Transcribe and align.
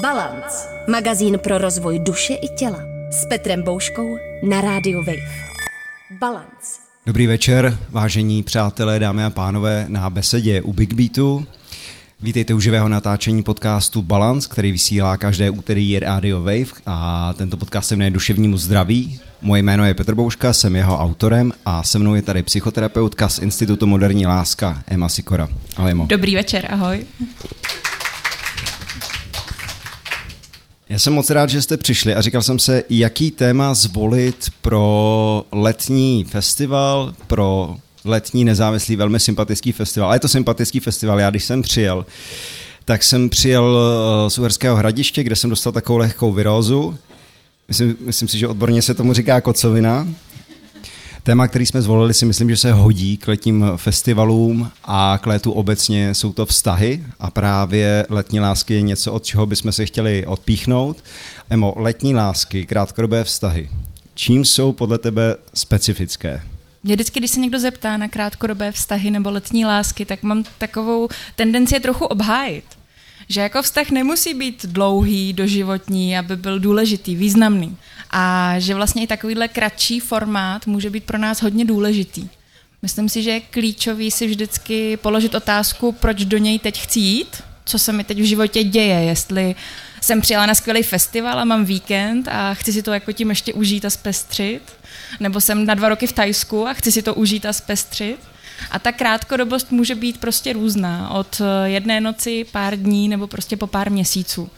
Balance. 0.00 0.68
Magazín 0.88 1.38
pro 1.38 1.58
rozvoj 1.58 1.98
duše 1.98 2.34
i 2.34 2.48
těla. 2.48 2.78
S 3.10 3.26
Petrem 3.26 3.62
Bouškou 3.62 4.16
na 4.42 4.60
rádiu 4.60 4.98
Wave. 4.98 5.28
Balance. 6.10 6.80
Dobrý 7.06 7.26
večer, 7.26 7.78
vážení 7.90 8.42
přátelé, 8.42 8.98
dámy 8.98 9.24
a 9.24 9.30
pánové, 9.30 9.84
na 9.88 10.10
besedě 10.10 10.62
u 10.62 10.72
Big 10.72 10.94
Beatu. 10.94 11.46
Vítejte 12.20 12.54
u 12.54 12.60
živého 12.60 12.88
natáčení 12.88 13.42
podcastu 13.42 14.02
Balance, 14.02 14.48
který 14.48 14.72
vysílá 14.72 15.16
každé 15.16 15.50
úterý 15.50 15.98
Radio 15.98 16.38
Wave 16.38 16.80
a 16.86 17.32
tento 17.32 17.56
podcast 17.56 17.88
se 17.88 17.96
jmenuje 17.96 18.10
Duševnímu 18.10 18.56
zdraví. 18.56 19.20
Moje 19.42 19.62
jméno 19.62 19.84
je 19.84 19.94
Petr 19.94 20.14
Bouška, 20.14 20.52
jsem 20.52 20.76
jeho 20.76 20.98
autorem 20.98 21.52
a 21.66 21.82
se 21.82 21.98
mnou 21.98 22.14
je 22.14 22.22
tady 22.22 22.42
psychoterapeutka 22.42 23.28
z 23.28 23.38
Institutu 23.38 23.86
Moderní 23.86 24.26
láska 24.26 24.82
Emma 24.86 25.08
Sikora. 25.08 25.48
Ahoj, 25.76 25.90
Emo. 25.90 26.06
Dobrý 26.06 26.34
večer, 26.34 26.68
ahoj. 26.70 27.06
Já 30.88 30.98
jsem 30.98 31.12
moc 31.12 31.30
rád, 31.30 31.50
že 31.50 31.62
jste 31.62 31.76
přišli 31.76 32.14
a 32.14 32.20
říkal 32.20 32.42
jsem 32.42 32.58
se, 32.58 32.82
jaký 32.90 33.30
téma 33.30 33.74
zvolit 33.74 34.50
pro 34.62 35.44
letní 35.52 36.24
festival, 36.24 37.14
pro 37.26 37.76
letní 38.04 38.44
nezávislý, 38.44 38.96
velmi 38.96 39.20
sympatický 39.20 39.72
festival. 39.72 40.10
A 40.10 40.14
je 40.14 40.20
to 40.20 40.28
sympatický 40.28 40.80
festival. 40.80 41.20
Já 41.20 41.30
když 41.30 41.44
jsem 41.44 41.62
přijel, 41.62 42.06
tak 42.84 43.04
jsem 43.04 43.28
přijel 43.28 43.78
eh, 43.78 44.30
z 44.30 44.38
Uherského 44.38 44.76
hradiště, 44.76 45.22
kde 45.22 45.36
jsem 45.36 45.50
dostal 45.50 45.72
takovou 45.72 45.98
lehkou 45.98 46.32
virózu. 46.32 46.98
Myslím, 47.68 47.96
myslím 48.00 48.28
si, 48.28 48.38
že 48.38 48.48
odborně 48.48 48.82
se 48.82 48.94
tomu 48.94 49.12
říká 49.12 49.40
kocovina. 49.40 50.08
Téma, 51.26 51.48
který 51.48 51.66
jsme 51.66 51.82
zvolili, 51.82 52.14
si 52.14 52.26
myslím, 52.26 52.50
že 52.50 52.56
se 52.56 52.72
hodí 52.72 53.16
k 53.16 53.28
letním 53.28 53.64
festivalům 53.76 54.70
a 54.84 55.18
k 55.22 55.26
létu 55.26 55.52
obecně 55.52 56.14
jsou 56.14 56.32
to 56.32 56.46
vztahy 56.46 57.04
a 57.18 57.30
právě 57.30 58.06
letní 58.08 58.40
lásky 58.40 58.74
je 58.74 58.82
něco, 58.82 59.12
od 59.12 59.24
čeho 59.24 59.46
bychom 59.46 59.72
se 59.72 59.86
chtěli 59.86 60.26
odpíchnout. 60.26 61.04
Emo, 61.50 61.74
letní 61.76 62.14
lásky, 62.14 62.66
krátkodobé 62.66 63.24
vztahy. 63.24 63.70
Čím 64.14 64.44
jsou 64.44 64.72
podle 64.72 64.98
tebe 64.98 65.36
specifické? 65.54 66.42
Mě 66.82 66.94
vždycky, 66.94 67.20
když 67.20 67.30
se 67.30 67.40
někdo 67.40 67.58
zeptá 67.58 67.96
na 67.96 68.08
krátkodobé 68.08 68.72
vztahy 68.72 69.10
nebo 69.10 69.30
letní 69.30 69.64
lásky, 69.64 70.04
tak 70.04 70.22
mám 70.22 70.44
takovou 70.58 71.08
tendenci 71.36 71.74
je 71.74 71.80
trochu 71.80 72.04
obhájit. 72.04 72.64
Že 73.28 73.40
jako 73.40 73.62
vztah 73.62 73.90
nemusí 73.90 74.34
být 74.34 74.66
dlouhý, 74.66 75.32
doživotní, 75.32 76.18
aby 76.18 76.36
byl 76.36 76.60
důležitý, 76.60 77.16
významný. 77.16 77.76
A 78.16 78.54
že 78.58 78.74
vlastně 78.74 79.02
i 79.02 79.06
takovýhle 79.06 79.48
kratší 79.48 80.00
formát 80.00 80.66
může 80.66 80.90
být 80.90 81.04
pro 81.04 81.18
nás 81.18 81.42
hodně 81.42 81.64
důležitý. 81.64 82.28
Myslím 82.82 83.08
si, 83.08 83.22
že 83.22 83.30
je 83.30 83.40
klíčový 83.40 84.10
si 84.10 84.26
vždycky 84.26 84.96
položit 84.96 85.34
otázku, 85.34 85.92
proč 85.92 86.24
do 86.24 86.38
něj 86.38 86.58
teď 86.58 86.80
chci 86.80 87.00
jít, 87.00 87.42
co 87.64 87.78
se 87.78 87.92
mi 87.92 88.04
teď 88.04 88.18
v 88.20 88.24
životě 88.24 88.64
děje, 88.64 89.00
jestli 89.00 89.54
jsem 90.00 90.20
přijela 90.20 90.46
na 90.46 90.54
skvělý 90.54 90.82
festival 90.82 91.38
a 91.38 91.44
mám 91.44 91.64
víkend 91.64 92.28
a 92.28 92.54
chci 92.54 92.72
si 92.72 92.82
to 92.82 92.92
jako 92.92 93.12
tím 93.12 93.30
ještě 93.30 93.52
užít 93.52 93.84
a 93.84 93.90
zpestřit, 93.90 94.62
nebo 95.20 95.40
jsem 95.40 95.66
na 95.66 95.74
dva 95.74 95.88
roky 95.88 96.06
v 96.06 96.12
Tajsku 96.12 96.66
a 96.66 96.74
chci 96.74 96.92
si 96.92 97.02
to 97.02 97.14
užít 97.14 97.46
a 97.46 97.52
zpestřit. 97.52 98.18
A 98.70 98.78
ta 98.78 98.92
krátkodobost 98.92 99.72
může 99.72 99.94
být 99.94 100.20
prostě 100.20 100.52
různá, 100.52 101.10
od 101.10 101.42
jedné 101.64 102.00
noci, 102.00 102.46
pár 102.52 102.76
dní 102.76 103.08
nebo 103.08 103.26
prostě 103.26 103.56
po 103.56 103.66
pár 103.66 103.90
měsíců. 103.90 104.50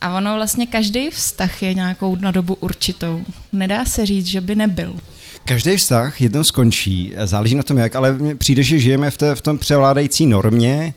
A 0.00 0.16
ono 0.16 0.34
vlastně 0.34 0.66
každý 0.66 1.10
vztah 1.10 1.62
je 1.62 1.74
nějakou 1.74 2.16
na 2.16 2.30
dobu 2.30 2.54
určitou. 2.54 3.24
Nedá 3.52 3.84
se 3.84 4.06
říct, 4.06 4.26
že 4.26 4.40
by 4.40 4.54
nebyl. 4.54 4.96
Každý 5.44 5.76
vztah 5.76 6.20
jednou 6.20 6.44
skončí, 6.44 7.12
záleží 7.24 7.54
na 7.54 7.62
tom 7.62 7.78
jak, 7.78 7.96
ale 7.96 8.18
přijde, 8.38 8.62
že 8.62 8.78
žijeme 8.78 9.10
v, 9.10 9.16
té, 9.18 9.34
v 9.34 9.40
tom 9.40 9.58
převládající 9.58 10.26
normě, 10.26 10.94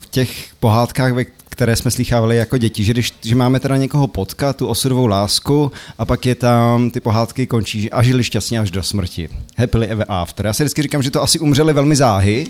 v 0.00 0.10
těch 0.10 0.48
pohádkách, 0.60 1.12
ve 1.12 1.24
které 1.24 1.76
jsme 1.76 1.90
slychávali 1.90 2.36
jako 2.36 2.58
děti, 2.58 2.84
že, 2.84 2.92
když, 2.92 3.12
že 3.22 3.34
máme 3.34 3.60
teda 3.60 3.76
někoho 3.76 4.06
potkat, 4.06 4.56
tu 4.56 4.66
osudovou 4.66 5.06
lásku 5.06 5.72
a 5.98 6.04
pak 6.04 6.26
je 6.26 6.34
tam, 6.34 6.90
ty 6.90 7.00
pohádky 7.00 7.46
končí 7.46 7.90
a 7.90 8.02
žili 8.02 8.24
šťastně 8.24 8.60
až 8.60 8.70
do 8.70 8.82
smrti. 8.82 9.28
Happily 9.56 9.86
ever 9.86 10.06
after. 10.08 10.46
Já 10.46 10.52
si 10.52 10.62
vždycky 10.62 10.82
říkám, 10.82 11.02
že 11.02 11.10
to 11.10 11.22
asi 11.22 11.38
umřeli 11.38 11.72
velmi 11.72 11.96
záhy, 11.96 12.46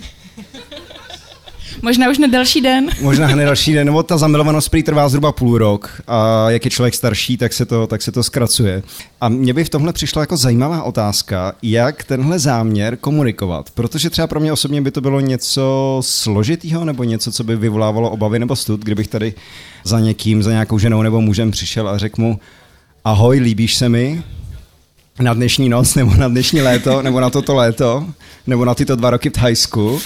Možná 1.81 2.09
už 2.09 2.17
na 2.17 2.27
další 2.27 2.61
den. 2.61 2.89
Možná 3.01 3.27
hned 3.27 3.45
další 3.45 3.73
den, 3.73 3.85
nebo 3.85 4.03
ta 4.03 4.17
zamilovanost 4.17 4.69
prý 4.69 4.83
trvá 4.83 5.09
zhruba 5.09 5.31
půl 5.31 5.57
rok 5.57 6.01
a 6.07 6.49
jak 6.49 6.65
je 6.65 6.71
člověk 6.71 6.95
starší, 6.95 7.37
tak 7.37 7.53
se 7.53 7.65
to, 7.65 7.87
tak 7.87 8.01
se 8.01 8.11
to 8.11 8.23
zkracuje. 8.23 8.83
A 9.21 9.29
mě 9.29 9.53
by 9.53 9.63
v 9.63 9.69
tomhle 9.69 9.93
přišla 9.93 10.21
jako 10.21 10.37
zajímavá 10.37 10.83
otázka, 10.83 11.53
jak 11.61 12.03
tenhle 12.03 12.39
záměr 12.39 12.97
komunikovat, 12.97 13.69
protože 13.71 14.09
třeba 14.09 14.27
pro 14.27 14.39
mě 14.39 14.53
osobně 14.53 14.81
by 14.81 14.91
to 14.91 15.01
bylo 15.01 15.19
něco 15.19 15.99
složitýho 16.03 16.85
nebo 16.85 17.03
něco, 17.03 17.31
co 17.31 17.43
by 17.43 17.55
vyvolávalo 17.55 18.09
obavy 18.09 18.39
nebo 18.39 18.55
stud, 18.55 18.81
kdybych 18.83 19.07
tady 19.07 19.33
za 19.83 19.99
někým, 19.99 20.43
za 20.43 20.51
nějakou 20.51 20.79
ženou 20.79 21.01
nebo 21.01 21.21
mužem 21.21 21.51
přišel 21.51 21.89
a 21.89 21.97
řekl 21.97 22.21
mu, 22.21 22.39
ahoj, 23.05 23.39
líbíš 23.39 23.75
se 23.75 23.89
mi, 23.89 24.23
na 25.19 25.33
dnešní 25.33 25.69
noc, 25.69 25.95
nebo 25.99 26.15
na 26.15 26.27
dnešní 26.27 26.61
léto, 26.61 27.01
nebo 27.01 27.19
na 27.19 27.29
toto 27.29 27.55
léto, 27.55 28.05
nebo 28.47 28.65
na 28.65 28.75
tyto 28.75 28.95
dva 28.95 29.09
roky 29.09 29.29
v 29.29 29.33
Thajsku, 29.33 30.01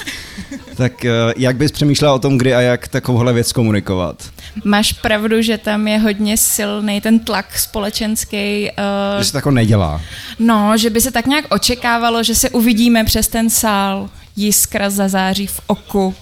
tak 0.75 1.05
eh, 1.05 1.11
jak 1.37 1.55
bys 1.55 1.71
přemýšlela 1.71 2.13
o 2.13 2.19
tom, 2.19 2.37
kdy 2.37 2.55
a 2.55 2.61
jak 2.61 2.87
takovouhle 2.87 3.33
věc 3.33 3.51
komunikovat? 3.51 4.23
Máš 4.63 4.93
pravdu, 4.93 5.41
že 5.41 5.57
tam 5.57 5.87
je 5.87 5.97
hodně 5.97 6.37
silný 6.37 7.01
ten 7.01 7.19
tlak 7.19 7.59
společenský. 7.59 8.69
Uh, 9.15 9.19
že 9.19 9.25
se 9.25 9.31
to 9.31 9.37
jako 9.37 9.51
nedělá. 9.51 10.01
No, 10.39 10.77
že 10.77 10.89
by 10.89 11.01
se 11.01 11.11
tak 11.11 11.25
nějak 11.25 11.45
očekávalo, 11.49 12.23
že 12.23 12.35
se 12.35 12.49
uvidíme 12.49 13.03
přes 13.03 13.27
ten 13.27 13.49
sál, 13.49 14.09
jiskra 14.35 14.89
zazáří 14.89 15.47
v 15.47 15.59
oku 15.67 16.15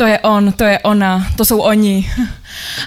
to 0.00 0.06
je 0.06 0.18
on, 0.18 0.52
to 0.52 0.64
je 0.64 0.78
ona, 0.78 1.26
to 1.36 1.44
jsou 1.44 1.60
oni. 1.60 2.10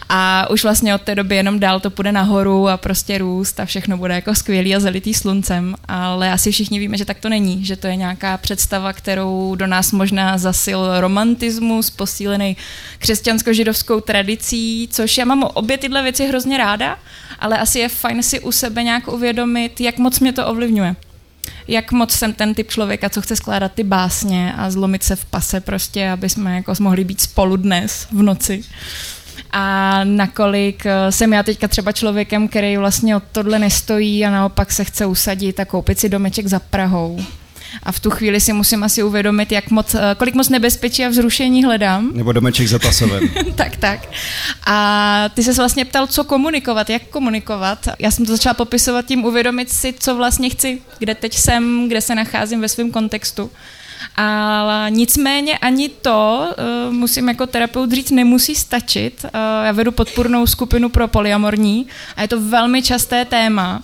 A 0.09 0.49
už 0.49 0.63
vlastně 0.63 0.95
od 0.95 1.01
té 1.01 1.15
doby 1.15 1.35
jenom 1.35 1.59
dál 1.59 1.79
to 1.79 1.89
půjde 1.89 2.11
nahoru 2.11 2.69
a 2.69 2.77
prostě 2.77 3.17
růst 3.17 3.59
a 3.59 3.65
všechno 3.65 3.97
bude 3.97 4.13
jako 4.13 4.35
skvělý 4.35 4.75
a 4.75 4.79
zalitý 4.79 5.13
sluncem, 5.13 5.75
ale 5.87 6.31
asi 6.31 6.51
všichni 6.51 6.79
víme, 6.79 6.97
že 6.97 7.05
tak 7.05 7.19
to 7.19 7.29
není, 7.29 7.65
že 7.65 7.75
to 7.75 7.87
je 7.87 7.95
nějaká 7.95 8.37
představa, 8.37 8.93
kterou 8.93 9.55
do 9.55 9.67
nás 9.67 9.91
možná 9.91 10.37
zasil 10.37 11.01
romantismus, 11.01 11.89
posílený 11.89 12.57
křesťansko-židovskou 12.99 14.01
tradicí, 14.01 14.89
což 14.91 15.17
já 15.17 15.25
mám 15.25 15.43
obě 15.43 15.77
tyhle 15.77 16.03
věci 16.03 16.27
hrozně 16.27 16.57
ráda, 16.57 16.97
ale 17.39 17.57
asi 17.57 17.79
je 17.79 17.89
fajn 17.89 18.23
si 18.23 18.39
u 18.39 18.51
sebe 18.51 18.83
nějak 18.83 19.07
uvědomit, 19.07 19.81
jak 19.81 19.97
moc 19.97 20.19
mě 20.19 20.33
to 20.33 20.47
ovlivňuje 20.47 20.95
jak 21.67 21.91
moc 21.91 22.11
jsem 22.11 22.33
ten 22.33 22.53
typ 22.53 22.69
člověka, 22.69 23.09
co 23.09 23.21
chce 23.21 23.35
skládat 23.35 23.71
ty 23.71 23.83
básně 23.83 24.53
a 24.57 24.71
zlomit 24.71 25.03
se 25.03 25.15
v 25.15 25.25
pase 25.25 25.61
prostě, 25.61 26.09
aby 26.09 26.29
jsme 26.29 26.55
jako 26.55 26.73
mohli 26.79 27.03
být 27.03 27.21
spolu 27.21 27.57
dnes 27.57 28.07
v 28.11 28.21
noci. 28.21 28.63
A 29.51 29.99
nakolik 30.03 30.85
eh, 30.85 31.11
jsem 31.11 31.33
já 31.33 31.43
teďka 31.43 31.67
třeba 31.67 31.91
člověkem, 31.91 32.47
který 32.47 32.77
vlastně 32.77 33.15
od 33.15 33.23
tohle 33.31 33.59
nestojí 33.59 34.25
a 34.25 34.31
naopak 34.31 34.71
se 34.71 34.83
chce 34.83 35.05
usadit 35.05 35.59
a 35.59 35.65
koupit 35.65 35.99
si 35.99 36.09
domeček 36.09 36.47
za 36.47 36.59
Prahou 36.59 37.19
a 37.83 37.91
v 37.91 37.99
tu 37.99 38.09
chvíli 38.09 38.41
si 38.41 38.53
musím 38.53 38.83
asi 38.83 39.03
uvědomit, 39.03 39.51
jak 39.51 39.71
moc, 39.71 39.95
eh, 39.95 39.99
kolik 40.17 40.35
moc 40.35 40.49
nebezpečí 40.49 41.05
a 41.05 41.09
vzrušení 41.09 41.63
hledám. 41.63 42.11
Nebo 42.13 42.31
domeček 42.31 42.67
za 42.67 42.79
tasovem. 42.79 43.29
tak, 43.55 43.75
tak. 43.75 44.09
A 44.67 45.29
ty 45.33 45.43
se 45.43 45.53
vlastně 45.53 45.85
ptal, 45.85 46.07
co 46.07 46.23
komunikovat, 46.23 46.89
jak 46.89 47.01
komunikovat. 47.03 47.87
Já 47.99 48.11
jsem 48.11 48.25
to 48.25 48.31
začala 48.31 48.53
popisovat 48.53 49.05
tím 49.05 49.25
uvědomit 49.25 49.69
si, 49.69 49.93
co 49.99 50.15
vlastně 50.15 50.49
chci, 50.49 50.81
kde 50.99 51.15
teď 51.15 51.33
jsem, 51.33 51.87
kde 51.87 52.01
se 52.01 52.15
nacházím 52.15 52.61
ve 52.61 52.69
svém 52.69 52.91
kontextu. 52.91 53.51
Ale 54.15 54.91
nicméně 54.91 55.57
ani 55.57 55.89
to, 55.89 56.49
uh, 56.87 56.93
musím 56.93 57.27
jako 57.27 57.47
terapeut 57.47 57.91
říct, 57.91 58.11
nemusí 58.11 58.55
stačit. 58.55 59.25
Uh, 59.25 59.29
já 59.65 59.71
vedu 59.71 59.91
podpůrnou 59.91 60.47
skupinu 60.47 60.89
pro 60.89 61.07
polyamorní 61.07 61.87
a 62.15 62.21
je 62.21 62.27
to 62.27 62.41
velmi 62.41 62.81
časté 62.81 63.25
téma, 63.25 63.81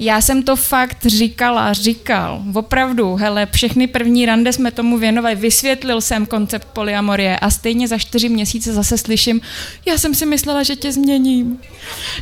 já 0.00 0.20
jsem 0.20 0.42
to 0.42 0.56
fakt 0.56 1.06
říkala, 1.06 1.72
říkal, 1.72 2.42
opravdu, 2.54 3.16
hele, 3.16 3.48
všechny 3.52 3.86
první 3.86 4.26
rande 4.26 4.52
jsme 4.52 4.70
tomu 4.70 4.98
věnovali, 4.98 5.34
vysvětlil 5.34 6.00
jsem 6.00 6.26
koncept 6.26 6.68
polyamorie 6.72 7.38
a 7.38 7.50
stejně 7.50 7.88
za 7.88 7.98
čtyři 7.98 8.28
měsíce 8.28 8.72
zase 8.72 8.98
slyším, 8.98 9.40
já 9.86 9.98
jsem 9.98 10.14
si 10.14 10.26
myslela, 10.26 10.62
že 10.62 10.76
tě 10.76 10.92
změním, 10.92 11.60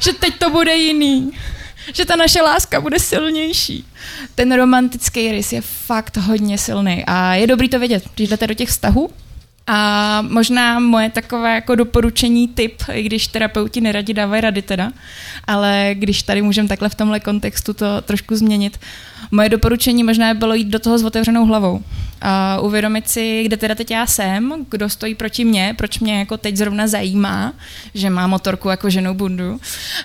že 0.01 0.13
teď 0.13 0.39
to 0.39 0.51
bude 0.51 0.77
jiný, 0.77 1.31
že 1.95 2.05
ta 2.05 2.17
naše 2.17 2.43
láska 2.43 2.81
bude 2.81 2.99
silnější. 2.99 3.85
Ten 4.35 4.53
romantický 4.53 5.33
rys 5.33 5.53
je 5.53 5.61
fakt 5.61 6.17
hodně 6.17 6.59
silný 6.59 7.05
a 7.07 7.35
je 7.35 7.47
dobrý 7.47 7.69
to 7.69 7.79
vědět, 7.79 8.05
když 8.15 8.29
jdete 8.29 8.47
do 8.47 8.55
těch 8.55 8.69
vztahů, 8.69 9.11
a 9.69 10.23
možná 10.23 10.79
moje 10.81 11.11
takové 11.11 11.55
jako 11.55 11.75
doporučení 11.75 12.49
typ, 12.49 12.83
i 12.93 13.03
když 13.03 13.27
terapeuti 13.27 13.81
neradi 13.81 14.15
dávají 14.15 14.41
rady 14.41 14.63
teda, 14.63 14.93
ale 15.47 15.91
když 15.95 16.23
tady 16.23 16.43
můžeme 16.43 16.69
takhle 16.69 16.89
v 16.89 16.95
tomhle 16.95 17.21
kontextu 17.21 17.75
to 17.75 18.01
trošku 18.01 18.37
změnit, 18.37 18.81
moje 19.31 19.49
doporučení 19.49 20.05
možná 20.05 20.35
bylo 20.35 20.55
jít 20.55 20.69
do 20.69 20.79
toho 20.79 20.99
s 20.99 21.05
otevřenou 21.05 21.47
hlavou. 21.47 21.83
A 22.21 22.61
uvědomit 22.61 23.09
si, 23.09 23.43
kde 23.45 23.57
teda 23.57 23.75
teď 23.75 23.91
já 23.91 24.07
jsem, 24.07 24.67
kdo 24.71 24.89
stojí 24.89 25.15
proti 25.15 25.45
mně, 25.45 25.75
proč 25.79 25.99
mě 25.99 26.19
jako 26.19 26.37
teď 26.37 26.57
zrovna 26.57 26.87
zajímá, 26.87 27.53
že 27.95 28.11
má 28.11 28.27
motorku 28.27 28.69
jako 28.69 28.91
ženou 28.91 29.15
bundu. 29.15 29.61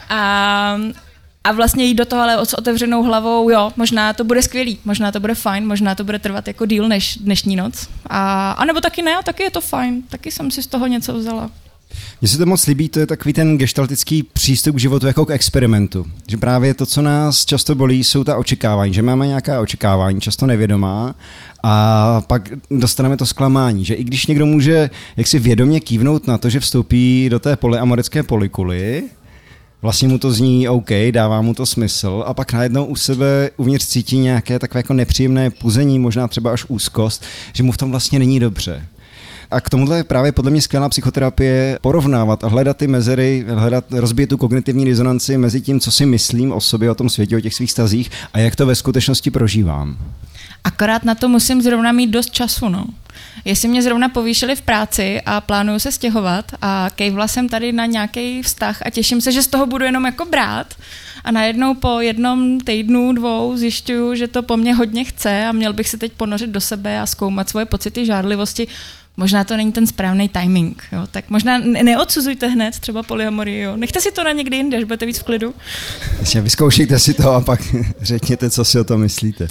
A, 0.10 0.78
a 1.44 1.52
vlastně 1.52 1.86
jít 1.86 1.96
do 1.96 2.06
toho 2.06 2.22
ale 2.22 2.46
s 2.46 2.54
otevřenou 2.54 3.04
hlavou, 3.04 3.50
jo, 3.50 3.72
možná 3.76 4.14
to 4.14 4.24
bude 4.24 4.42
skvělý, 4.42 4.80
možná 4.86 5.12
to 5.12 5.20
bude 5.20 5.36
fajn, 5.36 5.68
možná 5.68 5.96
to 5.96 6.04
bude 6.04 6.20
trvat 6.20 6.48
jako 6.48 6.66
díl 6.66 6.88
než 6.88 7.18
dnešní 7.18 7.56
noc. 7.56 7.88
A, 8.08 8.52
a 8.52 8.66
nebo 8.66 8.82
taky 8.82 9.02
ne, 9.02 9.16
a 9.16 9.22
taky 9.22 9.44
je 9.44 9.52
to 9.52 9.62
fajn, 9.62 10.02
taky 10.10 10.32
jsem 10.32 10.52
si 10.52 10.64
z 10.64 10.68
toho 10.68 10.88
něco 10.88 11.14
vzala. 11.14 11.52
Mně 12.22 12.28
se 12.28 12.38
to 12.38 12.46
moc 12.46 12.68
líbí, 12.68 12.90
to 12.90 13.00
je 13.00 13.08
takový 13.08 13.34
ten 13.34 13.58
gestaltický 13.58 14.24
přístup 14.24 14.76
k 14.76 14.80
životu 14.80 15.08
jako 15.08 15.26
k 15.26 15.32
experimentu. 15.32 16.06
Že 16.28 16.38
právě 16.38 16.74
to, 16.74 16.86
co 16.86 17.02
nás 17.02 17.46
často 17.46 17.76
bolí, 17.76 18.04
jsou 18.04 18.24
ta 18.24 18.38
očekávání, 18.38 18.94
že 18.94 19.02
máme 19.02 19.28
nějaká 19.28 19.62
očekávání, 19.62 20.22
často 20.22 20.46
nevědomá, 20.46 21.16
a 21.64 22.22
pak 22.28 22.50
dostaneme 22.72 23.18
to 23.18 23.26
zklamání, 23.26 23.86
že 23.86 23.94
i 23.94 24.04
když 24.04 24.28
někdo 24.28 24.46
může 24.46 24.90
jaksi 25.18 25.40
vědomě 25.40 25.80
kývnout 25.80 26.28
na 26.28 26.38
to, 26.38 26.50
že 26.50 26.60
vstoupí 26.60 27.28
do 27.30 27.40
té 27.40 27.56
polyamorické 27.56 28.24
polikuly, 28.24 29.04
vlastně 29.84 30.08
mu 30.08 30.18
to 30.18 30.32
zní 30.32 30.70
OK, 30.70 30.90
dává 31.12 31.42
mu 31.42 31.54
to 31.54 31.66
smysl 31.66 32.24
a 32.28 32.34
pak 32.34 32.54
najednou 32.54 32.86
u 32.86 32.96
sebe 32.96 33.50
uvnitř 33.58 33.86
cítí 33.86 34.18
nějaké 34.18 34.60
takové 34.60 34.80
jako 34.80 34.94
nepříjemné 34.94 35.50
puzení, 35.50 36.00
možná 36.00 36.28
třeba 36.28 36.52
až 36.52 36.66
úzkost, 36.68 37.24
že 37.54 37.64
mu 37.64 37.72
v 37.72 37.78
tom 37.78 37.92
vlastně 37.92 38.20
není 38.20 38.40
dobře. 38.40 38.86
A 39.52 39.62
k 39.62 39.70
tomuhle 39.70 39.98
je 39.98 40.04
právě 40.04 40.32
podle 40.32 40.52
mě 40.52 40.62
skvělá 40.62 40.90
psychoterapie 40.90 41.80
porovnávat 41.82 42.44
a 42.44 42.48
hledat 42.48 42.78
ty 42.78 42.88
mezery, 42.88 43.46
hledat, 43.48 43.86
rozbít 43.92 44.30
tu 44.30 44.38
kognitivní 44.38 44.86
rezonanci 44.86 45.38
mezi 45.38 45.62
tím, 45.62 45.80
co 45.80 45.92
si 45.92 46.06
myslím 46.06 46.52
o 46.52 46.62
sobě, 46.62 46.92
o 46.92 46.96
tom 46.96 47.10
světě, 47.10 47.38
o 47.38 47.40
těch 47.40 47.54
svých 47.54 47.72
stazích 47.72 48.12
a 48.34 48.40
jak 48.40 48.56
to 48.56 48.66
ve 48.66 48.76
skutečnosti 48.76 49.32
prožívám. 49.32 49.98
Akorát 50.64 51.04
na 51.04 51.16
to 51.16 51.30
musím 51.30 51.62
zrovna 51.62 51.92
mít 51.92 52.08
dost 52.08 52.32
času, 52.32 52.70
no. 52.70 52.86
Jestli 53.46 53.68
mě 53.68 53.82
zrovna 53.82 54.10
povýšili 54.10 54.56
v 54.56 54.62
práci 54.62 55.22
a 55.26 55.42
plánuju 55.42 55.80
se 55.80 55.92
stěhovat 55.92 56.52
a 56.62 56.90
kejvla 56.96 57.28
jsem 57.28 57.50
tady 57.50 57.72
na 57.72 57.86
nějaký 57.86 58.42
vztah 58.42 58.82
a 58.86 58.90
těším 58.90 59.22
se, 59.22 59.32
že 59.32 59.44
z 59.44 59.48
toho 59.48 59.66
budu 59.66 59.86
jenom 59.86 60.06
jako 60.06 60.26
brát 60.26 60.74
a 61.24 61.32
najednou 61.32 61.74
po 61.74 62.00
jednom 62.00 62.60
týdnu, 62.60 63.14
dvou 63.14 63.58
zjišťuju, 63.58 64.16
že 64.16 64.28
to 64.28 64.44
po 64.44 64.58
mně 64.58 64.74
hodně 64.74 65.04
chce 65.04 65.46
a 65.46 65.52
měl 65.52 65.74
bych 65.74 65.90
se 65.90 65.98
teď 65.98 66.12
ponořit 66.12 66.50
do 66.50 66.62
sebe 66.62 67.00
a 67.00 67.06
zkoumat 67.06 67.50
svoje 67.50 67.66
pocity 67.66 68.06
žádlivosti, 68.06 68.68
možná 69.18 69.44
to 69.44 69.58
není 69.58 69.72
ten 69.72 69.88
správný 69.88 70.30
timing. 70.30 70.84
Jo? 70.92 71.08
Tak 71.12 71.30
možná 71.30 71.58
neodsuzujte 71.58 72.48
hned 72.48 72.80
třeba 72.80 73.04
polyamorii. 73.04 73.62
Jo? 73.62 73.78
Nechte 73.78 74.02
si 74.02 74.12
to 74.12 74.24
na 74.24 74.32
někdy 74.32 74.58
jinde, 74.58 74.78
až 74.78 74.84
budete 74.84 75.06
víc 75.06 75.20
v 75.20 75.24
klidu. 75.24 75.54
Jasně, 76.20 76.42
vyzkoušejte 76.42 77.00
si 77.00 77.14
to 77.14 77.32
a 77.32 77.42
pak 77.42 77.62
řekněte, 78.02 78.50
co 78.50 78.66
si 78.66 78.80
o 78.80 78.84
tom 78.84 79.02
myslíte. 79.02 79.48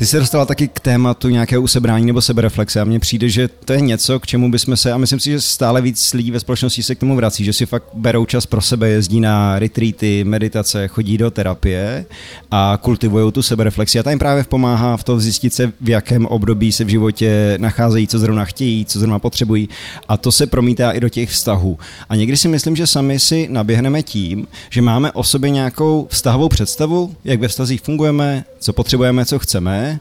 Ty 0.00 0.06
jsi 0.06 0.16
dostala 0.16 0.46
taky 0.46 0.68
k 0.68 0.80
tématu 0.80 1.28
nějakého 1.28 1.62
usebrání 1.62 2.06
nebo 2.06 2.20
sebereflexe 2.20 2.80
a 2.80 2.84
mně 2.84 3.00
přijde, 3.00 3.28
že 3.28 3.48
to 3.48 3.72
je 3.72 3.80
něco, 3.80 4.20
k 4.20 4.26
čemu 4.26 4.50
bychom 4.50 4.76
se, 4.76 4.92
a 4.92 4.98
myslím 4.98 5.20
si, 5.20 5.30
že 5.30 5.40
stále 5.40 5.82
víc 5.82 6.14
lidí 6.14 6.30
ve 6.30 6.40
společnosti 6.40 6.82
se 6.82 6.94
k 6.94 6.98
tomu 6.98 7.16
vrací, 7.16 7.44
že 7.44 7.52
si 7.52 7.66
fakt 7.66 7.84
berou 7.94 8.26
čas 8.26 8.46
pro 8.46 8.60
sebe, 8.60 8.88
jezdí 8.88 9.20
na 9.20 9.58
retreaty, 9.58 10.24
meditace, 10.24 10.88
chodí 10.88 11.18
do 11.18 11.30
terapie 11.30 12.06
a 12.50 12.78
kultivují 12.82 13.32
tu 13.32 13.42
sebereflexi 13.42 13.98
a 13.98 14.02
ta 14.02 14.10
jim 14.10 14.18
právě 14.18 14.44
pomáhá 14.44 14.96
v 14.96 15.04
to 15.04 15.20
zjistit 15.20 15.54
se, 15.54 15.72
v 15.80 15.88
jakém 15.88 16.26
období 16.26 16.72
se 16.72 16.84
v 16.84 16.88
životě 16.88 17.58
nacházejí, 17.60 18.06
co 18.06 18.18
zrovna 18.18 18.44
chtějí, 18.44 18.84
co 18.90 18.98
zrovna 18.98 19.18
potřebují 19.18 19.68
a 20.08 20.16
to 20.16 20.32
se 20.32 20.46
promítá 20.46 20.90
i 20.90 21.00
do 21.00 21.08
těch 21.08 21.30
vztahů. 21.30 21.78
A 22.08 22.16
někdy 22.16 22.36
si 22.36 22.48
myslím, 22.48 22.76
že 22.76 22.86
sami 22.86 23.18
si 23.18 23.48
naběhneme 23.50 24.02
tím, 24.02 24.46
že 24.70 24.82
máme 24.82 25.12
o 25.12 25.24
sobě 25.24 25.50
nějakou 25.50 26.06
vztahovou 26.10 26.48
představu, 26.48 27.14
jak 27.24 27.40
ve 27.40 27.48
vztazích 27.48 27.80
fungujeme, 27.80 28.44
co 28.58 28.72
potřebujeme, 28.72 29.24
co 29.24 29.38
chceme, 29.38 30.00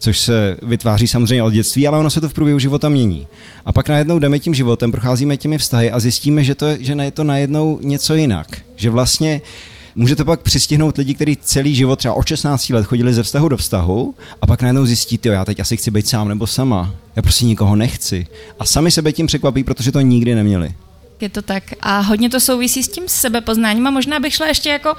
což 0.00 0.18
se 0.18 0.56
vytváří 0.62 1.08
samozřejmě 1.08 1.42
od 1.42 1.50
dětství, 1.50 1.88
ale 1.88 1.98
ono 1.98 2.10
se 2.10 2.20
to 2.20 2.28
v 2.28 2.32
průběhu 2.32 2.58
života 2.58 2.88
mění. 2.88 3.26
A 3.64 3.72
pak 3.72 3.88
najednou 3.88 4.18
jdeme 4.18 4.38
tím 4.38 4.54
životem, 4.54 4.92
procházíme 4.92 5.36
těmi 5.36 5.58
vztahy 5.58 5.90
a 5.90 6.00
zjistíme, 6.00 6.44
že, 6.44 6.54
to, 6.54 6.66
že 6.80 6.92
je 6.92 7.10
to 7.10 7.24
najednou 7.24 7.78
něco 7.82 8.14
jinak. 8.14 8.58
Že 8.76 8.90
vlastně 8.90 9.40
můžete 9.98 10.24
pak 10.24 10.40
přistihnout 10.40 10.96
lidi, 10.96 11.14
kteří 11.14 11.36
celý 11.42 11.74
život 11.74 11.96
třeba 11.96 12.14
od 12.14 12.26
16 12.26 12.70
let 12.70 12.86
chodili 12.86 13.14
ze 13.14 13.22
vztahu 13.22 13.48
do 13.48 13.56
vztahu 13.56 14.14
a 14.42 14.46
pak 14.46 14.62
najednou 14.62 14.86
zjistí, 14.86 15.20
jo, 15.24 15.32
já 15.32 15.44
teď 15.44 15.60
asi 15.60 15.76
chci 15.76 15.90
být 15.90 16.08
sám 16.08 16.28
nebo 16.28 16.46
sama. 16.46 16.94
Já 17.16 17.22
prostě 17.22 17.44
nikoho 17.44 17.76
nechci. 17.76 18.26
A 18.58 18.64
sami 18.64 18.90
sebe 18.90 19.12
tím 19.12 19.26
překvapí, 19.26 19.64
protože 19.64 19.92
to 19.92 20.00
nikdy 20.00 20.34
neměli. 20.34 20.74
Je 21.20 21.28
to 21.28 21.42
tak. 21.42 21.62
A 21.80 22.00
hodně 22.00 22.30
to 22.30 22.40
souvisí 22.40 22.82
s 22.82 22.88
tím 22.88 23.04
sebepoznáním 23.06 23.86
a 23.86 23.90
možná 23.90 24.20
bych 24.20 24.34
šla 24.34 24.46
ještě 24.46 24.68
jako 24.68 24.94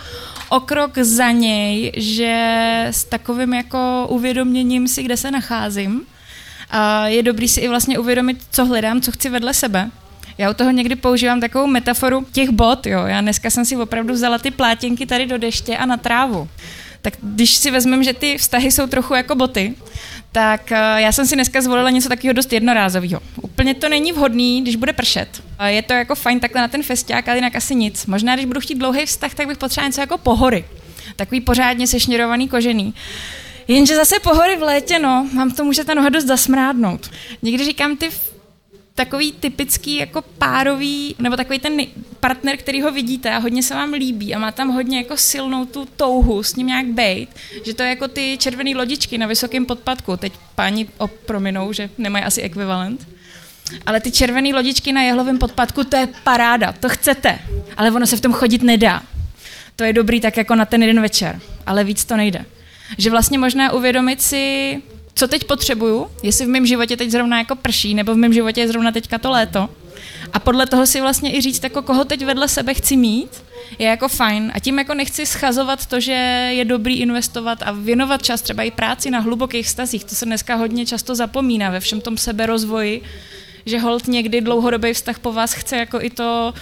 o 0.50 0.60
krok 0.60 0.98
za 0.98 1.31
něj, 1.31 1.92
že 1.98 2.86
s 2.92 3.04
takovým 3.04 3.54
jako 3.54 4.07
uvědoměním 4.10 4.88
si, 4.88 5.04
kde 5.04 5.18
se 5.18 5.31
nacházím, 5.31 6.02
a 6.69 7.07
je 7.07 7.24
dobrý 7.24 7.48
si 7.48 7.62
i 7.62 7.68
vlastně 7.68 8.00
uvědomit, 8.00 8.38
co 8.52 8.66
hledám, 8.66 9.02
co 9.02 9.12
chci 9.12 9.30
vedle 9.30 9.54
sebe. 9.54 9.92
Já 10.39 10.50
u 10.50 10.53
toho 10.53 10.71
někdy 10.71 10.95
používám 10.95 11.39
takovou 11.39 11.68
metaforu 11.68 12.27
těch 12.31 12.50
bot, 12.50 12.88
jo. 12.88 13.06
Já 13.06 13.21
dneska 13.21 13.50
jsem 13.50 13.65
si 13.65 13.77
opravdu 13.77 14.13
vzala 14.13 14.38
ty 14.38 14.51
plátěnky 14.51 15.06
tady 15.06 15.25
do 15.25 15.38
deště 15.38 15.77
a 15.77 15.86
na 15.86 15.97
trávu. 15.97 16.50
Tak 17.01 17.13
když 17.21 17.56
si 17.56 17.71
vezmeme, 17.71 18.03
že 18.03 18.13
ty 18.13 18.38
vztahy 18.38 18.71
jsou 18.71 18.88
trochu 18.88 19.13
jako 19.13 19.36
boty, 19.36 19.74
tak 20.31 20.71
eh, 20.71 20.75
já 20.97 21.12
jsem 21.12 21.25
si 21.27 21.36
dneska 21.36 21.62
zvolila 21.62 21.89
něco 21.89 22.09
takového 22.09 22.33
dost 22.33 22.53
jednorázového. 22.53 23.21
Úplně 23.41 23.74
to 23.74 23.89
není 23.89 24.12
vhodný, 24.12 24.62
když 24.62 24.75
bude 24.75 24.94
pršet. 24.94 25.44
Je 25.65 25.81
to 25.81 25.94
jako 25.94 26.15
fajn 26.15 26.39
takhle 26.39 26.62
na 26.62 26.68
ten 26.68 26.83
festiák, 26.83 27.27
ale 27.27 27.38
jinak 27.38 27.56
asi 27.56 27.75
nic. 27.75 28.06
Možná, 28.06 28.35
když 28.35 28.45
budu 28.45 28.59
chtít 28.59 28.75
dlouhý 28.75 29.06
vztah, 29.06 29.33
tak 29.33 29.47
bych 29.47 29.57
potřebovala 29.57 29.88
něco 29.88 30.01
jako 30.01 30.18
pohory. 30.18 30.65
Takový 31.15 31.42
pořádně 31.42 31.88
sešněrovaný 31.88 32.47
kožený. 32.47 32.94
Jenže 33.68 33.95
zase 33.95 34.19
pohory 34.19 34.57
v 34.57 34.62
létě, 34.62 35.00
no, 35.00 35.27
mám 35.33 35.51
to 35.51 35.63
může 35.63 35.83
ta 35.83 35.94
noha 35.94 36.09
dost 36.09 36.25
zasmrádnout. 36.25 37.12
Někdy 37.42 37.65
říkám, 37.65 37.97
ty 37.97 38.09
takový 39.00 39.31
typický 39.31 39.96
jako 39.96 40.22
párový, 40.22 41.16
nebo 41.19 41.36
takový 41.36 41.60
ten 41.60 41.81
partner, 42.19 42.57
který 42.57 42.81
ho 42.81 42.92
vidíte 42.92 43.31
a 43.31 43.38
hodně 43.38 43.63
se 43.63 43.74
vám 43.74 43.94
líbí 43.94 44.36
a 44.36 44.40
má 44.40 44.51
tam 44.51 44.69
hodně 44.69 44.98
jako 44.98 45.18
silnou 45.18 45.66
tu 45.66 45.88
touhu 45.96 46.44
s 46.44 46.56
ním 46.56 46.68
nějak 46.68 46.86
bejt, 46.86 47.30
že 47.66 47.74
to 47.74 47.84
je 47.84 47.90
jako 47.90 48.07
ty 48.07 48.38
červené 48.40 48.75
lodičky 48.75 49.18
na 49.18 49.28
vysokém 49.28 49.66
podpadku. 49.66 50.18
Teď 50.18 50.34
páni 50.56 50.88
prominou, 51.25 51.74
že 51.74 51.90
nemají 51.98 52.25
asi 52.25 52.42
ekvivalent. 52.42 53.07
Ale 53.86 54.00
ty 54.00 54.12
červené 54.12 54.50
lodičky 54.54 54.92
na 54.92 55.02
jehlovém 55.02 55.38
podpadku, 55.38 55.84
to 55.84 55.95
je 55.95 56.07
paráda, 56.24 56.72
to 56.72 56.90
chcete. 56.90 57.40
Ale 57.78 57.92
ono 57.92 58.07
se 58.07 58.18
v 58.18 58.22
tom 58.22 58.34
chodit 58.34 58.63
nedá. 58.63 59.04
To 59.75 59.84
je 59.84 59.94
dobrý 59.94 60.22
tak 60.22 60.38
jako 60.38 60.56
na 60.56 60.66
ten 60.66 60.84
jeden 60.84 61.02
večer, 61.02 61.40
ale 61.66 61.84
víc 61.84 62.06
to 62.06 62.18
nejde. 62.18 62.45
Že 62.98 63.10
vlastně 63.10 63.40
možná 63.40 63.72
uvědomit 63.72 64.22
si, 64.22 64.81
co 65.19 65.27
teď 65.27 65.44
potřebuju, 65.44 66.07
jestli 66.24 66.45
v 66.45 66.50
mém 66.50 66.66
životě 66.66 66.98
teď 66.98 67.12
zrovna 67.12 67.38
jako 67.38 67.56
prší, 67.56 67.94
nebo 67.94 68.13
v 68.13 68.18
mém 68.18 68.33
životě 68.33 68.62
je 68.62 68.68
zrovna 68.68 68.92
teďka 68.92 69.18
to 69.18 69.30
léto. 69.30 69.69
A 70.33 70.39
podle 70.39 70.66
toho 70.66 70.86
si 70.86 71.01
vlastně 71.01 71.36
i 71.38 71.42
říct, 71.42 71.63
jako 71.63 71.81
koho 71.81 72.06
teď 72.06 72.25
vedle 72.25 72.48
sebe 72.48 72.74
chci 72.74 72.98
mít, 72.98 73.44
je 73.80 73.88
jako 73.88 74.07
fajn. 74.07 74.51
A 74.56 74.60
tím 74.60 74.77
jako 74.77 74.94
nechci 74.94 75.25
schazovat 75.25 75.86
to, 75.86 76.00
že 76.00 76.12
je 76.56 76.66
dobrý 76.66 77.00
investovat 77.00 77.60
a 77.62 77.71
věnovat 77.71 78.24
čas 78.24 78.42
třeba 78.42 78.63
i 78.63 78.71
práci 78.71 79.12
na 79.12 79.19
hlubokých 79.19 79.66
vztazích. 79.66 80.04
To 80.04 80.16
se 80.16 80.25
dneska 80.25 80.56
hodně 80.56 80.86
často 80.86 81.16
zapomíná 81.16 81.69
ve 81.69 81.80
všem 81.80 82.01
tom 82.01 82.18
seberozvoji, 82.18 83.01
že 83.66 83.80
hold 83.80 84.07
někdy 84.07 84.42
dlouhodobý 84.42 84.94
vztah 84.94 85.19
po 85.19 85.33
vás 85.33 85.54
chce 85.54 85.77
jako 85.77 86.01
i 86.01 86.10
to 86.10 86.54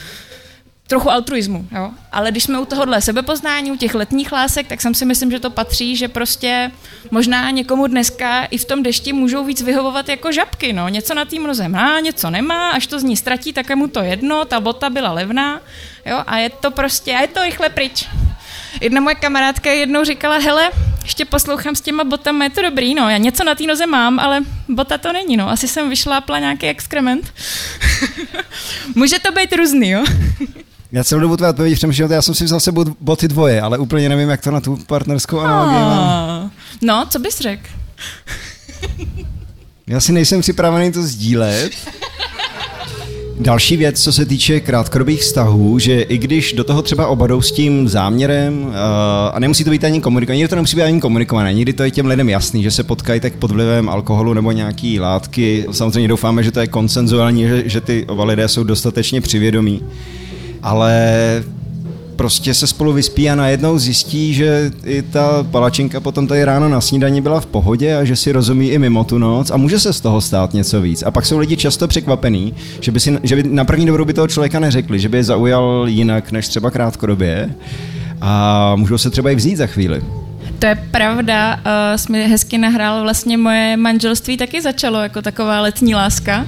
trochu 0.88 1.12
altruismu, 1.12 1.68
jo. 1.72 1.92
Ale 2.12 2.32
když 2.32 2.44
jsme 2.44 2.60
u 2.60 2.66
tohohle 2.66 3.02
sebepoznání, 3.02 3.72
u 3.72 3.78
těch 3.78 3.96
letních 3.96 4.32
lásek, 4.32 4.68
tak 4.68 4.82
jsem 4.82 4.94
si 4.94 5.06
myslím, 5.06 5.32
že 5.32 5.40
to 5.40 5.50
patří, 5.50 5.96
že 5.96 6.08
prostě 6.08 6.72
možná 7.12 7.50
někomu 7.50 7.88
dneska 7.88 8.46
i 8.46 8.58
v 8.58 8.66
tom 8.66 8.84
dešti 8.84 9.14
můžou 9.14 9.44
víc 9.44 9.62
vyhovovat 9.62 10.10
jako 10.10 10.32
žabky, 10.32 10.74
no. 10.74 10.90
Něco 10.90 11.14
na 11.14 11.26
tým 11.26 11.44
noze 11.44 11.68
má, 11.68 12.00
něco 12.00 12.30
nemá, 12.30 12.70
až 12.70 12.88
to 12.88 13.00
z 13.00 13.04
ní 13.04 13.18
ztratí, 13.18 13.54
tak 13.54 13.70
je 13.70 13.76
mu 13.76 13.88
to 13.88 14.00
jedno, 14.00 14.46
ta 14.46 14.60
bota 14.60 14.90
byla 14.90 15.12
levná, 15.12 15.62
jo, 16.06 16.24
a 16.28 16.38
je 16.38 16.50
to 16.50 16.72
prostě, 16.72 17.16
a 17.16 17.22
je 17.22 17.28
to 17.28 17.44
rychle 17.44 17.70
pryč. 17.70 18.08
Jedna 18.82 19.02
moje 19.02 19.16
kamarádka 19.16 19.72
jednou 19.72 20.04
říkala, 20.04 20.38
hele, 20.38 20.72
ještě 21.04 21.26
poslouchám 21.26 21.76
s 21.76 21.82
těma 21.82 22.04
botama, 22.04 22.44
je 22.44 22.50
to 22.50 22.62
dobrý, 22.62 22.96
no, 22.96 23.10
já 23.10 23.18
něco 23.18 23.44
na 23.44 23.56
té 23.56 23.64
noze 23.64 23.86
mám, 23.86 24.20
ale 24.20 24.42
bota 24.68 24.98
to 24.98 25.14
není, 25.14 25.38
no, 25.38 25.50
asi 25.50 25.68
jsem 25.68 25.90
vyšlápla 25.90 26.40
nějaký 26.40 26.68
exkrement. 26.68 27.34
Může 28.96 29.20
to 29.20 29.32
být 29.32 29.54
různý, 29.54 29.90
jo. 29.90 30.04
Já 30.98 31.04
celou 31.04 31.22
dobu 31.22 31.38
tvé 31.38 31.50
odpovědi 31.50 31.76
přemýšlel, 31.76 32.12
já 32.12 32.22
jsem 32.22 32.36
si 32.36 32.44
vzal 32.44 32.60
sebou 32.60 32.86
boty 33.02 33.28
dvoje, 33.28 33.62
ale 33.62 33.78
úplně 33.78 34.10
nevím, 34.10 34.30
jak 34.30 34.42
to 34.42 34.52
na 34.52 34.62
tu 34.62 34.78
partnerskou 34.88 35.40
analogii 35.40 35.80
mám. 35.80 36.52
No, 36.82 37.06
co 37.10 37.20
bys 37.20 37.40
řekl? 37.40 37.64
já 39.88 40.00
si 40.00 40.14
nejsem 40.14 40.42
připravený 40.42 40.92
to 40.92 41.04
sdílet. 41.04 41.72
Další 43.40 43.78
věc, 43.78 44.04
co 44.04 44.14
se 44.14 44.26
týče 44.26 44.60
krátkodobých 44.60 45.22
vztahů, 45.22 45.80
že 45.80 46.02
i 46.02 46.18
když 46.18 46.54
do 46.54 46.64
toho 46.64 46.82
třeba 46.82 47.08
obadou 47.08 47.42
s 47.42 47.52
tím 47.52 47.88
záměrem, 47.88 48.66
uh, 48.66 48.74
a 49.34 49.40
nemusí 49.40 49.64
to 49.64 49.70
být 49.70 49.84
ani 49.84 50.02
komunikované, 50.02 50.38
někdy 50.38 50.50
to 50.50 50.56
nemusí 50.56 50.76
být 50.76 50.84
ani 50.84 51.02
komunikované, 51.02 51.54
někdy 51.54 51.74
to 51.74 51.84
je 51.84 51.92
těm 51.92 52.06
lidem 52.06 52.30
jasný, 52.30 52.64
že 52.64 52.72
se 52.72 52.84
potkají 52.84 53.20
tak 53.20 53.36
pod 53.36 53.52
vlivem 53.52 53.90
alkoholu 53.90 54.34
nebo 54.34 54.52
nějaký 54.52 55.00
látky. 55.00 55.66
Samozřejmě 55.72 56.08
doufáme, 56.08 56.44
že 56.44 56.52
to 56.52 56.60
je 56.60 56.68
konsenzuální, 56.68 57.48
že, 57.48 57.70
že 57.70 57.82
ty 57.82 58.06
oba 58.06 58.24
lidé 58.24 58.48
jsou 58.48 58.64
dostatečně 58.64 59.22
přivědomí 59.22 59.82
ale 60.64 61.44
prostě 62.18 62.54
se 62.54 62.68
spolu 62.68 62.94
vyspí 62.94 63.30
a 63.30 63.36
najednou 63.36 63.80
zjistí, 63.80 64.34
že 64.34 64.72
i 64.86 65.02
ta 65.02 65.44
palačinka 65.52 66.00
potom 66.00 66.28
tady 66.28 66.44
ráno 66.44 66.70
na 66.70 66.82
snídani 66.82 67.22
byla 67.22 67.40
v 67.40 67.46
pohodě 67.46 67.96
a 67.96 68.04
že 68.04 68.16
si 68.16 68.32
rozumí 68.32 68.70
i 68.70 68.80
mimo 68.80 69.04
tu 69.04 69.18
noc 69.18 69.52
a 69.52 69.58
může 69.58 69.80
se 69.80 69.94
z 69.94 70.02
toho 70.02 70.22
stát 70.22 70.54
něco 70.54 70.82
víc. 70.82 71.04
A 71.04 71.12
pak 71.12 71.26
jsou 71.26 71.38
lidi 71.38 71.58
často 71.58 71.88
překvapení, 71.88 72.54
že 72.82 72.92
by, 72.92 73.00
si, 73.00 73.18
že 73.24 73.36
by 73.36 73.44
na 73.44 73.66
první 73.66 73.86
dobrou 73.86 74.06
by 74.06 74.14
toho 74.14 74.28
člověka 74.28 74.60
neřekli, 74.60 75.00
že 75.00 75.10
by 75.10 75.18
je 75.18 75.24
zaujal 75.24 75.86
jinak 75.88 76.32
než 76.32 76.48
třeba 76.48 76.72
krátkodobě 76.72 77.50
a 78.22 78.76
můžou 78.76 78.98
se 78.98 79.10
třeba 79.10 79.32
i 79.32 79.36
vzít 79.36 79.56
za 79.56 79.68
chvíli. 79.68 80.02
To 80.60 80.66
je 80.66 80.76
pravda, 80.92 81.56
uh, 81.56 81.62
jsi 81.96 82.12
mi 82.12 82.28
hezky 82.28 82.58
nahrál, 82.58 83.02
vlastně 83.02 83.38
moje 83.38 83.78
manželství 83.78 84.38
taky 84.38 84.62
začalo 84.62 85.02
jako 85.02 85.22
taková 85.22 85.62
letní 85.62 85.96
láska 85.96 86.46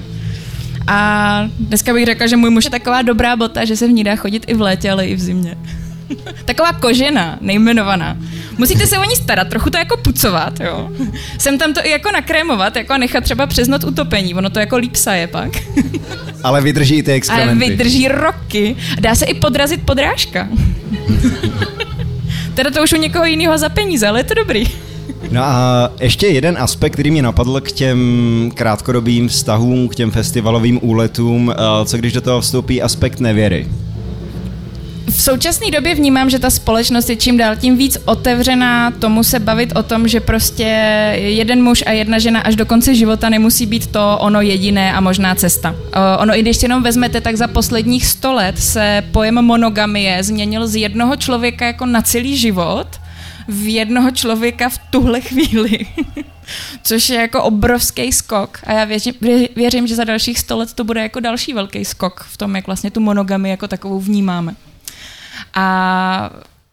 A 0.92 1.50
dneska 1.60 1.94
bych 1.94 2.06
řekla, 2.06 2.28
že 2.28 2.38
můj 2.38 2.50
muž 2.50 2.64
je 2.66 2.70
taková 2.70 3.02
dobrá 3.02 3.36
bota, 3.36 3.66
že 3.66 3.76
se 3.76 3.88
v 3.88 3.92
ní 3.92 4.04
dá 4.04 4.16
chodit 4.16 4.46
i 4.48 4.54
v 4.54 4.62
létě, 4.62 4.92
ale 4.92 5.08
i 5.08 5.16
v 5.16 5.20
zimě. 5.20 5.58
Taková 6.46 6.74
kožená, 6.74 7.38
nejmenovaná. 7.42 8.18
Musíte 8.58 8.88
se 8.88 8.98
o 8.98 9.04
ní 9.04 9.16
starat, 9.16 9.48
trochu 9.48 9.70
to 9.70 9.78
jako 9.78 9.98
pucovat, 9.98 10.60
jo. 10.60 10.90
Sem 11.38 11.58
tam 11.58 11.74
to 11.74 11.86
i 11.86 11.90
jako 11.90 12.12
nakrémovat, 12.12 12.76
jako 12.76 12.98
nechat 12.98 13.24
třeba 13.24 13.48
přes 13.48 13.68
noc 13.68 13.84
utopení, 13.84 14.34
ono 14.34 14.50
to 14.50 14.60
jako 14.60 14.78
líp 14.78 14.96
saje 14.96 15.28
pak. 15.28 15.50
Ale 16.44 16.62
vydrží 16.62 17.04
ty 17.04 17.12
exkrementy. 17.12 17.66
Ale 17.66 17.70
vydrží 17.70 18.08
roky. 18.08 18.76
Dá 19.00 19.16
se 19.16 19.26
i 19.26 19.34
podrazit 19.34 19.86
podrážka. 19.86 20.48
teda 22.56 22.72
to 22.72 22.84
už 22.84 22.94
u 22.94 22.98
někoho 22.98 23.26
jiného 23.26 23.58
za 23.58 23.70
peníze, 23.70 24.08
ale 24.08 24.20
je 24.20 24.24
to 24.24 24.34
dobrý. 24.34 24.89
No 25.32 25.44
a 25.44 25.92
ještě 26.02 26.28
jeden 26.28 26.58
aspekt, 26.60 26.94
který 26.94 27.12
mě 27.12 27.22
napadl 27.22 27.62
k 27.62 27.72
těm 27.72 28.52
krátkodobým 28.54 29.28
vztahům, 29.28 29.88
k 29.88 29.96
těm 29.96 30.12
festivalovým 30.12 30.80
úletům, 30.82 31.54
eh, 31.54 31.86
co 31.86 31.98
když 31.98 32.14
do 32.14 32.22
toho 32.22 32.42
vstoupí 32.42 32.82
aspekt 32.82 33.20
nevěry. 33.20 33.68
V 35.10 35.22
současné 35.22 35.72
době 35.72 35.96
vnímám, 35.96 36.30
že 36.30 36.40
ta 36.40 36.50
společnost 36.50 37.10
je 37.10 37.16
čím 37.16 37.38
dál 37.38 37.56
tím 37.56 37.78
víc 37.78 37.98
otevřená 38.06 38.92
tomu 38.92 39.24
se 39.24 39.40
bavit 39.40 39.76
o 39.76 39.84
tom, 39.84 40.08
že 40.08 40.20
prostě 40.20 40.64
jeden 41.16 41.64
muž 41.64 41.84
a 41.88 41.92
jedna 41.92 42.20
žena 42.20 42.40
až 42.40 42.56
do 42.56 42.66
konce 42.66 42.96
života 42.96 43.30
nemusí 43.30 43.66
být 43.66 43.88
to 43.88 44.18
ono 44.22 44.42
jediné 44.42 44.94
a 44.94 45.02
možná 45.02 45.36
cesta. 45.36 45.76
Ono, 46.20 46.38
i 46.38 46.42
když 46.42 46.64
jenom 46.64 46.84
vezmete, 46.84 47.22
tak 47.22 47.36
za 47.36 47.48
posledních 47.48 48.06
sto 48.06 48.34
let 48.34 48.60
se 48.60 49.04
pojem 49.12 49.36
monogamie 49.36 50.24
změnil 50.24 50.68
z 50.68 50.76
jednoho 50.76 51.16
člověka 51.16 51.66
jako 51.66 51.86
na 51.86 52.02
celý 52.02 52.38
život 52.38 52.88
v 53.50 53.74
jednoho 53.74 54.12
člověka 54.12 54.70
v 54.70 54.78
tuhle 54.78 55.22
chvíli. 55.22 55.80
Což 56.84 57.10
je 57.10 57.22
jako 57.22 57.44
obrovský 57.44 58.12
skok. 58.12 58.60
A 58.64 58.74
já 58.74 58.86
věřím, 58.86 59.14
věřím, 59.56 59.88
že 59.88 59.96
za 59.96 60.04
dalších 60.04 60.40
sto 60.40 60.58
let 60.58 60.74
to 60.74 60.84
bude 60.84 61.02
jako 61.02 61.20
další 61.20 61.54
velký 61.54 61.86
skok 61.86 62.24
v 62.24 62.38
tom, 62.38 62.56
jak 62.56 62.68
vlastně 62.68 62.92
tu 62.92 63.00
monogamy 63.00 63.50
jako 63.50 63.68
takovou 63.68 64.00
vnímáme. 64.00 64.56
A 65.54 66.30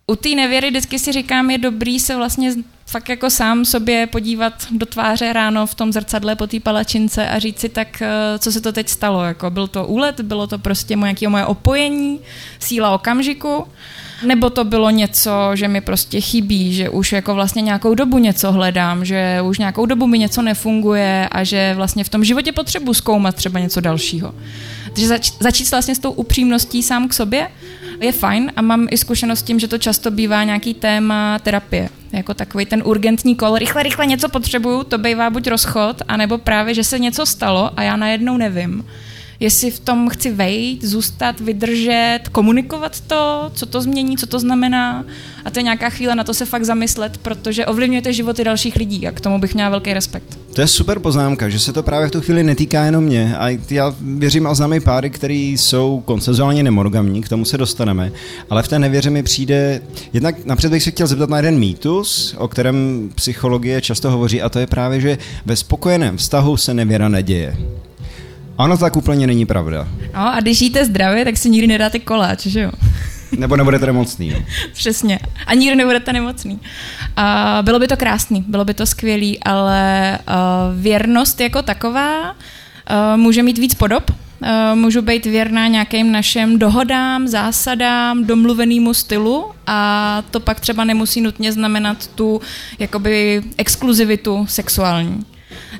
u 0.06 0.16
té 0.16 0.28
nevěry 0.28 0.70
vždycky 0.70 0.98
si 0.98 1.12
říkám, 1.12 1.50
je 1.50 1.58
dobrý 1.58 2.00
se 2.00 2.16
vlastně 2.16 2.54
fakt 2.86 3.08
jako 3.08 3.30
sám 3.30 3.64
sobě 3.64 4.06
podívat 4.06 4.52
do 4.70 4.86
tváře 4.86 5.32
ráno 5.32 5.66
v 5.66 5.74
tom 5.74 5.92
zrcadle 5.92 6.36
po 6.36 6.46
té 6.46 6.60
palačince 6.60 7.28
a 7.28 7.38
říct 7.38 7.60
si 7.60 7.68
tak, 7.68 8.02
eh, 8.02 8.38
co 8.38 8.52
se 8.52 8.60
to 8.60 8.72
teď 8.72 8.88
stalo. 8.88 9.24
Jako 9.24 9.50
byl 9.50 9.68
to 9.68 9.86
úlet, 9.86 10.20
bylo 10.20 10.46
to 10.46 10.58
prostě 10.58 10.96
moje, 10.96 11.14
moje 11.28 11.46
opojení, 11.46 12.20
síla 12.58 12.90
okamžiku, 12.90 13.66
nebo 14.22 14.50
to 14.50 14.64
bylo 14.64 14.90
něco, 14.90 15.50
že 15.54 15.68
mi 15.68 15.80
prostě 15.80 16.20
chybí, 16.20 16.74
že 16.74 16.88
už 16.88 17.12
jako 17.12 17.34
vlastně 17.34 17.62
nějakou 17.62 17.94
dobu 17.94 18.18
něco 18.18 18.52
hledám, 18.52 19.04
že 19.04 19.40
už 19.44 19.58
nějakou 19.58 19.86
dobu 19.86 20.06
mi 20.06 20.18
něco 20.18 20.42
nefunguje 20.42 21.28
a 21.32 21.44
že 21.44 21.72
vlastně 21.76 22.04
v 22.04 22.08
tom 22.08 22.24
životě 22.24 22.52
potřebuji 22.52 22.94
zkoumat 22.94 23.34
třeba 23.34 23.60
něco 23.60 23.80
dalšího. 23.80 24.34
Takže 24.84 25.06
zač- 25.06 25.32
začít 25.40 25.70
vlastně 25.70 25.94
s 25.94 25.98
tou 25.98 26.10
upřímností 26.10 26.82
sám 26.82 27.08
k 27.08 27.12
sobě 27.12 27.48
je 28.00 28.12
fajn 28.12 28.52
a 28.56 28.62
mám 28.62 28.86
i 28.90 28.96
zkušenost 28.96 29.38
s 29.38 29.42
tím, 29.42 29.58
že 29.58 29.68
to 29.68 29.78
často 29.78 30.10
bývá 30.10 30.44
nějaký 30.44 30.74
téma 30.74 31.38
terapie. 31.38 31.88
Jako 32.12 32.34
takový 32.34 32.66
ten 32.66 32.82
urgentní 32.84 33.34
kol, 33.34 33.58
rychle, 33.58 33.82
rychle 33.82 34.06
něco 34.06 34.28
potřebuju, 34.28 34.84
to 34.84 34.98
bývá 34.98 35.30
buď 35.30 35.46
rozchod, 35.46 36.02
anebo 36.08 36.38
právě, 36.38 36.74
že 36.74 36.84
se 36.84 36.98
něco 36.98 37.26
stalo 37.26 37.70
a 37.76 37.82
já 37.82 37.96
najednou 37.96 38.36
nevím 38.36 38.84
jestli 39.40 39.70
v 39.70 39.80
tom 39.80 40.08
chci 40.08 40.30
vejít, 40.30 40.84
zůstat, 40.84 41.40
vydržet, 41.40 42.20
komunikovat 42.32 43.00
to, 43.00 43.50
co 43.54 43.66
to 43.66 43.80
změní, 43.80 44.16
co 44.16 44.26
to 44.26 44.38
znamená. 44.38 45.04
A 45.44 45.50
to 45.50 45.58
je 45.58 45.62
nějaká 45.62 45.90
chvíle 45.90 46.14
na 46.14 46.24
to 46.24 46.34
se 46.34 46.44
fakt 46.44 46.64
zamyslet, 46.64 47.18
protože 47.18 47.66
ovlivňujete 47.66 48.12
životy 48.12 48.44
dalších 48.44 48.76
lidí 48.76 49.08
a 49.08 49.12
k 49.12 49.20
tomu 49.20 49.38
bych 49.38 49.54
měla 49.54 49.70
velký 49.70 49.92
respekt. 49.92 50.38
To 50.52 50.60
je 50.60 50.66
super 50.66 50.98
poznámka, 50.98 51.48
že 51.48 51.58
se 51.58 51.72
to 51.72 51.82
právě 51.82 52.08
v 52.08 52.10
tu 52.10 52.20
chvíli 52.20 52.42
netýká 52.42 52.84
jenom 52.84 53.04
mě. 53.04 53.36
A 53.36 53.58
já 53.70 53.94
věřím 54.00 54.46
a 54.46 54.54
znám 54.54 54.80
páry, 54.84 55.10
který 55.10 55.52
jsou 55.52 56.02
konsenzuálně 56.04 56.62
nemonogamní, 56.62 57.22
k 57.22 57.28
tomu 57.28 57.44
se 57.44 57.58
dostaneme. 57.58 58.12
Ale 58.50 58.62
v 58.62 58.68
té 58.68 58.78
nevěře 58.78 59.10
mi 59.10 59.22
přijde, 59.22 59.80
jednak 60.12 60.44
napřed 60.44 60.70
bych 60.70 60.82
se 60.82 60.90
chtěl 60.90 61.06
zeptat 61.06 61.30
na 61.30 61.36
jeden 61.36 61.58
mýtus, 61.58 62.34
o 62.38 62.48
kterém 62.48 63.10
psychologie 63.14 63.80
často 63.80 64.10
hovoří, 64.10 64.42
a 64.42 64.48
to 64.48 64.58
je 64.58 64.66
právě, 64.66 65.00
že 65.00 65.18
ve 65.46 65.56
spokojeném 65.56 66.16
vztahu 66.16 66.56
se 66.56 66.74
nevěra 66.74 67.08
neděje. 67.08 67.56
Ano, 68.58 68.78
tak 68.78 68.96
úplně 68.96 69.26
není 69.26 69.46
pravda. 69.46 69.88
No 70.14 70.34
a 70.34 70.40
když 70.40 70.60
jíte 70.60 70.84
zdravě, 70.84 71.24
tak 71.24 71.36
si 71.36 71.50
nikdy 71.50 71.66
nedáte 71.66 71.98
koláč, 71.98 72.46
že 72.46 72.60
jo? 72.60 72.72
Nebo 73.38 73.56
nebudete 73.56 73.86
nemocný. 73.86 74.30
No. 74.30 74.38
Přesně. 74.72 75.18
A 75.46 75.54
nikdy 75.54 75.76
nebudete 75.76 76.12
nemocný. 76.12 76.52
Uh, 76.52 77.62
bylo 77.62 77.78
by 77.78 77.88
to 77.88 77.96
krásný, 77.96 78.44
bylo 78.48 78.64
by 78.64 78.74
to 78.74 78.86
skvělý, 78.86 79.42
ale 79.42 80.18
uh, 80.28 80.82
věrnost 80.82 81.40
jako 81.40 81.62
taková 81.62 82.30
uh, 82.30 82.36
může 83.16 83.42
mít 83.42 83.58
víc 83.58 83.74
podob. 83.74 84.10
Uh, 84.10 84.78
můžu 84.78 85.02
být 85.02 85.26
věrná 85.26 85.66
nějakým 85.66 86.12
našim 86.12 86.58
dohodám, 86.58 87.28
zásadám, 87.28 88.24
domluvenému 88.24 88.94
stylu 88.94 89.44
a 89.66 90.22
to 90.30 90.40
pak 90.40 90.60
třeba 90.60 90.84
nemusí 90.84 91.20
nutně 91.20 91.52
znamenat 91.52 92.06
tu 92.06 92.40
jakoby 92.78 93.42
exkluzivitu 93.56 94.46
sexuální. 94.48 95.24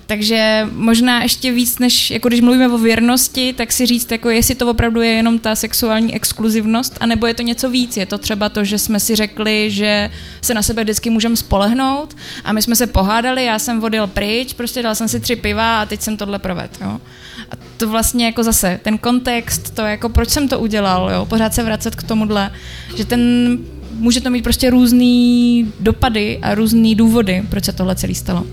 Takže 0.07 0.69
možná 0.73 1.23
ještě 1.23 1.53
víc, 1.53 1.79
než 1.79 2.11
jako 2.11 2.29
když 2.29 2.41
mluvíme 2.41 2.69
o 2.69 2.79
věrnosti, 2.79 3.53
tak 3.53 3.73
si 3.73 3.87
říct, 3.87 4.13
jako 4.13 4.31
jestli 4.31 4.55
to 4.55 4.71
opravdu 4.71 5.03
je 5.03 5.11
jenom 5.11 5.39
ta 5.39 5.55
sexuální 5.55 6.15
exkluzivnost, 6.15 6.97
anebo 7.01 7.27
je 7.27 7.35
to 7.35 7.43
něco 7.43 7.71
víc. 7.71 7.97
Je 7.97 8.07
to 8.07 8.19
třeba 8.19 8.49
to, 8.49 8.65
že 8.65 8.79
jsme 8.79 9.01
si 9.01 9.17
řekli, 9.17 9.71
že 9.71 10.11
se 10.43 10.55
na 10.55 10.63
sebe 10.63 10.85
vždycky 10.85 11.11
můžeme 11.11 11.37
spolehnout 11.37 12.17
a 12.45 12.53
my 12.53 12.63
jsme 12.63 12.77
se 12.77 12.87
pohádali, 12.87 13.45
já 13.45 13.59
jsem 13.59 13.81
vodil 13.81 14.07
pryč, 14.07 14.53
prostě 14.53 14.83
dal 14.83 14.95
jsem 14.95 15.09
si 15.09 15.21
tři 15.21 15.37
piva 15.37 15.83
a 15.83 15.87
teď 15.87 16.01
jsem 16.01 16.17
tohle 16.17 16.39
proved. 16.39 16.79
Jo. 16.81 17.01
A 17.51 17.55
to 17.77 17.89
vlastně 17.89 18.27
jako 18.27 18.43
zase, 18.43 18.81
ten 18.83 18.99
kontext, 18.99 19.75
to 19.75 19.83
jako 19.83 20.09
proč 20.09 20.29
jsem 20.29 20.49
to 20.49 20.59
udělal, 20.59 21.11
jo, 21.11 21.27
pořád 21.27 21.55
se 21.55 21.63
vracet 21.63 21.95
k 21.95 22.03
tomuhle, 22.03 22.51
že 22.97 23.05
ten 23.05 23.21
může 23.93 24.21
to 24.21 24.31
mít 24.31 24.43
prostě 24.43 24.71
různý 24.71 25.73
dopady 25.81 26.39
a 26.43 26.55
různý 26.55 26.95
důvody, 26.95 27.43
proč 27.51 27.65
se 27.65 27.73
tohle 27.73 27.97
celý 27.97 28.15
stalo. 28.15 28.47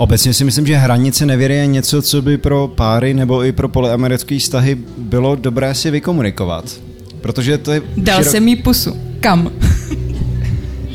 Obecně 0.00 0.34
si 0.34 0.44
myslím, 0.44 0.66
že 0.66 0.76
hranice 0.76 1.26
nevěry 1.26 1.54
je 1.54 1.66
něco, 1.66 2.02
co 2.02 2.22
by 2.22 2.38
pro 2.38 2.68
páry 2.68 3.14
nebo 3.14 3.44
i 3.44 3.52
pro 3.52 3.68
polyamerické 3.68 4.38
vztahy 4.38 4.78
bylo 4.98 5.36
dobré 5.36 5.74
si 5.74 5.90
vykomunikovat. 5.90 6.64
Protože 7.20 7.58
to 7.58 7.72
je... 7.72 7.82
Dal 7.96 8.18
širok... 8.18 8.32
jsem 8.32 8.48
jí 8.48 8.56
pusu. 8.56 8.96
Kam? 9.20 9.52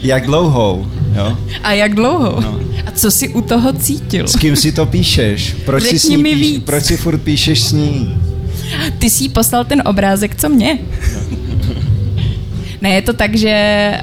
jak 0.02 0.26
dlouhou, 0.26 0.88
jo? 1.16 1.38
A 1.64 1.74
jak 1.74 1.96
dlouho? 1.96 2.42
No. 2.42 2.60
A 2.86 2.92
co 2.92 3.12
si 3.12 3.30
u 3.30 3.42
toho 3.42 3.74
cítil? 3.74 4.28
S 4.28 4.36
kým 4.36 4.56
si 4.56 4.72
to 4.72 4.86
píšeš? 4.86 5.56
Proč 5.66 5.84
Řekni 5.84 6.00
si 6.00 6.08
s 6.08 6.10
ní 6.10 6.18
mi 6.18 6.34
píš... 6.34 6.42
víc. 6.42 6.64
Proč 6.64 6.84
si 6.84 6.98
furt 6.98 7.18
píšeš 7.18 7.64
s 7.64 7.72
ní? 7.72 8.18
Ty 9.00 9.10
jsi 9.10 9.30
poslal 9.30 9.66
ten 9.66 9.84
obrázek, 9.86 10.36
co 10.36 10.50
mě? 10.50 10.80
Ne, 12.86 12.92
je 12.92 13.02
to 13.02 13.14
tak, 13.14 13.36
že 13.36 13.54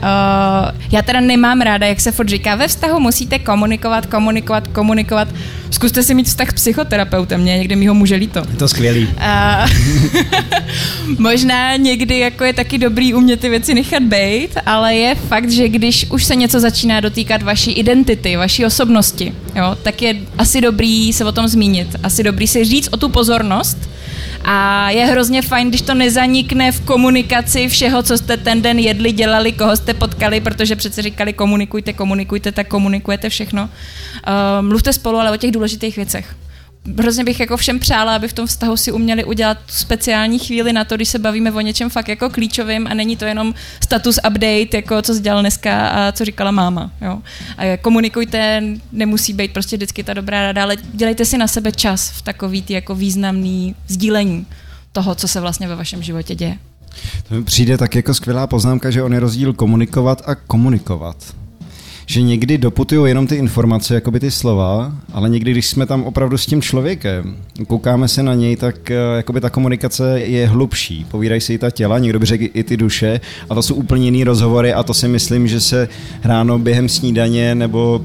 uh, 0.02 0.70
já 0.92 1.02
teda 1.02 1.20
nemám 1.20 1.60
ráda, 1.60 1.86
jak 1.86 2.00
se 2.00 2.12
furt 2.12 2.28
říká, 2.28 2.54
ve 2.54 2.68
vztahu 2.68 3.00
musíte 3.00 3.38
komunikovat, 3.38 4.06
komunikovat, 4.06 4.68
komunikovat. 4.68 5.28
Zkuste 5.70 6.02
si 6.02 6.14
mít 6.14 6.26
vztah 6.26 6.50
s 6.50 6.52
psychoterapeutem, 6.52 7.40
mě 7.40 7.58
někdy 7.58 7.76
mi 7.76 7.86
ho 7.86 7.94
může 7.94 8.14
líto. 8.14 8.42
Je 8.50 8.56
to 8.56 8.68
skvělý. 8.68 9.06
Uh, 9.06 9.70
možná 11.18 11.76
někdy 11.76 12.18
jako 12.18 12.44
je 12.44 12.52
taky 12.52 12.78
dobrý 12.78 13.14
umět 13.14 13.40
ty 13.40 13.48
věci 13.48 13.74
nechat 13.74 14.02
být, 14.02 14.50
ale 14.66 14.94
je 14.94 15.14
fakt, 15.14 15.50
že 15.50 15.68
když 15.68 16.06
už 16.10 16.24
se 16.24 16.36
něco 16.36 16.60
začíná 16.60 17.00
dotýkat 17.00 17.42
vaší 17.42 17.72
identity, 17.72 18.36
vaší 18.36 18.66
osobnosti, 18.66 19.32
jo, 19.56 19.76
tak 19.82 20.02
je 20.02 20.16
asi 20.38 20.60
dobrý 20.60 21.12
se 21.12 21.24
o 21.24 21.32
tom 21.32 21.48
zmínit. 21.48 21.96
Asi 22.02 22.22
dobrý 22.22 22.46
si 22.46 22.64
říct 22.64 22.88
o 22.92 22.96
tu 22.96 23.08
pozornost, 23.08 23.91
a 24.44 24.90
je 24.90 25.06
hrozně 25.06 25.42
fajn, 25.42 25.68
když 25.68 25.82
to 25.82 25.94
nezanikne 25.94 26.72
v 26.72 26.80
komunikaci 26.80 27.68
všeho, 27.68 28.02
co 28.02 28.18
jste 28.18 28.36
ten 28.36 28.62
den 28.62 28.78
jedli, 28.78 29.12
dělali, 29.12 29.52
koho 29.52 29.76
jste 29.76 29.94
potkali, 29.94 30.40
protože 30.40 30.76
přece 30.76 31.02
říkali 31.02 31.32
komunikujte, 31.32 31.92
komunikujte, 31.92 32.52
tak 32.52 32.68
komunikujete 32.68 33.28
všechno. 33.28 33.62
Uh, 33.62 34.66
mluvte 34.66 34.92
spolu, 34.92 35.18
ale 35.18 35.30
o 35.30 35.36
těch 35.36 35.50
důležitých 35.50 35.96
věcech 35.96 36.34
hrozně 36.98 37.24
bych 37.24 37.40
jako 37.40 37.56
všem 37.56 37.78
přála, 37.78 38.16
aby 38.16 38.28
v 38.28 38.32
tom 38.32 38.46
vztahu 38.46 38.76
si 38.76 38.92
uměli 38.92 39.24
udělat 39.24 39.58
tu 39.66 39.74
speciální 39.74 40.38
chvíli 40.38 40.72
na 40.72 40.84
to, 40.84 40.96
když 40.96 41.08
se 41.08 41.18
bavíme 41.18 41.52
o 41.52 41.60
něčem 41.60 41.90
fakt 41.90 42.08
jako 42.08 42.30
klíčovým 42.30 42.86
a 42.86 42.94
není 42.94 43.16
to 43.16 43.24
jenom 43.24 43.54
status 43.84 44.18
update, 44.28 44.68
jako 44.76 45.02
co 45.02 45.14
jsi 45.14 45.20
dělal 45.20 45.40
dneska 45.40 45.88
a 45.88 46.12
co 46.12 46.24
říkala 46.24 46.50
máma. 46.50 46.90
Jo. 47.00 47.22
A 47.58 47.76
komunikujte, 47.76 48.62
nemusí 48.92 49.32
být 49.32 49.52
prostě 49.52 49.76
vždycky 49.76 50.04
ta 50.04 50.14
dobrá 50.14 50.42
rada, 50.42 50.62
ale 50.62 50.76
dělejte 50.92 51.24
si 51.24 51.38
na 51.38 51.48
sebe 51.48 51.72
čas 51.72 52.10
v 52.10 52.22
takový 52.22 52.62
ty 52.62 52.72
jako 52.72 52.94
významný 52.94 53.74
sdílení 53.88 54.46
toho, 54.92 55.14
co 55.14 55.28
se 55.28 55.40
vlastně 55.40 55.68
ve 55.68 55.76
vašem 55.76 56.02
životě 56.02 56.34
děje. 56.34 56.58
To 57.28 57.34
mi 57.34 57.44
přijde 57.44 57.78
tak 57.78 57.94
jako 57.94 58.14
skvělá 58.14 58.46
poznámka, 58.46 58.90
že 58.90 59.02
on 59.02 59.14
je 59.14 59.20
rozdíl 59.20 59.52
komunikovat 59.52 60.22
a 60.26 60.34
komunikovat 60.34 61.16
že 62.12 62.22
někdy 62.22 62.58
doputují 62.58 63.10
jenom 63.10 63.26
ty 63.26 63.36
informace, 63.36 63.94
jako 63.94 64.10
by 64.10 64.20
ty 64.20 64.30
slova, 64.30 64.92
ale 65.12 65.28
někdy, 65.28 65.50
když 65.50 65.66
jsme 65.66 65.86
tam 65.86 66.04
opravdu 66.04 66.38
s 66.38 66.46
tím 66.46 66.62
člověkem, 66.62 67.36
koukáme 67.66 68.08
se 68.08 68.22
na 68.22 68.34
něj, 68.34 68.56
tak 68.56 68.90
eh, 68.90 68.94
jakoby 69.16 69.40
ta 69.40 69.50
komunikace 69.50 70.20
je 70.20 70.48
hlubší. 70.48 71.06
Povídají 71.10 71.40
si 71.40 71.54
i 71.54 71.58
ta 71.58 71.70
těla, 71.70 71.98
někdo 71.98 72.18
by 72.18 72.26
řekl 72.26 72.44
i 72.54 72.64
ty 72.64 72.76
duše, 72.76 73.20
a 73.50 73.54
to 73.54 73.62
jsou 73.62 73.74
úplně 73.74 74.04
jiný 74.04 74.24
rozhovory 74.24 74.72
a 74.72 74.82
to 74.82 74.94
si 74.94 75.08
myslím, 75.08 75.48
že 75.48 75.60
se 75.60 75.88
ráno 76.24 76.58
během 76.58 76.88
snídaně 76.88 77.54
nebo 77.54 78.04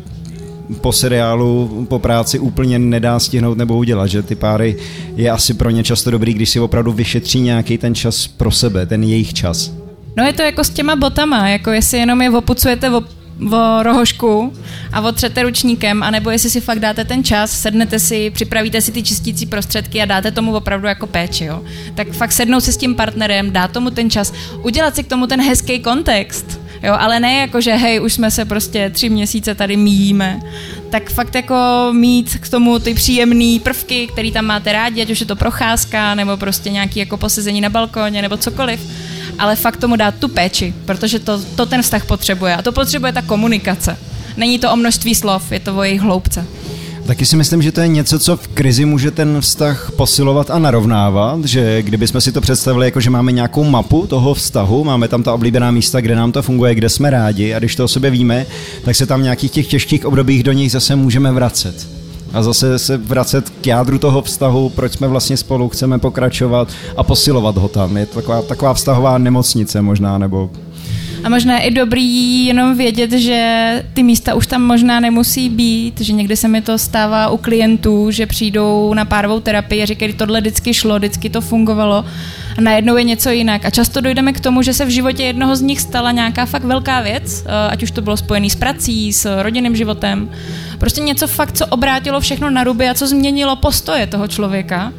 po 0.81 0.91
seriálu, 0.91 1.85
po 1.89 1.99
práci 1.99 2.39
úplně 2.39 2.79
nedá 2.79 3.19
stihnout 3.19 3.57
nebo 3.57 3.77
udělat, 3.77 4.07
že 4.07 4.23
ty 4.23 4.35
páry 4.35 4.75
je 5.15 5.31
asi 5.31 5.53
pro 5.53 5.69
ně 5.69 5.83
často 5.83 6.11
dobrý, 6.11 6.33
když 6.33 6.49
si 6.49 6.59
opravdu 6.59 6.91
vyšetří 6.91 7.41
nějaký 7.41 7.77
ten 7.77 7.95
čas 7.95 8.27
pro 8.27 8.51
sebe, 8.51 8.85
ten 8.85 9.03
jejich 9.03 9.33
čas. 9.33 9.71
No 10.17 10.23
je 10.23 10.33
to 10.33 10.41
jako 10.41 10.63
s 10.63 10.69
těma 10.69 10.95
botama, 10.95 11.49
jako 11.49 11.71
jestli 11.71 11.97
jenom 11.97 12.21
je 12.21 12.29
opucujete 12.29 12.89
o, 13.51 13.83
rohošku 13.83 14.53
a 14.93 15.01
otřete 15.01 15.43
ručníkem, 15.43 16.03
anebo 16.03 16.29
jestli 16.29 16.49
si 16.49 16.61
fakt 16.61 16.79
dáte 16.79 17.05
ten 17.05 17.23
čas, 17.23 17.51
sednete 17.61 17.99
si, 17.99 18.29
připravíte 18.29 18.81
si 18.81 18.91
ty 18.91 19.03
čistící 19.03 19.45
prostředky 19.45 20.01
a 20.01 20.05
dáte 20.05 20.31
tomu 20.31 20.55
opravdu 20.55 20.87
jako 20.87 21.07
péči, 21.07 21.45
jo. 21.45 21.61
Tak 21.95 22.11
fakt 22.11 22.31
sednout 22.31 22.61
si 22.61 22.73
s 22.73 22.77
tím 22.77 22.95
partnerem, 22.95 23.51
dát 23.51 23.71
tomu 23.71 23.89
ten 23.89 24.09
čas, 24.09 24.33
udělat 24.63 24.95
si 24.95 25.03
k 25.03 25.07
tomu 25.07 25.27
ten 25.27 25.41
hezký 25.41 25.79
kontext, 25.79 26.59
jo, 26.83 26.95
ale 26.99 27.19
ne 27.19 27.33
jako, 27.33 27.61
že 27.61 27.75
hej, 27.75 28.01
už 28.01 28.13
jsme 28.13 28.31
se 28.31 28.45
prostě 28.45 28.89
tři 28.89 29.09
měsíce 29.09 29.55
tady 29.55 29.77
míjíme, 29.77 30.39
tak 30.89 31.09
fakt 31.09 31.35
jako 31.35 31.55
mít 31.91 32.37
k 32.41 32.49
tomu 32.49 32.79
ty 32.79 32.93
příjemné 32.93 33.59
prvky, 33.63 34.07
který 34.07 34.31
tam 34.31 34.45
máte 34.45 34.71
rádi, 34.71 35.01
ať 35.01 35.09
už 35.09 35.19
je 35.19 35.25
to 35.25 35.35
procházka, 35.35 36.15
nebo 36.15 36.37
prostě 36.37 36.69
nějaký 36.69 36.99
jako 36.99 37.17
posezení 37.17 37.61
na 37.61 37.69
balkoně, 37.69 38.21
nebo 38.21 38.37
cokoliv, 38.37 38.79
ale 39.39 39.55
fakt 39.55 39.77
tomu 39.77 39.95
dát 39.95 40.15
tu 40.15 40.27
péči, 40.27 40.73
protože 40.85 41.19
to, 41.19 41.41
to 41.55 41.65
ten 41.65 41.81
vztah 41.81 42.05
potřebuje 42.05 42.55
a 42.55 42.61
to 42.61 42.71
potřebuje 42.71 43.13
ta 43.13 43.21
komunikace. 43.21 43.97
Není 44.37 44.59
to 44.59 44.71
o 44.71 44.75
množství 44.75 45.15
slov, 45.15 45.51
je 45.51 45.59
to 45.59 45.77
o 45.77 45.83
jejich 45.83 46.01
hloubce. 46.01 46.45
Taky 47.07 47.25
si 47.25 47.35
myslím, 47.35 47.61
že 47.61 47.71
to 47.71 47.81
je 47.81 47.87
něco, 47.87 48.19
co 48.19 48.37
v 48.37 48.47
krizi 48.47 48.85
může 48.85 49.11
ten 49.11 49.41
vztah 49.41 49.91
posilovat 49.91 50.51
a 50.51 50.59
narovnávat, 50.59 51.45
že 51.45 51.81
kdybychom 51.81 52.21
si 52.21 52.31
to 52.31 52.41
představili 52.41 52.87
jako, 52.87 52.99
že 52.99 53.09
máme 53.09 53.31
nějakou 53.31 53.63
mapu 53.63 54.07
toho 54.07 54.33
vztahu, 54.33 54.83
máme 54.83 55.07
tam 55.07 55.23
ta 55.23 55.33
oblíbená 55.33 55.71
místa, 55.71 56.01
kde 56.01 56.15
nám 56.15 56.31
to 56.31 56.41
funguje, 56.41 56.75
kde 56.75 56.89
jsme 56.89 57.09
rádi 57.09 57.53
a 57.53 57.59
když 57.59 57.75
to 57.75 57.83
o 57.85 57.87
sobě 57.87 58.09
víme, 58.09 58.45
tak 58.85 58.95
se 58.95 59.05
tam 59.05 59.19
v 59.19 59.23
nějakých 59.23 59.51
těch 59.51 59.67
těžkých 59.67 60.05
obdobích 60.05 60.43
do 60.43 60.51
nich 60.51 60.71
zase 60.71 60.95
můžeme 60.95 61.31
vracet 61.31 61.96
a 62.37 62.43
zase 62.43 62.79
se 62.79 62.97
vracet 62.97 63.49
k 63.49 63.67
jádru 63.67 63.97
toho 63.97 64.21
vztahu, 64.21 64.69
proč 64.69 64.93
jsme 64.93 65.07
vlastně 65.07 65.37
spolu, 65.37 65.69
chceme 65.69 65.99
pokračovat 65.99 66.67
a 66.97 67.03
posilovat 67.03 67.57
ho 67.57 67.67
tam. 67.67 67.97
Je 67.97 68.05
to 68.05 68.15
taková, 68.15 68.41
taková 68.41 68.73
vztahová 68.73 69.17
nemocnice 69.17 69.81
možná, 69.81 70.17
nebo 70.17 70.49
a 71.27 71.29
možná 71.29 71.59
je 71.59 71.63
i 71.63 71.71
dobrý 71.71 72.45
jenom 72.45 72.77
vědět, 72.77 73.11
že 73.11 73.83
ty 73.93 74.03
místa 74.03 74.33
už 74.33 74.47
tam 74.47 74.61
možná 74.61 74.99
nemusí 74.99 75.49
být, 75.49 76.01
že 76.01 76.13
někdy 76.13 76.35
se 76.35 76.47
mi 76.47 76.61
to 76.61 76.77
stává 76.77 77.29
u 77.29 77.37
klientů, 77.37 78.11
že 78.11 78.25
přijdou 78.25 78.93
na 78.93 79.05
párovou 79.05 79.39
terapii 79.39 79.83
a 79.83 79.85
říkají, 79.85 80.13
tohle 80.13 80.41
vždycky 80.41 80.73
šlo, 80.73 80.97
vždycky 80.97 81.29
to 81.29 81.41
fungovalo 81.41 82.05
a 82.57 82.61
najednou 82.61 82.97
je 82.97 83.03
něco 83.03 83.29
jinak. 83.29 83.65
A 83.65 83.69
často 83.69 84.01
dojdeme 84.01 84.33
k 84.33 84.39
tomu, 84.39 84.61
že 84.61 84.73
se 84.73 84.85
v 84.85 84.89
životě 84.89 85.23
jednoho 85.23 85.55
z 85.55 85.61
nich 85.61 85.81
stala 85.81 86.11
nějaká 86.11 86.45
fakt 86.45 86.63
velká 86.63 87.01
věc, 87.01 87.43
eh, 87.45 87.69
ať 87.69 87.83
už 87.83 87.91
to 87.91 88.01
bylo 88.01 88.17
spojené 88.17 88.49
s 88.49 88.55
prací, 88.55 89.13
s 89.13 89.41
rodinným 89.41 89.75
životem. 89.75 90.29
Prostě 90.77 91.01
něco 91.01 91.27
fakt, 91.27 91.57
co 91.57 91.65
obrátilo 91.67 92.19
všechno 92.19 92.49
na 92.49 92.63
ruby 92.63 92.89
a 92.89 92.93
co 92.93 93.07
změnilo 93.07 93.55
postoje 93.55 94.07
toho 94.07 94.27
člověka. 94.27 94.93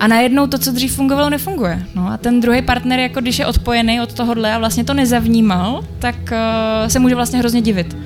A 0.00 0.06
najednou 0.06 0.46
to, 0.46 0.58
co 0.58 0.72
dřív 0.72 0.94
fungovalo, 0.96 1.30
nefunguje. 1.30 1.82
No 1.94 2.08
a 2.08 2.16
ten 2.16 2.40
druhý 2.40 2.62
partner, 2.62 2.98
jako 3.00 3.20
když 3.20 3.38
je 3.38 3.46
odpojený 3.46 4.00
od 4.00 4.12
tohohle 4.12 4.52
a 4.52 4.58
vlastně 4.58 4.84
to 4.84 4.94
nezavnímal, 4.94 5.84
tak 5.98 6.16
uh, 6.32 6.88
se 6.88 6.98
může 6.98 7.14
vlastně 7.14 7.38
hrozně 7.38 7.60
divit. 7.60 7.96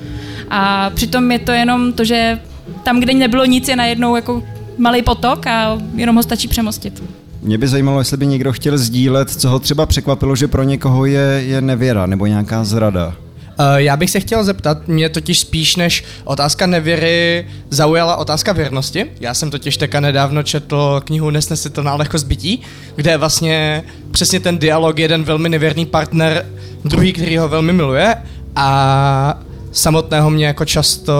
A 0.49 0.89
přitom 0.89 1.31
je 1.31 1.39
to 1.39 1.51
jenom 1.51 1.93
to, 1.93 2.03
že 2.03 2.39
tam, 2.83 2.99
kde 2.99 3.13
nebylo 3.13 3.45
nic, 3.45 3.67
je 3.67 3.75
najednou 3.75 4.15
jako 4.15 4.43
malý 4.77 5.01
potok 5.01 5.47
a 5.47 5.77
jenom 5.95 6.15
ho 6.15 6.23
stačí 6.23 6.47
přemostit. 6.47 7.03
Mě 7.41 7.57
by 7.57 7.67
zajímalo, 7.67 7.99
jestli 7.99 8.17
by 8.17 8.27
někdo 8.27 8.53
chtěl 8.53 8.77
sdílet, 8.77 9.29
co 9.29 9.49
ho 9.49 9.59
třeba 9.59 9.85
překvapilo, 9.85 10.35
že 10.35 10.47
pro 10.47 10.63
někoho 10.63 11.05
je, 11.05 11.43
je 11.45 11.61
nevěra 11.61 12.05
nebo 12.05 12.25
nějaká 12.25 12.63
zrada. 12.63 13.15
Uh, 13.59 13.75
já 13.75 13.97
bych 13.97 14.09
se 14.09 14.19
chtěl 14.19 14.43
zeptat, 14.43 14.87
mě 14.87 15.09
totiž 15.09 15.39
spíš 15.39 15.75
než 15.75 16.03
otázka 16.23 16.65
nevěry 16.65 17.47
zaujala 17.69 18.15
otázka 18.15 18.53
věrnosti. 18.53 19.05
Já 19.19 19.33
jsem 19.33 19.51
totiž 19.51 19.77
teka 19.77 19.99
nedávno 19.99 20.43
četl 20.43 21.01
knihu 21.05 21.29
Nesnesitelná 21.29 21.95
lehkost 21.95 22.27
bytí, 22.27 22.61
kde 22.95 23.11
je 23.11 23.17
vlastně 23.17 23.83
přesně 24.11 24.39
ten 24.39 24.57
dialog, 24.57 24.99
jeden 24.99 25.23
velmi 25.23 25.49
nevěrný 25.49 25.85
partner, 25.85 26.45
druhý, 26.85 27.13
který 27.13 27.37
ho 27.37 27.49
velmi 27.49 27.73
miluje 27.73 28.15
a 28.55 29.39
samotného 29.71 30.29
mě 30.29 30.45
jako 30.45 30.65
často 30.65 31.13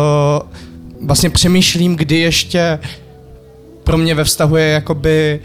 vlastně 1.01 1.29
přemýšlím, 1.29 1.95
kdy 1.95 2.19
ještě 2.19 2.79
pro 3.83 3.97
mě 3.97 4.15
ve 4.15 4.23
vztahu 4.23 4.55
je 4.55 4.67
jakoby 4.67 5.39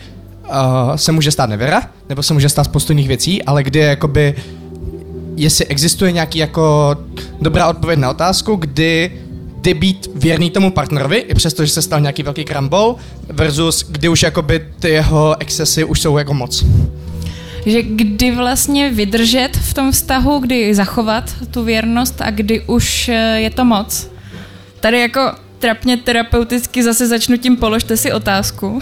uh, 0.48 0.96
se 0.96 1.12
může 1.12 1.30
stát 1.30 1.50
nevěra, 1.50 1.82
nebo 2.08 2.22
se 2.22 2.34
může 2.34 2.48
stát 2.48 2.64
spoustu 2.64 2.92
jiných 2.92 3.08
věcí, 3.08 3.42
ale 3.42 3.62
kdy 3.62 3.78
je 3.78 3.86
jakoby 3.86 4.34
jestli 5.36 5.66
existuje 5.66 6.12
nějaký 6.12 6.38
jako 6.38 6.96
dobrá 7.40 7.68
odpověď 7.68 7.98
na 7.98 8.10
otázku, 8.10 8.56
kdy 8.56 9.12
kdy 9.60 9.74
být 9.74 10.08
věrný 10.14 10.50
tomu 10.50 10.70
partnerovi, 10.70 11.16
i 11.16 11.34
přesto, 11.34 11.64
že 11.64 11.72
se 11.72 11.82
stal 11.82 12.00
nějaký 12.00 12.22
velký 12.22 12.44
krambol, 12.44 12.96
versus 13.28 13.86
kdy 13.88 14.08
už 14.08 14.22
jakoby 14.22 14.66
ty 14.80 14.88
jeho 14.88 15.40
excesy 15.40 15.84
už 15.84 16.00
jsou 16.00 16.18
jako 16.18 16.34
moc. 16.34 16.64
Že 17.66 17.82
kdy 17.82 18.30
vlastně 18.30 18.90
vydržet 18.90 19.50
v 19.56 19.74
tom 19.74 19.92
vztahu, 19.92 20.38
kdy 20.38 20.74
zachovat 20.74 21.24
tu 21.50 21.64
věrnost 21.64 22.14
a 22.20 22.30
kdy 22.30 22.60
už 22.60 23.08
eh, 23.08 23.40
je 23.40 23.50
to 23.50 23.64
moc. 23.64 24.10
Tady 24.80 25.00
jako 25.00 25.32
trapně 25.58 25.96
terapeuticky 25.96 26.82
zase 26.82 27.06
začnu 27.06 27.36
tím 27.36 27.56
položte 27.56 27.96
si 27.96 28.12
otázku. 28.12 28.80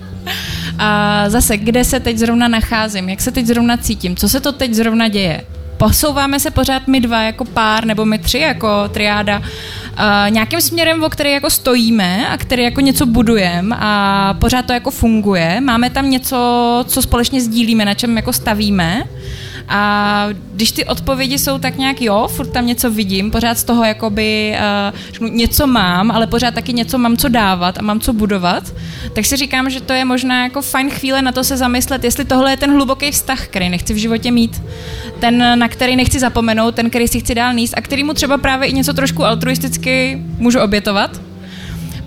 a 0.78 1.24
zase, 1.30 1.56
kde 1.56 1.84
se 1.84 2.00
teď 2.00 2.18
zrovna 2.18 2.48
nacházím, 2.48 3.08
jak 3.08 3.20
se 3.20 3.30
teď 3.30 3.46
zrovna 3.46 3.76
cítím, 3.76 4.16
co 4.16 4.28
se 4.28 4.40
to 4.40 4.52
teď 4.52 4.74
zrovna 4.74 5.08
děje 5.08 5.44
posouváme 5.76 6.40
se 6.40 6.50
pořád 6.50 6.86
my 6.88 7.00
dva 7.00 7.22
jako 7.22 7.44
pár, 7.44 7.84
nebo 7.84 8.04
my 8.04 8.18
tři 8.18 8.38
jako 8.38 8.88
triáda, 8.88 9.42
uh, 9.98 10.30
nějakým 10.30 10.60
směrem, 10.60 11.04
o 11.04 11.08
který 11.08 11.32
jako 11.32 11.50
stojíme 11.50 12.28
a 12.28 12.36
který 12.36 12.62
jako 12.62 12.80
něco 12.80 13.06
budujeme 13.06 13.76
a 13.78 14.34
pořád 14.40 14.66
to 14.66 14.72
jako 14.72 14.90
funguje. 14.90 15.60
Máme 15.60 15.90
tam 15.90 16.10
něco, 16.10 16.36
co 16.88 17.02
společně 17.02 17.40
sdílíme, 17.40 17.84
na 17.84 17.94
čem 17.94 18.16
jako 18.16 18.32
stavíme. 18.32 19.02
A 19.68 20.26
když 20.52 20.72
ty 20.72 20.84
odpovědi 20.84 21.38
jsou 21.38 21.58
tak 21.58 21.78
nějak 21.78 22.02
jo, 22.02 22.28
furt 22.28 22.46
tam 22.46 22.66
něco 22.66 22.90
vidím, 22.90 23.30
pořád 23.30 23.58
z 23.58 23.64
toho 23.64 23.84
jakoby 23.84 24.56
uh, 25.20 25.30
něco 25.30 25.66
mám, 25.66 26.10
ale 26.10 26.26
pořád 26.26 26.54
taky 26.54 26.72
něco 26.72 26.98
mám 26.98 27.16
co 27.16 27.28
dávat 27.28 27.78
a 27.78 27.82
mám 27.82 28.00
co 28.00 28.12
budovat, 28.12 28.72
tak 29.12 29.24
si 29.24 29.36
říkám, 29.36 29.70
že 29.70 29.80
to 29.80 29.92
je 29.92 30.04
možná 30.04 30.42
jako 30.42 30.62
fajn 30.62 30.90
chvíle 30.90 31.22
na 31.22 31.32
to 31.32 31.44
se 31.44 31.56
zamyslet, 31.56 32.04
jestli 32.04 32.24
tohle 32.24 32.50
je 32.50 32.56
ten 32.56 32.72
hluboký 32.72 33.10
vztah, 33.10 33.46
který 33.46 33.68
nechci 33.68 33.94
v 33.94 33.96
životě 33.96 34.30
mít, 34.30 34.62
ten, 35.20 35.58
na 35.58 35.68
který 35.68 35.96
nechci 35.96 36.20
zapomenout, 36.20 36.74
ten, 36.74 36.90
který 36.90 37.08
si 37.08 37.20
chci 37.20 37.34
dál 37.34 37.54
níst 37.54 37.74
a 37.76 37.80
který 37.80 38.04
mu 38.04 38.14
třeba 38.14 38.38
právě 38.38 38.68
i 38.68 38.72
něco 38.72 38.92
trošku 38.92 39.24
altruisticky 39.24 39.83
můžu 40.38 40.60
obětovat, 40.60 41.20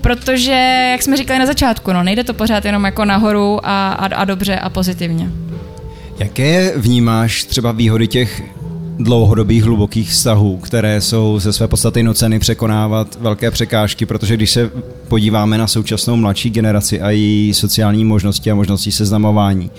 protože, 0.02 0.90
jak 0.92 1.04
jsme 1.04 1.18
říkali 1.18 1.40
na 1.40 1.46
začátku, 1.46 1.94
no, 1.94 2.04
nejde 2.04 2.24
to 2.24 2.34
pořád 2.34 2.66
jenom 2.66 2.86
jako 2.86 3.06
nahoru 3.06 3.60
a, 3.64 3.92
a, 3.94 4.06
a 4.16 4.26
dobře 4.26 4.56
a 4.56 4.70
pozitivně. 4.70 5.30
Jaké 6.20 6.74
vnímáš 6.78 7.44
třeba 7.44 7.72
výhody 7.72 8.08
těch 8.08 8.44
dlouhodobých 9.00 9.64
hlubokých 9.64 10.10
vztahů, 10.10 10.58
které 10.58 11.02
jsou 11.02 11.40
ze 11.40 11.54
své 11.54 11.68
podstaty 11.68 12.04
nuceny 12.04 12.40
překonávat 12.40 13.18
velké 13.22 13.52
překážky, 13.52 14.06
protože 14.06 14.36
když 14.36 14.52
se 14.52 14.72
podíváme 15.08 15.58
na 15.58 15.68
současnou 15.68 16.16
mladší 16.16 16.50
generaci 16.50 17.02
a 17.02 17.10
její 17.10 17.54
sociální 17.54 18.06
možnosti 18.06 18.52
a 18.52 18.56
možnosti 18.56 18.92
seznamování, 18.92 19.72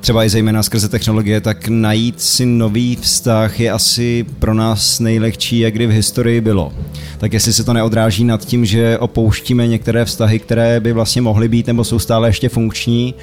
třeba 0.00 0.24
i 0.24 0.28
zejména 0.28 0.62
skrze 0.62 0.88
technologie, 0.88 1.40
tak 1.40 1.68
najít 1.68 2.20
si 2.20 2.46
nový 2.46 2.96
vztah 2.96 3.60
je 3.60 3.70
asi 3.70 4.26
pro 4.38 4.54
nás 4.54 5.00
nejlehčí, 5.00 5.58
jak 5.58 5.74
kdy 5.74 5.86
v 5.86 5.90
historii 5.90 6.40
bylo. 6.40 6.72
Tak 7.18 7.32
jestli 7.32 7.52
se 7.52 7.64
to 7.64 7.72
neodráží 7.72 8.24
nad 8.24 8.44
tím, 8.44 8.64
že 8.64 8.98
opouštíme 8.98 9.66
některé 9.66 10.04
vztahy, 10.04 10.38
které 10.38 10.80
by 10.80 10.92
vlastně 10.92 11.22
mohly 11.22 11.48
být 11.48 11.66
nebo 11.66 11.84
jsou 11.84 11.98
stále 11.98 12.28
ještě 12.28 12.48
funkční, 12.48 13.14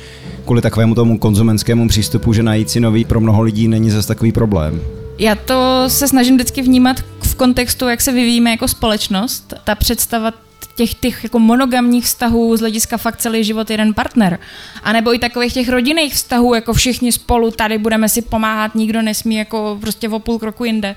kvůli 0.46 0.62
takovému 0.62 0.96
tomu 0.96 1.18
konzumenskému 1.18 1.88
přístupu, 1.88 2.34
že 2.34 2.44
najít 2.44 2.70
si 2.70 2.80
nový 2.80 3.06
pro 3.06 3.20
mnoho 3.20 3.42
lidí 3.42 3.68
není 3.68 3.90
zase 3.90 4.08
takový 4.08 4.32
problém. 4.32 4.82
Já 5.20 5.36
to 5.36 5.84
se 5.88 6.08
snažím 6.08 6.36
vždycky 6.36 6.62
vnímat 6.62 6.98
v 7.22 7.36
kontextu, 7.36 7.88
jak 7.88 8.02
se 8.02 8.12
vyvíjíme 8.12 8.52
jako 8.52 8.68
společnost. 8.68 9.54
Ta 9.63 9.76
představa 9.76 10.32
těch, 10.78 10.94
těch 10.94 11.24
jako 11.24 11.40
monogamních 11.40 12.06
vztahů 12.06 12.58
z 12.58 12.60
hlediska 12.60 12.98
fakt 12.98 13.18
celý 13.18 13.44
život 13.44 13.70
jeden 13.70 13.94
partner. 13.94 14.40
A 14.84 14.92
nebo 14.94 15.13
i 15.13 15.20
takových 15.20 15.54
těch 15.54 15.70
rodinných 15.70 16.13
vztahů, 16.13 16.54
jako 16.54 16.74
všichni 16.74 17.12
spolu 17.12 17.52
tady 17.52 17.78
budeme 17.78 18.10
si 18.10 18.22
pomáhat, 18.22 18.76
nikdo 18.76 19.02
nesmí 19.02 19.36
jako 19.36 19.78
prostě 19.82 20.10
o 20.10 20.20
půl 20.20 20.40
kroku 20.40 20.66
jinde. 20.66 20.96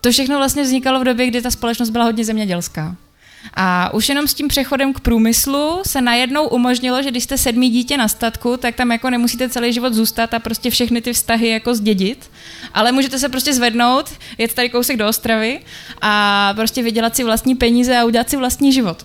To 0.00 0.10
všechno 0.10 0.36
vlastně 0.36 0.62
vznikalo 0.62 1.00
v 1.00 1.04
době, 1.04 1.26
kdy 1.26 1.42
ta 1.42 1.50
společnost 1.50 1.90
byla 1.90 2.04
hodně 2.04 2.24
zemědělská. 2.24 2.96
A 3.54 3.94
už 3.94 4.08
jenom 4.08 4.28
s 4.28 4.34
tím 4.34 4.48
přechodem 4.48 4.92
k 4.92 5.00
průmyslu 5.00 5.80
se 5.86 6.00
najednou 6.00 6.48
umožnilo, 6.48 7.02
že 7.02 7.10
když 7.10 7.24
jste 7.24 7.38
sedmý 7.38 7.70
dítě 7.70 7.96
na 7.96 8.08
statku, 8.08 8.56
tak 8.56 8.74
tam 8.74 8.92
jako 8.92 9.10
nemusíte 9.10 9.48
celý 9.48 9.72
život 9.72 9.94
zůstat 9.94 10.34
a 10.34 10.38
prostě 10.38 10.70
všechny 10.70 11.00
ty 11.00 11.12
vztahy 11.12 11.48
jako 11.48 11.74
zdědit, 11.74 12.30
ale 12.74 12.92
můžete 12.92 13.18
se 13.18 13.28
prostě 13.28 13.54
zvednout, 13.54 14.10
jet 14.38 14.54
tady 14.54 14.68
kousek 14.68 14.96
do 14.96 15.08
Ostravy 15.08 15.60
a 16.00 16.52
prostě 16.56 16.82
vydělat 16.82 17.16
si 17.16 17.24
vlastní 17.24 17.54
peníze 17.54 17.98
a 17.98 18.04
udělat 18.04 18.30
si 18.30 18.36
vlastní 18.36 18.72
život. 18.72 19.04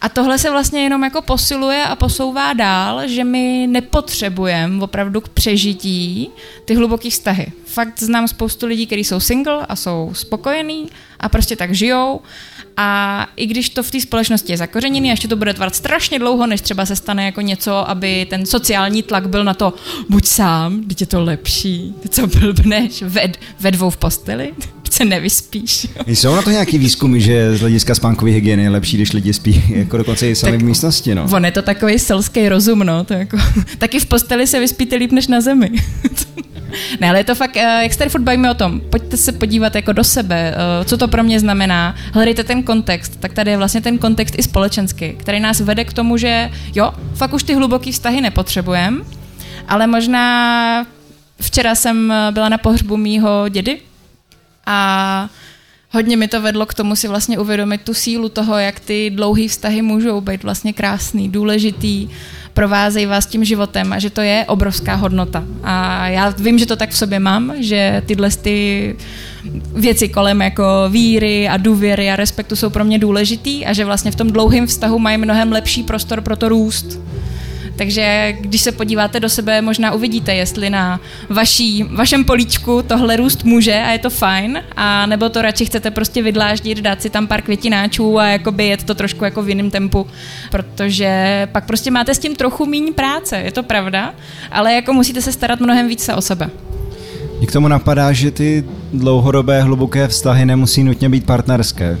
A 0.00 0.08
tohle 0.08 0.38
se 0.38 0.50
vlastně 0.50 0.82
jenom 0.82 1.04
jako 1.04 1.22
posiluje 1.22 1.84
a 1.84 1.96
posouvá 1.96 2.52
dál, 2.52 3.08
že 3.08 3.24
my 3.24 3.66
nepotřebujeme 3.70 4.84
opravdu 4.84 5.20
k 5.20 5.28
přežití 5.28 6.30
ty 6.64 6.74
hluboké 6.74 7.10
vztahy. 7.10 7.52
Fakt 7.66 8.02
znám 8.02 8.28
spoustu 8.28 8.66
lidí, 8.66 8.86
kteří 8.86 9.04
jsou 9.04 9.20
single 9.20 9.66
a 9.68 9.76
jsou 9.76 10.10
spokojení 10.14 10.88
a 11.20 11.28
prostě 11.28 11.56
tak 11.56 11.74
žijou. 11.74 12.20
A 12.80 13.26
i 13.36 13.46
když 13.46 13.70
to 13.70 13.82
v 13.82 13.90
té 13.90 14.00
společnosti 14.00 14.52
je 14.52 14.56
zakořeněné, 14.56 15.08
ještě 15.08 15.28
to 15.28 15.36
bude 15.36 15.54
trvat 15.54 15.74
strašně 15.74 16.18
dlouho, 16.18 16.46
než 16.46 16.60
třeba 16.60 16.86
se 16.86 16.96
stane 16.96 17.24
jako 17.24 17.40
něco, 17.40 17.90
aby 17.90 18.26
ten 18.30 18.46
sociální 18.46 19.02
tlak 19.02 19.28
byl 19.28 19.44
na 19.44 19.54
to, 19.54 19.74
buď 20.08 20.26
sám, 20.26 20.82
teď 20.82 21.00
je 21.00 21.06
to 21.06 21.24
lepší, 21.24 21.94
co 22.08 22.26
blbneš, 22.26 23.02
ve, 23.02 23.22
ve 23.60 23.70
dvou 23.70 23.90
v 23.90 23.96
posteli, 23.96 24.54
se 24.92 25.04
nevyspíš. 25.04 25.86
Jsou 26.06 26.36
na 26.36 26.42
to 26.42 26.50
nějaký 26.50 26.78
výzkumy, 26.78 27.20
že 27.20 27.56
z 27.56 27.60
hlediska 27.60 27.94
spánkové 27.94 28.30
hygieny 28.30 28.62
je 28.62 28.70
lepší, 28.70 28.96
když 28.96 29.12
lidi 29.12 29.32
spí 29.32 29.64
jako 29.74 29.96
dokonce 29.96 30.28
i 30.28 30.34
sami 30.34 30.52
tak 30.52 30.60
v 30.60 30.64
místnosti, 30.64 31.14
no. 31.14 31.28
On 31.32 31.44
je 31.44 31.52
to 31.52 31.62
takový 31.62 31.98
selský 31.98 32.48
rozum, 32.48 32.78
no. 32.78 33.04
To 33.04 33.14
jako, 33.14 33.36
taky 33.78 34.00
v 34.00 34.06
posteli 34.06 34.46
se 34.46 34.60
vyspíte 34.60 34.96
líp 34.96 35.12
než 35.12 35.26
na 35.26 35.40
zemi. 35.40 35.70
Ne, 37.00 37.08
ale 37.08 37.20
je 37.20 37.24
to 37.24 37.34
fakt, 37.34 37.56
eh, 37.56 37.80
jak 37.82 37.92
se 37.92 37.98
tady 37.98 38.10
furt 38.10 38.20
bavíme 38.20 38.50
o 38.50 38.54
tom, 38.54 38.80
pojďte 38.80 39.16
se 39.16 39.32
podívat 39.32 39.74
jako 39.74 39.92
do 39.92 40.04
sebe, 40.04 40.54
eh, 40.54 40.84
co 40.84 40.96
to 40.96 41.08
pro 41.08 41.22
mě 41.22 41.40
znamená, 41.40 41.94
hledejte 42.12 42.44
ten 42.44 42.62
kontext, 42.62 43.20
tak 43.20 43.32
tady 43.32 43.50
je 43.50 43.56
vlastně 43.56 43.80
ten 43.80 43.98
kontext 43.98 44.34
i 44.38 44.42
společenský, 44.42 45.12
který 45.12 45.40
nás 45.40 45.60
vede 45.60 45.84
k 45.84 45.92
tomu, 45.92 46.16
že 46.16 46.50
jo, 46.74 46.92
fakt 47.14 47.32
už 47.32 47.42
ty 47.42 47.54
hluboký 47.54 47.92
vztahy 47.92 48.20
nepotřebujeme, 48.20 49.00
ale 49.68 49.86
možná 49.86 50.86
včera 51.40 51.74
jsem 51.74 52.12
eh, 52.12 52.32
byla 52.32 52.48
na 52.48 52.58
pohřbu 52.58 52.96
mýho 52.96 53.48
dědy 53.48 53.78
a 54.68 55.30
hodně 55.90 56.16
mi 56.16 56.28
to 56.28 56.40
vedlo 56.40 56.66
k 56.66 56.74
tomu 56.74 56.96
si 56.96 57.08
vlastně 57.08 57.38
uvědomit 57.38 57.80
tu 57.82 57.94
sílu 57.94 58.28
toho, 58.28 58.58
jak 58.58 58.80
ty 58.80 59.10
dlouhé 59.10 59.48
vztahy 59.48 59.82
můžou 59.82 60.20
být 60.20 60.42
vlastně 60.42 60.72
krásný, 60.72 61.28
důležitý, 61.28 62.08
provázejí 62.54 63.06
vás 63.06 63.26
tím 63.26 63.44
životem 63.44 63.92
a 63.92 63.98
že 63.98 64.10
to 64.10 64.20
je 64.20 64.44
obrovská 64.48 64.94
hodnota. 64.94 65.44
A 65.62 66.08
já 66.08 66.34
vím, 66.38 66.58
že 66.58 66.66
to 66.66 66.76
tak 66.76 66.90
v 66.90 66.96
sobě 66.96 67.18
mám, 67.18 67.52
že 67.58 68.02
tyhle 68.06 68.30
ty 68.30 68.96
věci 69.74 70.08
kolem 70.08 70.42
jako 70.42 70.64
víry 70.88 71.48
a 71.48 71.56
důvěry 71.56 72.10
a 72.10 72.16
respektu 72.16 72.56
jsou 72.56 72.70
pro 72.70 72.84
mě 72.84 72.98
důležitý 72.98 73.66
a 73.66 73.72
že 73.72 73.84
vlastně 73.84 74.10
v 74.10 74.16
tom 74.16 74.30
dlouhém 74.30 74.66
vztahu 74.66 74.98
mají 74.98 75.18
mnohem 75.18 75.52
lepší 75.52 75.82
prostor 75.82 76.20
pro 76.20 76.36
to 76.36 76.48
růst. 76.48 76.98
Takže 77.78 78.36
když 78.40 78.60
se 78.60 78.72
podíváte 78.72 79.20
do 79.20 79.28
sebe, 79.28 79.62
možná 79.62 79.92
uvidíte, 79.92 80.34
jestli 80.34 80.70
na 80.70 81.00
vaší, 81.28 81.82
vašem 81.82 82.24
políčku 82.24 82.82
tohle 82.86 83.16
růst 83.16 83.44
může 83.44 83.74
a 83.74 83.90
je 83.90 83.98
to 83.98 84.10
fajn, 84.10 84.62
a 84.76 85.06
nebo 85.06 85.28
to 85.28 85.42
radši 85.42 85.64
chcete 85.64 85.90
prostě 85.90 86.22
vydláždit, 86.22 86.78
dát 86.78 87.02
si 87.02 87.10
tam 87.10 87.26
pár 87.26 87.42
květináčů 87.42 88.18
a 88.18 88.26
jakoby 88.26 88.66
jet 88.66 88.84
to 88.84 88.94
trošku 88.94 89.24
jako 89.24 89.42
v 89.42 89.48
jiném 89.48 89.70
tempu, 89.70 90.06
protože 90.50 91.48
pak 91.52 91.66
prostě 91.66 91.90
máte 91.90 92.14
s 92.14 92.18
tím 92.18 92.36
trochu 92.36 92.66
méně 92.66 92.92
práce, 92.92 93.36
je 93.36 93.52
to 93.52 93.62
pravda, 93.62 94.14
ale 94.50 94.74
jako 94.74 94.92
musíte 94.92 95.22
se 95.22 95.32
starat 95.32 95.60
mnohem 95.60 95.88
více 95.88 96.14
o 96.14 96.20
sebe. 96.20 96.50
Mě 97.38 97.46
k 97.46 97.52
tomu 97.52 97.68
napadá, 97.68 98.12
že 98.12 98.30
ty 98.30 98.64
dlouhodobé 98.92 99.62
hluboké 99.62 100.08
vztahy 100.08 100.46
nemusí 100.46 100.84
nutně 100.84 101.08
být 101.08 101.26
partnerské 101.26 101.98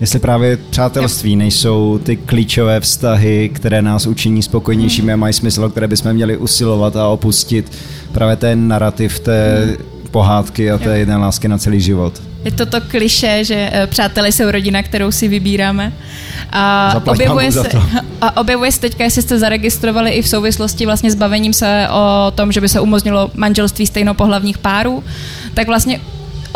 jestli 0.00 0.18
právě 0.18 0.58
přátelství 0.70 1.36
nejsou 1.36 2.00
ty 2.02 2.16
klíčové 2.16 2.80
vztahy, 2.80 3.50
které 3.54 3.82
nás 3.82 4.06
učiní 4.06 4.42
spokojnějšími 4.42 5.12
a 5.12 5.16
mají 5.16 5.32
smysl, 5.32 5.64
o 5.64 5.68
které 5.70 5.88
bychom 5.88 6.12
měli 6.12 6.36
usilovat 6.36 6.96
a 6.96 7.08
opustit 7.08 7.72
právě 8.12 8.36
ten 8.36 8.68
narrativ 8.68 9.20
té 9.20 9.68
pohádky 10.10 10.70
a 10.70 10.78
té 10.78 10.98
jedné 10.98 11.16
lásky 11.16 11.48
na 11.48 11.58
celý 11.58 11.80
život. 11.80 12.22
Je 12.44 12.52
to 12.52 12.66
to 12.66 12.80
kliše, 12.80 13.44
že 13.44 13.70
uh, 13.70 13.86
přátelé 13.86 14.32
jsou 14.32 14.50
rodina, 14.50 14.82
kterou 14.82 15.12
si 15.12 15.28
vybíráme. 15.28 15.92
A 16.50 16.94
objevuje, 17.06 17.52
se, 17.52 17.68
a 18.20 18.40
objevuje 18.40 18.72
se 18.72 18.80
teďka, 18.80 19.04
jestli 19.04 19.22
jste 19.22 19.38
zaregistrovali 19.38 20.10
i 20.10 20.22
v 20.22 20.28
souvislosti 20.28 20.86
vlastně 20.86 21.10
s 21.10 21.14
bavením 21.14 21.52
se 21.52 21.88
o 21.90 22.30
tom, 22.30 22.52
že 22.52 22.60
by 22.60 22.68
se 22.68 22.80
umožnilo 22.80 23.30
manželství 23.34 23.86
stejnopohlavních 23.86 24.58
párů, 24.58 25.04
tak 25.54 25.66
vlastně 25.66 26.00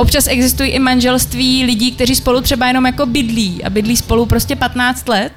občas 0.01 0.27
existují 0.27 0.71
i 0.71 0.79
manželství 0.79 1.65
lidí, 1.65 1.93
kteří 1.93 2.15
spolu 2.17 2.41
třeba 2.41 2.67
jenom 2.67 2.87
jako 2.87 3.07
bydlí 3.07 3.65
a 3.65 3.71
bydlí 3.71 3.97
spolu 3.97 4.27
prostě 4.27 4.57
15 4.57 5.09
let, 5.09 5.33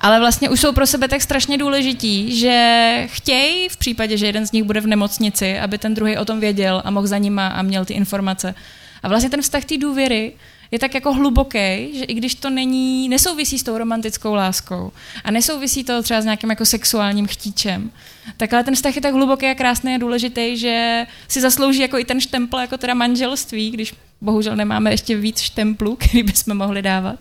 ale 0.00 0.20
vlastně 0.20 0.50
už 0.50 0.60
jsou 0.60 0.72
pro 0.72 0.86
sebe 0.86 1.08
tak 1.08 1.22
strašně 1.22 1.58
důležití, 1.58 2.36
že 2.36 3.08
chtějí 3.10 3.68
v 3.68 3.76
případě, 3.76 4.16
že 4.16 4.26
jeden 4.26 4.46
z 4.46 4.52
nich 4.52 4.64
bude 4.64 4.80
v 4.80 4.86
nemocnici, 4.86 5.58
aby 5.58 5.78
ten 5.78 5.94
druhý 5.94 6.16
o 6.16 6.24
tom 6.24 6.40
věděl 6.40 6.82
a 6.84 6.90
mohl 6.90 7.06
za 7.06 7.18
nima 7.18 7.46
a 7.46 7.62
měl 7.62 7.84
ty 7.84 7.94
informace. 7.94 8.54
A 9.02 9.08
vlastně 9.08 9.30
ten 9.30 9.42
vztah 9.42 9.64
té 9.64 9.78
důvěry 9.78 10.32
je 10.72 10.78
tak 10.78 10.94
jako 10.94 11.12
hluboký, 11.12 11.98
že 11.98 12.04
i 12.04 12.14
když 12.14 12.34
to 12.34 12.50
není, 12.50 13.08
nesouvisí 13.08 13.58
s 13.58 13.62
tou 13.62 13.78
romantickou 13.78 14.34
láskou 14.34 14.92
a 15.24 15.30
nesouvisí 15.30 15.84
to 15.84 16.02
třeba 16.02 16.20
s 16.20 16.24
nějakým 16.24 16.50
jako 16.50 16.64
sexuálním 16.64 17.26
chtíčem, 17.26 17.90
tak 18.36 18.52
ale 18.52 18.64
ten 18.64 18.74
vztah 18.74 18.96
je 18.96 19.02
tak 19.02 19.14
hluboký 19.14 19.46
a 19.46 19.54
krásný 19.54 19.94
a 19.94 19.98
důležitý, 19.98 20.56
že 20.56 21.06
si 21.28 21.40
zaslouží 21.40 21.80
jako 21.80 21.98
i 21.98 22.04
ten 22.04 22.20
štempel 22.20 22.60
jako 22.60 22.76
teda 22.76 22.94
manželství, 22.94 23.70
když 23.70 23.94
bohužel 24.20 24.56
nemáme 24.56 24.90
ještě 24.90 25.16
víc 25.16 25.40
štemplů, 25.40 25.96
který 26.00 26.22
bychom 26.22 26.56
mohli 26.56 26.82
dávat. 26.82 27.16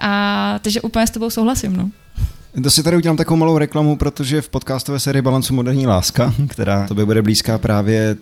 A 0.00 0.58
takže 0.62 0.80
úplně 0.80 1.06
s 1.06 1.10
tebou 1.10 1.30
souhlasím, 1.30 1.76
no. 1.76 1.90
To 2.62 2.70
si 2.70 2.82
tady 2.82 2.96
udělám 2.96 3.16
takovou 3.16 3.36
malou 3.36 3.58
reklamu, 3.58 3.96
protože 3.96 4.42
v 4.42 4.48
podcastové 4.48 5.00
sérii 5.00 5.22
Balancu 5.22 5.54
moderní 5.54 5.86
láska, 5.86 6.34
která 6.48 6.86
to 6.88 6.94
by 6.94 7.06
bude 7.06 7.22
blízká 7.22 7.58
právě 7.58 8.16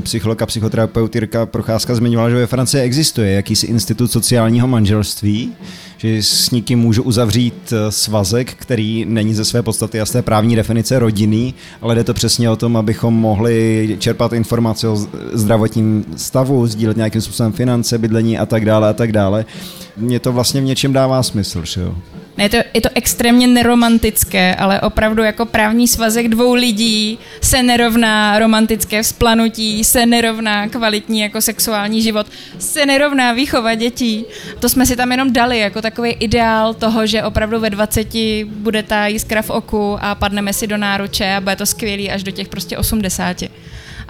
psycholog 0.00 0.42
a 0.42 0.46
psychoterapeutirka 0.46 1.46
Procházka 1.46 1.94
zmiňovala, 1.94 2.30
že 2.30 2.36
ve 2.36 2.46
Francii 2.46 2.82
existuje 2.82 3.32
jakýsi 3.32 3.66
institut 3.66 4.12
sociálního 4.12 4.68
manželství, 4.68 5.52
že 5.96 6.22
s 6.22 6.50
někým 6.50 6.78
můžu 6.78 7.02
uzavřít 7.02 7.72
eh, 7.72 7.92
svazek, 7.92 8.54
který 8.54 9.04
není 9.04 9.34
ze 9.34 9.44
své 9.44 9.62
podstaty 9.62 9.98
jasné 9.98 10.22
právní 10.22 10.56
definice 10.56 10.98
rodiny, 10.98 11.54
ale 11.80 11.94
jde 11.94 12.04
to 12.04 12.14
přesně 12.14 12.50
o 12.50 12.56
tom, 12.56 12.76
abychom 12.76 13.14
mohli 13.14 13.96
čerpat 13.98 14.32
informace 14.32 14.88
o 14.88 14.96
zdravotním 15.32 16.04
stavu, 16.16 16.66
sdílet 16.66 16.96
nějakým 16.96 17.20
způsobem 17.20 17.52
finance, 17.52 17.98
bydlení 17.98 18.38
a 18.38 18.46
tak 18.46 18.64
dále 18.64 18.88
a 18.88 18.92
tak 18.92 19.12
dále. 19.12 19.44
Mně 19.96 20.20
to 20.20 20.32
vlastně 20.32 20.60
v 20.60 20.64
něčem 20.64 20.92
dává 20.92 21.22
smysl, 21.22 21.64
že 21.64 21.80
jo? 21.80 21.94
Ne, 22.40 22.44
je 22.44 22.50
to, 22.50 22.56
je 22.74 22.80
to 22.80 22.88
extrémně 22.94 23.46
neromantické, 23.46 24.54
ale 24.54 24.80
opravdu 24.80 25.22
jako 25.22 25.46
právní 25.46 25.88
svazek 25.88 26.28
dvou 26.28 26.54
lidí 26.54 27.18
se 27.40 27.62
nerovná 27.62 28.38
romantické 28.38 29.02
vzplanutí, 29.02 29.59
se 29.82 30.06
nerovná 30.06 30.68
kvalitní 30.68 31.20
jako 31.20 31.40
sexuální 31.40 32.02
život, 32.02 32.26
se 32.58 32.86
nerovná 32.86 33.32
výchova 33.32 33.74
dětí. 33.74 34.24
To 34.60 34.68
jsme 34.68 34.86
si 34.86 34.96
tam 34.96 35.10
jenom 35.10 35.32
dali 35.32 35.58
jako 35.58 35.82
takový 35.82 36.10
ideál 36.10 36.74
toho, 36.74 37.06
že 37.06 37.22
opravdu 37.22 37.60
ve 37.60 37.70
20 37.70 38.08
bude 38.44 38.82
ta 38.82 39.06
jiskra 39.06 39.42
v 39.42 39.50
oku 39.50 39.98
a 40.00 40.14
padneme 40.14 40.52
si 40.52 40.66
do 40.66 40.76
náruče 40.76 41.34
a 41.34 41.40
bude 41.40 41.56
to 41.56 41.66
skvělý 41.66 42.10
až 42.10 42.22
do 42.22 42.30
těch 42.30 42.48
prostě 42.48 42.78
80 42.78 43.36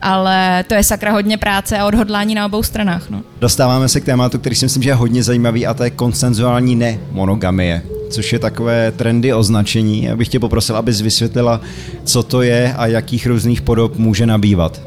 ale 0.02 0.64
to 0.66 0.74
je 0.74 0.84
sakra 0.84 1.12
hodně 1.12 1.38
práce 1.38 1.78
a 1.78 1.86
odhodlání 1.86 2.34
na 2.34 2.46
obou 2.46 2.62
stranách. 2.62 3.10
No. 3.10 3.22
Dostáváme 3.40 3.88
se 3.88 4.00
k 4.00 4.04
tématu, 4.04 4.38
který 4.38 4.56
si 4.56 4.64
myslím, 4.64 4.82
že 4.82 4.90
je 4.90 4.94
hodně 4.94 5.22
zajímavý 5.22 5.66
a 5.66 5.74
to 5.74 5.84
je 5.84 5.90
konsenzuální 5.90 6.76
nemonogamie 6.76 7.82
což 8.10 8.32
je 8.32 8.38
takové 8.38 8.92
trendy 8.92 9.34
označení. 9.34 10.04
Já 10.04 10.16
bych 10.16 10.28
tě 10.28 10.40
poprosil, 10.40 10.76
abys 10.76 11.00
vysvětlila, 11.00 11.60
co 12.04 12.22
to 12.22 12.42
je 12.42 12.74
a 12.76 12.86
jakých 12.86 13.26
různých 13.26 13.62
podob 13.62 13.98
může 13.98 14.26
nabývat. 14.26 14.80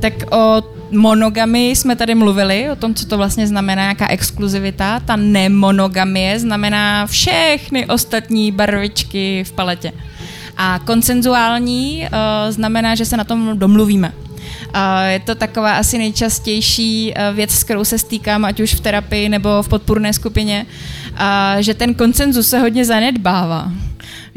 Tak 0.00 0.14
o 0.32 0.62
monogamy 0.90 1.70
jsme 1.70 1.96
tady 1.96 2.14
mluvili, 2.14 2.70
o 2.70 2.76
tom, 2.76 2.94
co 2.94 3.06
to 3.06 3.16
vlastně 3.16 3.46
znamená, 3.46 3.88
jaká 3.88 4.08
exkluzivita. 4.08 5.00
Ta 5.00 5.16
nemonogamie 5.16 6.38
znamená 6.38 7.06
všechny 7.06 7.86
ostatní 7.86 8.52
barvičky 8.52 9.44
v 9.44 9.52
paletě. 9.52 9.92
A 10.56 10.78
konsenzuální 10.78 12.02
uh, 12.02 12.52
znamená, 12.52 12.94
že 12.94 13.04
se 13.04 13.16
na 13.16 13.24
tom 13.24 13.58
domluvíme. 13.58 14.12
Je 15.08 15.20
to 15.20 15.34
taková 15.34 15.76
asi 15.76 15.98
nejčastější 15.98 17.12
eh, 17.14 17.32
věc, 17.32 17.50
s 17.50 17.64
kterou 17.64 17.84
se 17.84 17.98
stýkám, 17.98 18.44
ať 18.44 18.60
už 18.60 18.74
v 18.74 18.80
terapii 18.80 19.28
nebo 19.28 19.62
v 19.62 19.68
podpůrné 19.68 20.12
skupině, 20.12 20.66
že 21.58 21.74
ten 21.74 21.94
koncenzus 21.94 22.48
se 22.48 22.58
hodně 22.58 22.84
zanedbává 22.84 23.72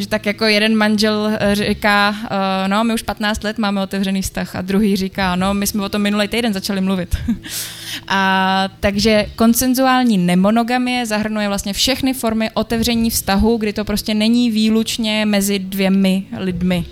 že 0.02 0.08
tak 0.08 0.26
jako 0.26 0.46
jeden 0.46 0.76
manžel 0.76 1.32
eh, 1.40 1.56
říká, 1.56 2.16
eh, 2.24 2.68
no 2.68 2.84
my 2.84 2.94
už 2.94 3.02
15 3.02 3.44
let 3.44 3.58
máme 3.58 3.82
otevřený 3.82 4.22
vztah 4.22 4.56
a 4.56 4.62
druhý 4.62 4.96
říká, 4.96 5.36
no 5.36 5.54
my 5.54 5.68
jsme 5.68 5.84
o 5.84 5.90
tom 5.90 6.02
minulý 6.02 6.28
týden 6.28 6.54
začali 6.54 6.82
mluvit. 6.82 7.18
a 8.08 8.70
takže 8.80 9.26
koncenzuální 9.36 10.18
nemonogamie 10.18 11.06
zahrnuje 11.06 11.48
vlastně 11.48 11.74
všechny 11.74 12.14
formy 12.14 12.50
otevření 12.54 13.10
vztahu, 13.10 13.58
kdy 13.58 13.74
to 13.74 13.86
prostě 13.86 14.14
není 14.14 14.52
výlučně 14.52 15.26
mezi 15.26 15.60
dvěmi 15.60 16.24
lidmi. 16.38 16.86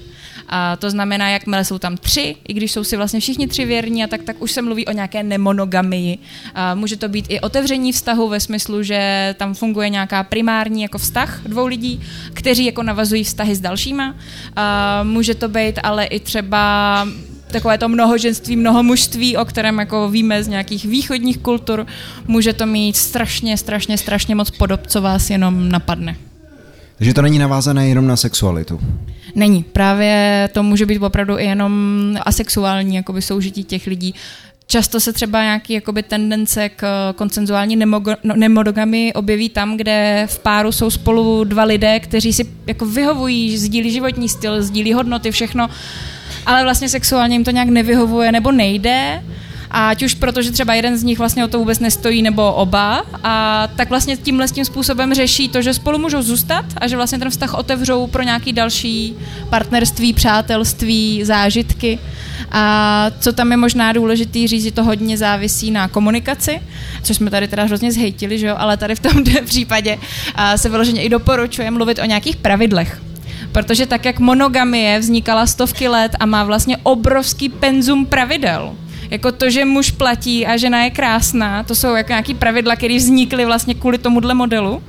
A 0.50 0.76
to 0.76 0.90
znamená, 0.90 1.30
jakmile 1.30 1.66
jsou 1.66 1.80
tam 1.80 1.98
tři, 1.98 2.36
i 2.48 2.54
když 2.54 2.72
jsou 2.72 2.84
si 2.84 2.98
vlastně 2.98 3.20
všichni 3.20 3.48
tři 3.48 3.66
věrní, 3.66 4.04
a 4.04 4.08
tak, 4.08 4.24
tak 4.24 4.42
už 4.42 4.52
se 4.52 4.62
mluví 4.62 4.86
o 4.86 4.92
nějaké 4.92 5.24
nemonogamii. 5.24 6.18
A 6.56 6.76
může 6.76 6.98
to 6.98 7.10
být 7.10 7.26
i 7.30 7.40
otevření 7.40 7.92
vztahu 7.92 8.30
ve 8.30 8.40
smyslu, 8.40 8.84
že 8.84 9.36
tam 9.38 9.54
funguje 9.54 9.90
nějaká 9.90 10.24
primární 10.24 10.82
jako 10.82 10.98
vztah 10.98 11.42
dvou 11.46 11.68
lidí, 11.68 12.02
kteří 12.34 12.66
jako 12.66 12.84
navazují 12.84 13.24
vztahy 13.24 13.56
s 13.56 13.62
dalšíma. 13.62 14.16
A 14.56 15.04
může 15.04 15.36
to 15.36 15.50
být 15.50 15.80
ale 15.84 16.06
i 16.06 16.20
třeba 16.20 17.08
takové 17.52 17.78
to 17.78 17.90
mnohoženství, 17.90 18.56
mnohomužství, 18.56 19.38
o 19.38 19.46
kterém 19.46 19.80
jako 19.80 20.10
víme 20.10 20.44
z 20.44 20.48
nějakých 20.48 20.86
východních 20.86 21.38
kultur, 21.38 21.86
může 22.28 22.54
to 22.54 22.66
mít 22.66 22.98
strašně, 22.98 23.58
strašně, 23.58 23.98
strašně 23.98 24.36
moc 24.36 24.50
podob, 24.50 24.88
co 24.88 25.02
vás 25.02 25.30
jenom 25.30 25.70
napadne. 25.70 26.29
Takže 27.00 27.14
to 27.14 27.22
není 27.22 27.40
navázané 27.40 27.88
jenom 27.88 28.08
na 28.08 28.16
sexualitu. 28.16 28.80
Není. 29.36 29.64
Právě 29.64 30.50
to 30.54 30.64
může 30.64 30.86
být 30.86 31.00
opravdu 31.00 31.40
i 31.40 31.46
jenom 31.46 31.74
asexuální 32.26 32.96
jakoby 32.96 33.22
soužití 33.22 33.64
těch 33.64 33.88
lidí. 33.88 34.16
Často 34.68 35.00
se 35.00 35.14
třeba 35.14 35.44
nějaký 35.44 35.74
jakoby, 35.74 36.04
tendence 36.04 36.70
k 36.70 37.14
koncenzuální 37.16 37.76
no, 37.76 38.04
nemodogamy 38.36 39.14
objeví 39.14 39.50
tam, 39.50 39.78
kde 39.78 40.28
v 40.30 40.40
páru 40.40 40.72
jsou 40.72 40.90
spolu 40.90 41.44
dva 41.44 41.64
lidé, 41.64 42.00
kteří 42.00 42.34
si 42.34 42.46
jako 42.68 42.86
vyhovují, 42.86 43.58
sdílí 43.58 43.92
životní 43.92 44.30
styl, 44.30 44.64
sdílí 44.64 44.94
hodnoty, 44.94 45.32
všechno, 45.32 45.70
ale 46.46 46.64
vlastně 46.64 46.90
sexuálně 46.90 47.36
jim 47.36 47.44
to 47.44 47.52
nějak 47.52 47.70
nevyhovuje 47.70 48.32
nebo 48.32 48.52
nejde 48.52 49.24
ať 49.72 50.04
už 50.04 50.14
proto, 50.14 50.42
že 50.42 50.52
třeba 50.52 50.74
jeden 50.74 50.98
z 50.98 51.04
nich 51.04 51.20
vlastně 51.20 51.46
o 51.46 51.48
to 51.48 51.60
vůbec 51.60 51.80
nestojí, 51.80 52.22
nebo 52.22 52.54
oba, 52.54 53.06
a 53.24 53.68
tak 53.76 53.90
vlastně 53.90 54.18
tímhle 54.18 54.48
tím 54.48 54.66
způsobem 54.66 55.14
řeší 55.14 55.50
to, 55.50 55.62
že 55.62 55.74
spolu 55.74 55.98
můžou 55.98 56.22
zůstat 56.22 56.66
a 56.78 56.88
že 56.88 56.96
vlastně 56.96 57.20
ten 57.20 57.30
vztah 57.30 57.54
otevřou 57.54 58.08
pro 58.08 58.24
nějaký 58.24 58.54
další 58.54 59.16
partnerství, 59.50 60.14
přátelství, 60.14 61.24
zážitky. 61.24 62.00
A 62.52 63.12
co 63.20 63.34
tam 63.34 63.52
je 63.52 63.58
možná 63.58 63.94
důležitý 63.94 64.48
říct, 64.48 64.64
že 64.64 64.72
to 64.72 64.84
hodně 64.84 65.18
závisí 65.18 65.72
na 65.72 65.88
komunikaci, 65.88 66.62
což 67.04 67.16
jsme 67.16 67.30
tady 67.30 67.48
teda 67.48 67.64
hrozně 67.64 67.92
zhejtili, 67.92 68.40
že 68.40 68.48
jo? 68.48 68.56
ale 68.58 68.78
tady 68.78 68.96
v 68.96 69.00
tom 69.00 69.24
případě 69.46 69.98
se 70.56 70.70
vyloženě 70.70 71.02
i 71.02 71.10
doporučuje 71.10 71.72
mluvit 71.72 72.00
o 72.00 72.06
nějakých 72.06 72.36
pravidlech. 72.36 73.02
Protože 73.52 73.86
tak, 73.86 74.06
jak 74.06 74.20
monogamie 74.20 75.00
vznikala 75.00 75.48
stovky 75.48 75.88
let 75.88 76.16
a 76.20 76.26
má 76.26 76.44
vlastně 76.44 76.78
obrovský 76.78 77.50
penzum 77.50 78.06
pravidel, 78.06 78.76
jako 79.10 79.32
to, 79.32 79.50
že 79.50 79.66
muž 79.66 79.92
platí 79.92 80.48
a 80.48 80.58
žena 80.58 80.84
je 80.84 80.90
krásná, 80.90 81.64
to 81.64 81.76
jsou 81.76 81.96
jako 81.96 82.12
nějaký 82.12 82.34
pravidla, 82.34 82.76
které 82.76 82.98
vznikly 82.98 83.46
vlastně 83.46 83.74
kvůli 83.74 83.98
tomuhle 83.98 84.34
modelu 84.34 84.84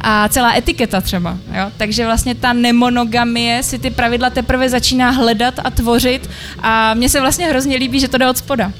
a 0.00 0.28
celá 0.28 0.56
etiketa 0.56 1.00
třeba. 1.00 1.38
Jo? 1.52 1.70
Takže 1.76 2.04
vlastně 2.04 2.34
ta 2.34 2.52
nemonogamie 2.52 3.62
si 3.62 3.78
ty 3.78 3.90
pravidla 3.90 4.30
teprve 4.30 4.68
začíná 4.68 5.10
hledat 5.10 5.54
a 5.64 5.70
tvořit 5.70 6.30
a 6.58 6.94
mně 6.94 7.08
se 7.08 7.20
vlastně 7.20 7.46
hrozně 7.46 7.76
líbí, 7.76 8.00
že 8.00 8.08
to 8.08 8.18
jde 8.18 8.28
od 8.28 8.38
spoda 8.38 8.72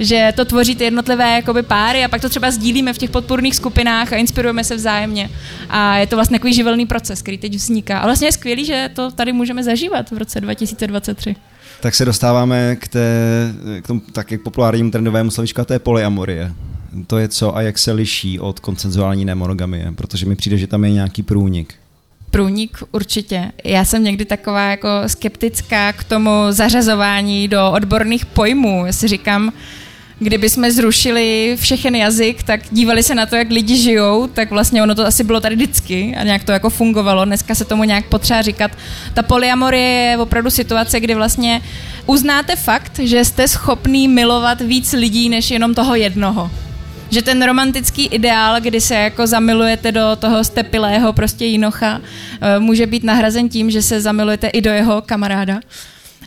že 0.00 0.32
to 0.36 0.44
tvoří 0.44 0.76
ty 0.76 0.84
jednotlivé 0.84 1.34
jakoby, 1.34 1.62
páry 1.62 2.04
a 2.04 2.08
pak 2.08 2.20
to 2.20 2.28
třeba 2.28 2.50
sdílíme 2.50 2.92
v 2.92 2.98
těch 2.98 3.10
podpůrných 3.10 3.56
skupinách 3.56 4.12
a 4.12 4.16
inspirujeme 4.16 4.64
se 4.64 4.76
vzájemně. 4.76 5.30
A 5.70 5.96
je 5.96 6.06
to 6.06 6.16
vlastně 6.16 6.38
takový 6.38 6.54
živelný 6.54 6.86
proces, 6.86 7.22
který 7.22 7.38
teď 7.38 7.54
vzniká. 7.54 7.98
A 7.98 8.04
vlastně 8.04 8.28
je 8.28 8.32
skvělý, 8.32 8.64
že 8.64 8.90
to 8.94 9.10
tady 9.10 9.32
můžeme 9.32 9.64
zažívat 9.64 10.10
v 10.10 10.18
roce 10.18 10.40
2023 10.40 11.36
tak 11.80 11.94
se 11.94 12.04
dostáváme 12.04 12.76
k, 12.76 12.88
té, 12.88 13.08
k 13.82 13.86
tomu 13.86 14.00
tak 14.12 14.32
jak 14.32 14.40
populárnímu 14.40 14.90
trendovému 14.90 15.30
slovíčku, 15.30 15.60
a 15.60 15.64
to 15.64 15.72
je 15.72 15.78
polyamorie. 15.78 16.52
To 17.06 17.18
je 17.18 17.28
co 17.28 17.56
a 17.56 17.62
jak 17.62 17.78
se 17.78 17.92
liší 17.92 18.40
od 18.40 18.60
koncenzuální 18.60 19.24
nemonogamie, 19.24 19.92
protože 19.96 20.26
mi 20.26 20.36
přijde, 20.36 20.58
že 20.58 20.66
tam 20.66 20.84
je 20.84 20.92
nějaký 20.92 21.22
průnik. 21.22 21.74
Průnik 22.30 22.78
určitě. 22.92 23.52
Já 23.64 23.84
jsem 23.84 24.04
někdy 24.04 24.24
taková 24.24 24.70
jako 24.70 24.88
skeptická 25.06 25.92
k 25.92 26.04
tomu 26.04 26.30
zařazování 26.50 27.48
do 27.48 27.72
odborných 27.72 28.26
pojmů. 28.26 28.86
Já 28.86 28.92
si 28.92 29.08
říkám, 29.08 29.52
kdyby 30.18 30.48
jsme 30.48 30.72
zrušili 30.72 31.56
všechen 31.60 31.96
jazyk, 31.96 32.42
tak 32.42 32.60
dívali 32.70 33.02
se 33.02 33.14
na 33.14 33.26
to, 33.26 33.36
jak 33.36 33.50
lidi 33.50 33.76
žijou, 33.76 34.26
tak 34.26 34.50
vlastně 34.50 34.82
ono 34.82 34.94
to 34.94 35.06
asi 35.06 35.24
bylo 35.24 35.40
tady 35.40 35.56
vždycky 35.56 36.14
a 36.18 36.24
nějak 36.24 36.44
to 36.44 36.52
jako 36.52 36.70
fungovalo. 36.70 37.24
Dneska 37.24 37.54
se 37.54 37.64
tomu 37.64 37.84
nějak 37.84 38.04
potřeba 38.04 38.42
říkat. 38.42 38.70
Ta 39.14 39.22
polyamorie 39.22 40.10
je 40.10 40.18
opravdu 40.18 40.50
situace, 40.50 41.00
kdy 41.00 41.14
vlastně 41.14 41.60
uznáte 42.06 42.56
fakt, 42.56 42.98
že 42.98 43.24
jste 43.24 43.48
schopný 43.48 44.08
milovat 44.08 44.60
víc 44.60 44.92
lidí 44.92 45.28
než 45.28 45.50
jenom 45.50 45.74
toho 45.74 45.94
jednoho 45.94 46.50
že 47.10 47.22
ten 47.22 47.42
romantický 47.42 48.06
ideál, 48.06 48.60
kdy 48.60 48.80
se 48.80 48.94
jako 48.94 49.26
zamilujete 49.26 49.92
do 49.92 50.16
toho 50.18 50.44
stepilého 50.44 51.12
prostě 51.12 51.44
jinocha, 51.44 52.00
eh, 52.40 52.58
může 52.58 52.86
být 52.86 53.04
nahrazen 53.04 53.48
tím, 53.48 53.70
že 53.70 53.82
se 53.82 54.00
zamilujete 54.00 54.48
i 54.48 54.60
do 54.60 54.70
jeho 54.70 55.02
kamaráda 55.02 55.60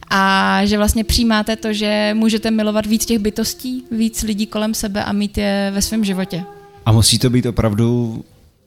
a 0.09 0.61
že 0.65 0.77
vlastně 0.77 1.03
přijímáte 1.03 1.55
to, 1.55 1.73
že 1.73 2.11
můžete 2.13 2.51
milovat 2.51 2.85
víc 2.85 3.05
těch 3.05 3.19
bytostí, 3.19 3.83
víc 3.91 4.23
lidí 4.23 4.47
kolem 4.47 4.73
sebe 4.73 5.03
a 5.03 5.11
mít 5.11 5.37
je 5.37 5.71
ve 5.73 5.81
svém 5.81 6.03
životě. 6.03 6.43
A 6.85 6.91
musí 6.91 7.19
to 7.19 7.29
být 7.29 7.45
opravdu 7.45 8.23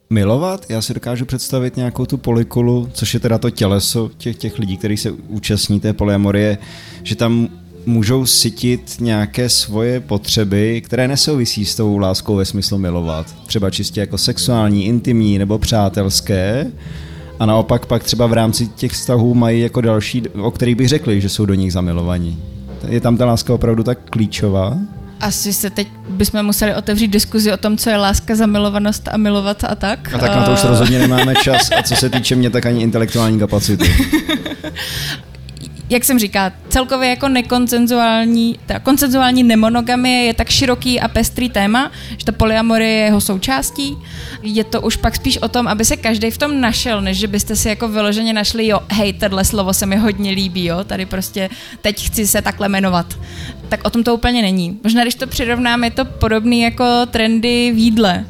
milovat? 0.09 0.65
Já 0.69 0.81
si 0.81 0.93
dokážu 0.93 1.25
představit 1.25 1.77
nějakou 1.77 2.05
tu 2.05 2.17
polikulu, 2.17 2.89
což 2.93 3.13
je 3.13 3.19
teda 3.19 3.37
to 3.37 3.49
těleso 3.49 4.11
těch, 4.17 4.35
těch 4.35 4.59
lidí, 4.59 4.77
kteří 4.77 4.97
se 4.97 5.11
účastní 5.11 5.79
té 5.79 5.93
polyamorie, 5.93 6.57
že 7.03 7.15
tam 7.15 7.49
můžou 7.85 8.25
sytit 8.25 8.95
nějaké 8.99 9.49
svoje 9.49 9.99
potřeby, 9.99 10.81
které 10.81 11.07
nesouvisí 11.07 11.65
s 11.65 11.75
tou 11.75 11.97
láskou 11.97 12.35
ve 12.35 12.45
smyslu 12.45 12.77
milovat. 12.77 13.35
Třeba 13.45 13.69
čistě 13.69 13.99
jako 13.99 14.17
sexuální, 14.17 14.85
intimní 14.85 15.37
nebo 15.37 15.59
přátelské, 15.59 16.71
a 17.41 17.45
naopak 17.45 17.85
pak 17.85 18.03
třeba 18.03 18.27
v 18.27 18.33
rámci 18.33 18.67
těch 18.67 18.91
vztahů 18.91 19.33
mají 19.33 19.61
jako 19.61 19.81
další, 19.81 20.23
o 20.29 20.51
kterých 20.51 20.75
bych 20.75 20.87
řekli, 20.87 21.21
že 21.21 21.29
jsou 21.29 21.45
do 21.45 21.53
nich 21.53 21.73
zamilovaní. 21.73 22.39
Je 22.87 23.01
tam 23.01 23.17
ta 23.17 23.25
láska 23.25 23.53
opravdu 23.53 23.83
tak 23.83 23.97
klíčová? 24.09 24.77
Asi 25.19 25.53
se 25.53 25.69
teď 25.69 25.87
bychom 26.09 26.43
museli 26.43 26.75
otevřít 26.75 27.07
diskuzi 27.07 27.53
o 27.53 27.57
tom, 27.57 27.77
co 27.77 27.89
je 27.89 27.97
láska, 27.97 28.35
zamilovanost 28.35 29.07
a 29.11 29.17
milovat 29.17 29.63
a 29.63 29.75
tak. 29.75 30.13
A 30.13 30.17
tak 30.17 30.35
na 30.35 30.45
to 30.45 30.53
už 30.53 30.63
rozhodně 30.63 30.99
nemáme 30.99 31.35
čas 31.35 31.69
a 31.77 31.83
co 31.83 31.95
se 31.95 32.09
týče 32.09 32.35
mě, 32.35 32.49
tak 32.49 32.65
ani 32.65 32.81
intelektuální 32.81 33.39
kapacity. 33.39 33.91
jak 35.91 36.05
jsem 36.05 36.19
říká, 36.19 36.51
celkově 36.69 37.09
jako 37.09 37.29
nekoncenzuální, 37.29 38.59
ta 38.65 38.79
koncenzuální 38.79 39.43
nemonogamie 39.43 40.23
je 40.23 40.33
tak 40.33 40.49
široký 40.49 40.99
a 40.99 41.07
pestrý 41.07 41.49
téma, 41.49 41.91
že 42.17 42.25
ta 42.25 42.31
polyamorie 42.31 42.89
je 42.89 43.05
jeho 43.05 43.21
součástí. 43.21 43.97
Je 44.43 44.63
to 44.63 44.81
už 44.81 44.95
pak 44.95 45.15
spíš 45.15 45.37
o 45.37 45.47
tom, 45.47 45.67
aby 45.67 45.85
se 45.85 45.97
každý 45.97 46.31
v 46.31 46.37
tom 46.37 46.61
našel, 46.61 47.01
než 47.01 47.17
že 47.17 47.27
byste 47.27 47.55
si 47.55 47.69
jako 47.69 47.87
vyloženě 47.87 48.33
našli, 48.33 48.67
jo, 48.67 48.79
hej, 48.91 49.13
tohle 49.13 49.45
slovo 49.45 49.73
se 49.73 49.85
mi 49.85 49.95
hodně 49.95 50.31
líbí, 50.31 50.65
jo, 50.65 50.83
tady 50.83 51.05
prostě 51.05 51.49
teď 51.81 52.07
chci 52.07 52.27
se 52.27 52.41
takhle 52.41 52.69
jmenovat. 52.69 53.19
Tak 53.69 53.79
o 53.83 53.89
tom 53.89 54.03
to 54.03 54.15
úplně 54.15 54.41
není. 54.41 54.79
Možná, 54.83 55.01
když 55.01 55.15
to 55.15 55.27
přirovnám, 55.27 55.83
je 55.83 55.91
to 55.91 56.05
podobný 56.05 56.61
jako 56.61 56.85
trendy 57.05 57.71
v 57.75 57.77
jídle 57.77 58.25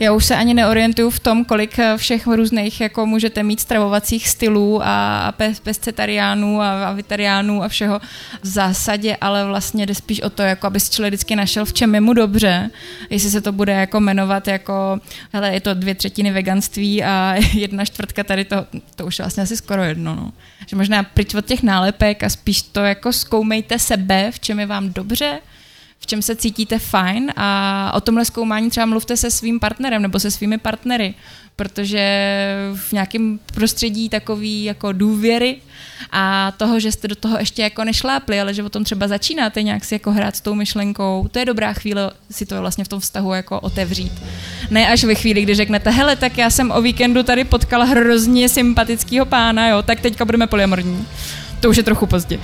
já 0.00 0.12
už 0.12 0.24
se 0.24 0.36
ani 0.36 0.54
neorientuju 0.54 1.10
v 1.10 1.20
tom, 1.20 1.44
kolik 1.44 1.78
eh, 1.78 1.96
všech 1.96 2.26
různých 2.26 2.80
jako 2.80 3.06
můžete 3.06 3.42
mít 3.42 3.60
stravovacích 3.60 4.28
stylů 4.28 4.80
a, 4.82 5.32
pescetariánů 5.62 6.60
a, 6.60 6.88
a 6.88 6.92
vitariánů 6.92 7.62
a 7.62 7.68
všeho. 7.68 8.00
V 8.42 8.46
zásadě, 8.46 9.16
ale 9.20 9.46
vlastně 9.46 9.86
jde 9.86 9.94
spíš 9.94 10.20
o 10.20 10.30
to, 10.30 10.42
jako 10.42 10.66
aby 10.66 10.80
si 10.80 10.90
člověk 10.90 11.10
vždycky 11.14 11.36
našel, 11.36 11.64
v 11.64 11.72
čem 11.72 11.94
je 11.94 12.00
mu 12.00 12.12
dobře, 12.12 12.70
jestli 13.10 13.30
se 13.30 13.40
to 13.40 13.52
bude 13.52 13.72
jako 13.72 14.00
jmenovat 14.00 14.48
jako, 14.48 15.00
hele, 15.32 15.54
je 15.54 15.60
to 15.60 15.74
dvě 15.74 15.94
třetiny 15.94 16.30
veganství 16.30 17.04
a 17.04 17.34
jedna 17.54 17.84
čtvrtka 17.84 18.24
tady 18.24 18.44
to, 18.44 18.66
to 18.96 19.06
už 19.06 19.18
je 19.18 19.22
vlastně 19.22 19.42
asi 19.42 19.56
skoro 19.56 19.82
jedno, 19.82 20.14
no. 20.14 20.32
Že 20.66 20.76
možná 20.76 21.02
pryč 21.02 21.34
od 21.34 21.46
těch 21.46 21.62
nálepek 21.62 22.22
a 22.22 22.28
spíš 22.28 22.62
to 22.62 22.80
jako 22.80 23.12
zkoumejte 23.12 23.78
sebe, 23.78 24.30
v 24.30 24.40
čem 24.40 24.60
je 24.60 24.66
vám 24.66 24.92
dobře, 24.92 25.40
v 25.98 26.06
čem 26.06 26.22
se 26.22 26.36
cítíte 26.36 26.78
fajn 26.78 27.32
a 27.36 27.92
o 27.94 28.00
tomhle 28.00 28.24
zkoumání 28.24 28.70
třeba 28.70 28.86
mluvte 28.86 29.16
se 29.16 29.30
svým 29.30 29.60
partnerem 29.60 30.02
nebo 30.02 30.18
se 30.18 30.30
svými 30.30 30.58
partnery, 30.58 31.14
protože 31.56 32.02
v 32.74 32.92
nějakém 32.92 33.38
prostředí 33.54 34.08
takový 34.08 34.64
jako 34.64 34.92
důvěry 34.92 35.56
a 36.12 36.52
toho, 36.56 36.80
že 36.80 36.92
jste 36.92 37.08
do 37.08 37.14
toho 37.14 37.38
ještě 37.38 37.62
jako 37.62 37.84
nešlápli, 37.84 38.40
ale 38.40 38.54
že 38.54 38.62
o 38.62 38.68
tom 38.68 38.84
třeba 38.84 39.08
začínáte 39.08 39.62
nějak 39.62 39.84
si 39.84 39.94
jako 39.94 40.12
hrát 40.12 40.36
s 40.36 40.40
tou 40.40 40.54
myšlenkou, 40.54 41.28
to 41.30 41.38
je 41.38 41.44
dobrá 41.44 41.72
chvíle 41.72 42.10
si 42.30 42.46
to 42.46 42.60
vlastně 42.60 42.84
v 42.84 42.88
tom 42.88 43.00
vztahu 43.00 43.32
jako 43.32 43.60
otevřít. 43.60 44.12
Ne 44.70 44.88
až 44.88 45.04
ve 45.04 45.14
chvíli, 45.14 45.42
kdy 45.42 45.54
řeknete, 45.54 45.90
hele, 45.90 46.16
tak 46.16 46.38
já 46.38 46.50
jsem 46.50 46.70
o 46.70 46.82
víkendu 46.82 47.22
tady 47.22 47.44
potkala 47.44 47.84
hrozně 47.84 48.48
sympatického 48.48 49.26
pána, 49.26 49.68
jo, 49.68 49.82
tak 49.82 50.00
teďka 50.00 50.24
budeme 50.24 50.46
polyamorní. 50.46 51.06
To 51.60 51.70
už 51.70 51.76
je 51.76 51.82
trochu 51.82 52.06
pozdě. 52.06 52.38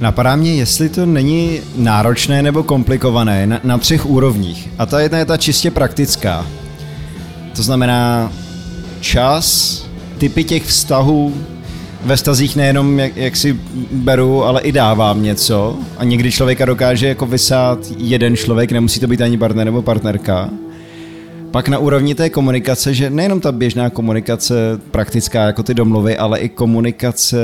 Napadá 0.00 0.36
mě, 0.36 0.54
jestli 0.54 0.88
to 0.88 1.06
není 1.06 1.60
náročné 1.76 2.42
nebo 2.42 2.62
komplikované 2.62 3.46
na, 3.46 3.60
na 3.64 3.78
třech 3.78 4.06
úrovních. 4.06 4.68
A 4.78 4.86
ta 4.86 5.00
jedna 5.00 5.18
je 5.18 5.24
ta 5.24 5.36
čistě 5.36 5.70
praktická. 5.70 6.46
To 7.56 7.62
znamená 7.62 8.32
čas, 9.00 9.86
typy 10.18 10.44
těch 10.44 10.64
vztahů, 10.64 11.34
ve 12.04 12.16
stazích 12.16 12.56
nejenom 12.56 12.98
jak, 12.98 13.16
jak 13.16 13.36
si 13.36 13.60
beru, 13.92 14.44
ale 14.44 14.60
i 14.60 14.72
dávám 14.72 15.22
něco 15.22 15.78
a 15.98 16.04
někdy 16.04 16.32
člověka 16.32 16.64
dokáže 16.64 17.08
jako 17.08 17.26
vysát 17.26 17.78
jeden 17.96 18.36
člověk, 18.36 18.72
nemusí 18.72 19.00
to 19.00 19.06
být 19.06 19.20
ani 19.20 19.38
partner 19.38 19.64
nebo 19.64 19.82
partnerka. 19.82 20.50
Pak 21.50 21.68
na 21.68 21.78
úrovni 21.78 22.14
té 22.14 22.30
komunikace, 22.30 22.94
že 22.94 23.10
nejenom 23.10 23.40
ta 23.40 23.52
běžná 23.52 23.90
komunikace 23.90 24.54
praktická 24.90 25.46
jako 25.46 25.62
ty 25.62 25.74
domluvy, 25.74 26.16
ale 26.16 26.38
i 26.38 26.48
komunikace 26.48 27.38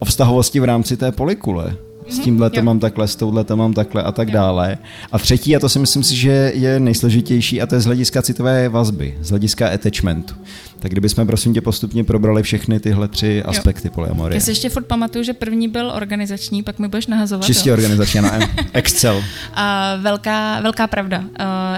o 0.00 0.04
vztahovosti 0.04 0.60
v 0.60 0.64
rámci 0.64 0.96
té 0.96 1.12
polikule. 1.12 1.76
S 2.08 2.14
mhm, 2.14 2.24
tímhle 2.24 2.50
to 2.50 2.62
mám 2.62 2.78
takhle, 2.78 3.08
s 3.08 3.16
touhle 3.16 3.44
to 3.44 3.56
mám 3.56 3.72
takhle 3.72 4.02
a 4.02 4.12
tak 4.12 4.28
jo. 4.28 4.34
dále. 4.34 4.78
A 5.12 5.18
třetí, 5.18 5.56
a 5.56 5.60
to 5.60 5.68
si 5.68 5.78
myslím 5.78 6.02
si, 6.02 6.16
že 6.16 6.52
je 6.54 6.80
nejsložitější, 6.80 7.62
a 7.62 7.66
to 7.66 7.74
je 7.74 7.80
z 7.80 7.84
hlediska 7.84 8.22
citové 8.22 8.68
vazby, 8.68 9.18
z 9.20 9.30
hlediska 9.30 9.68
attachmentu. 9.68 10.34
Tak 10.80 10.90
kdybychom 10.90 11.26
prosím 11.26 11.54
tě 11.54 11.60
postupně 11.60 12.04
probrali 12.04 12.42
všechny 12.42 12.80
tyhle 12.80 13.08
tři 13.08 13.42
aspekty 13.42 13.88
jo. 13.88 13.92
polyamorie. 13.94 14.36
Já 14.36 14.40
si 14.40 14.50
ještě 14.50 14.68
furt 14.68 14.86
pamatuju, 14.86 15.24
že 15.24 15.32
první 15.32 15.68
byl 15.68 15.92
organizační, 15.96 16.62
pak 16.62 16.78
mi 16.78 16.88
budeš 16.88 17.06
nahazovat. 17.06 17.46
Čistě 17.46 17.72
organizační 17.72 18.20
na 18.20 18.38
Excel. 18.72 19.24
A 19.54 19.96
velká, 19.96 20.60
velká 20.60 20.86
pravda. 20.86 21.24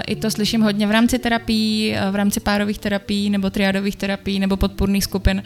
I 0.07 0.15
to 0.15 0.31
slyším 0.31 0.61
hodně 0.61 0.87
v 0.87 0.91
rámci 0.91 1.19
terapií, 1.19 1.95
v 2.11 2.15
rámci 2.15 2.39
párových 2.39 2.79
terapií 2.79 3.29
nebo 3.29 3.49
triádových 3.49 3.95
terapií 3.95 4.39
nebo 4.39 4.57
podpůrných 4.57 5.03
skupin, 5.03 5.43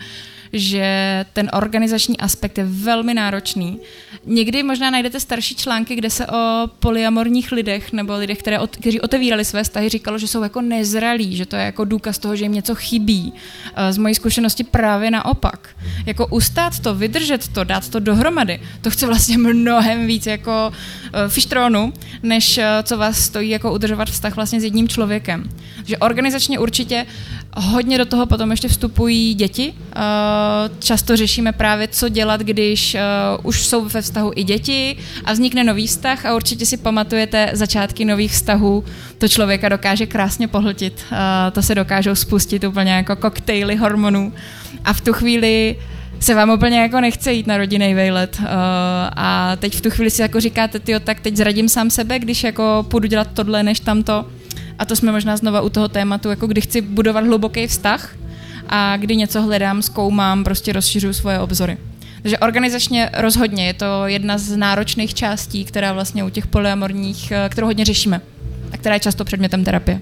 že 0.53 1.25
ten 1.33 1.49
organizační 1.53 2.19
aspekt 2.19 2.57
je 2.57 2.63
velmi 2.67 3.13
náročný. 3.13 3.79
Někdy 4.25 4.63
možná 4.63 4.89
najdete 4.89 5.19
starší 5.19 5.55
články, 5.55 5.95
kde 5.95 6.09
se 6.09 6.27
o 6.27 6.67
polyamorních 6.79 7.51
lidech 7.51 7.93
nebo 7.93 8.15
lidech, 8.15 8.37
které, 8.37 8.57
kteří 8.71 9.01
otevírali 9.01 9.45
své 9.45 9.63
vztahy, 9.63 9.89
říkalo, 9.89 10.17
že 10.17 10.27
jsou 10.27 10.43
jako 10.43 10.61
nezralí, 10.61 11.35
že 11.35 11.45
to 11.45 11.55
je 11.55 11.61
jako 11.61 11.85
důkaz 11.85 12.19
toho, 12.19 12.35
že 12.35 12.45
jim 12.45 12.53
něco 12.53 12.75
chybí. 12.75 13.33
Eh, 13.75 13.93
z 13.93 13.97
mojí 13.97 14.15
zkušenosti 14.15 14.63
právě 14.63 15.11
naopak. 15.11 15.69
Jako 16.05 16.27
ustát 16.27 16.79
to, 16.79 16.95
vydržet 16.95 17.47
to, 17.47 17.63
dát 17.63 17.89
to 17.89 17.99
dohromady, 17.99 18.59
to 18.81 18.89
chce 18.89 19.07
vlastně 19.07 19.37
mnohem 19.37 20.07
víc 20.07 20.25
jako 20.25 20.71
eh, 21.13 21.29
fištronu, 21.29 21.93
než 22.23 22.57
eh, 22.57 22.83
co 22.83 22.97
vás 22.97 23.19
stojí 23.19 23.49
jako 23.49 23.73
udržovat 23.73 24.09
vztah 24.09 24.35
vlastně 24.35 24.61
s 24.61 24.63
jedním 24.63 24.87
člověkem. 24.87 25.49
Že 25.85 25.97
organizačně 25.97 26.59
určitě 26.59 27.05
hodně 27.59 27.97
do 27.97 28.05
toho 28.05 28.25
potom 28.25 28.51
ještě 28.51 28.67
vstupují 28.67 29.33
děti. 29.33 29.73
Často 30.79 31.17
řešíme 31.17 31.51
právě, 31.51 31.87
co 31.87 32.09
dělat, 32.09 32.41
když 32.41 32.97
už 33.43 33.65
jsou 33.65 33.85
ve 33.85 34.01
vztahu 34.01 34.31
i 34.35 34.43
děti 34.43 34.97
a 35.25 35.33
vznikne 35.33 35.63
nový 35.63 35.87
vztah 35.87 36.25
a 36.25 36.35
určitě 36.35 36.65
si 36.65 36.77
pamatujete 36.77 37.49
začátky 37.53 38.05
nových 38.05 38.31
vztahů. 38.31 38.83
To 39.17 39.27
člověka 39.27 39.69
dokáže 39.69 40.05
krásně 40.05 40.47
pohltit. 40.47 41.05
To 41.51 41.61
se 41.61 41.75
dokážou 41.75 42.15
spustit 42.15 42.63
úplně 42.63 42.91
jako 42.91 43.15
koktejly 43.15 43.75
hormonů. 43.75 44.33
A 44.85 44.93
v 44.93 45.01
tu 45.01 45.13
chvíli 45.13 45.75
se 46.19 46.35
vám 46.35 46.49
úplně 46.49 46.79
jako 46.79 47.01
nechce 47.01 47.33
jít 47.33 47.47
na 47.47 47.57
rodinný 47.57 47.93
vejlet. 47.93 48.41
A 49.15 49.55
teď 49.55 49.75
v 49.75 49.81
tu 49.81 49.89
chvíli 49.89 50.09
si 50.09 50.21
jako 50.21 50.39
říkáte, 50.39 50.79
ty 50.79 50.99
tak 50.99 51.19
teď 51.19 51.35
zradím 51.35 51.69
sám 51.69 51.89
sebe, 51.89 52.19
když 52.19 52.43
jako 52.43 52.85
půjdu 52.89 53.07
dělat 53.07 53.27
tohle 53.33 53.63
než 53.63 53.79
tamto. 53.79 54.25
A 54.79 54.85
to 54.85 54.95
jsme 54.95 55.11
možná 55.11 55.37
znova 55.37 55.61
u 55.61 55.69
toho 55.69 55.87
tématu, 55.87 56.29
jako 56.29 56.47
kdy 56.47 56.61
chci 56.61 56.81
budovat 56.81 57.25
hluboký 57.25 57.67
vztah 57.67 58.15
a 58.69 58.97
kdy 58.97 59.15
něco 59.15 59.41
hledám, 59.41 59.81
zkoumám, 59.81 60.43
prostě 60.43 60.73
rozšiřuju 60.73 61.13
svoje 61.13 61.39
obzory. 61.39 61.77
Takže 62.21 62.37
organizačně 62.37 63.09
rozhodně 63.17 63.67
je 63.67 63.73
to 63.73 63.85
jedna 64.05 64.37
z 64.37 64.57
náročných 64.57 65.13
částí, 65.13 65.65
která 65.65 65.93
vlastně 65.93 66.23
u 66.23 66.29
těch 66.29 66.47
polyamorních, 66.47 67.31
eh, 67.31 67.49
kterou 67.49 67.67
hodně 67.67 67.85
řešíme 67.85 68.21
a 68.71 68.77
která 68.77 68.95
je 68.95 68.99
často 68.99 69.25
předmětem 69.25 69.63
terapie. 69.63 70.01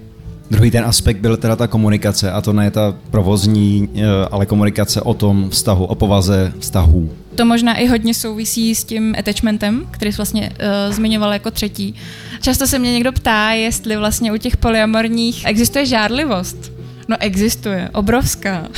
Druhý 0.50 0.70
ten 0.70 0.84
aspekt 0.84 1.16
byl 1.16 1.36
teda 1.36 1.56
ta 1.56 1.66
komunikace, 1.66 2.32
a 2.32 2.40
to 2.40 2.52
ne 2.52 2.70
ta 2.70 2.94
provozní, 3.10 3.88
eh, 3.94 4.02
ale 4.30 4.46
komunikace 4.46 5.00
o 5.00 5.14
tom 5.14 5.50
vztahu, 5.50 5.84
o 5.84 5.94
povaze 5.94 6.52
vztahů. 6.58 7.10
To 7.36 7.44
možná 7.44 7.74
i 7.74 7.86
hodně 7.86 8.14
souvisí 8.14 8.74
s 8.74 8.84
tím 8.84 9.14
attachmentem, 9.18 9.86
který 9.90 10.12
jsi 10.12 10.16
vlastně 10.16 10.50
uh, 10.50 10.94
zmiňoval 10.94 11.32
jako 11.32 11.50
třetí. 11.50 11.94
Často 12.40 12.66
se 12.66 12.78
mě 12.78 12.92
někdo 12.92 13.12
ptá, 13.12 13.50
jestli 13.50 13.96
vlastně 13.96 14.32
u 14.32 14.36
těch 14.36 14.56
polyamorních 14.56 15.44
existuje 15.44 15.86
žárlivost. 15.86 16.72
No 17.08 17.16
existuje, 17.20 17.90
obrovská. 17.92 18.68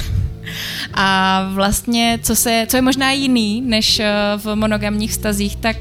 A 0.94 1.48
vlastně, 1.54 2.18
co, 2.22 2.36
se, 2.36 2.66
co 2.68 2.76
je 2.76 2.82
možná 2.82 3.12
jiný 3.12 3.60
než 3.60 4.00
eh, 4.00 4.12
v 4.36 4.54
monogamních 4.54 5.12
stazích, 5.12 5.56
tak 5.56 5.76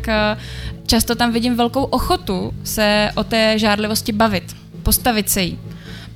často 0.86 1.16
tam 1.16 1.32
vidím 1.32 1.56
velkou 1.56 1.84
ochotu 1.84 2.54
se 2.64 3.10
o 3.16 3.24
té 3.24 3.60
žárlivosti 3.60 4.12
bavit, 4.12 4.56
postavit 4.84 5.30
se 5.30 5.42
jí 5.42 5.58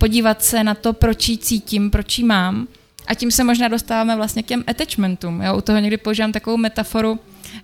podívat 0.02 0.44
se 0.44 0.64
na 0.64 0.74
to, 0.76 0.94
proč 0.94 1.30
ji 1.30 1.38
cítím, 1.38 1.92
proč 1.92 2.20
ji 2.20 2.26
mám. 2.26 2.68
A 3.12 3.14
tím 3.14 3.32
se 3.32 3.44
možná 3.44 3.68
dostáváme 3.68 4.16
vlastně 4.16 4.44
k 4.44 4.46
těm 4.46 4.64
attachmentům. 4.68 5.42
Já 5.42 5.54
u 5.54 5.62
toho 5.62 5.80
někdy 5.80 5.98
používám 5.98 6.32
takovou 6.32 6.58
metaforu, 6.58 7.20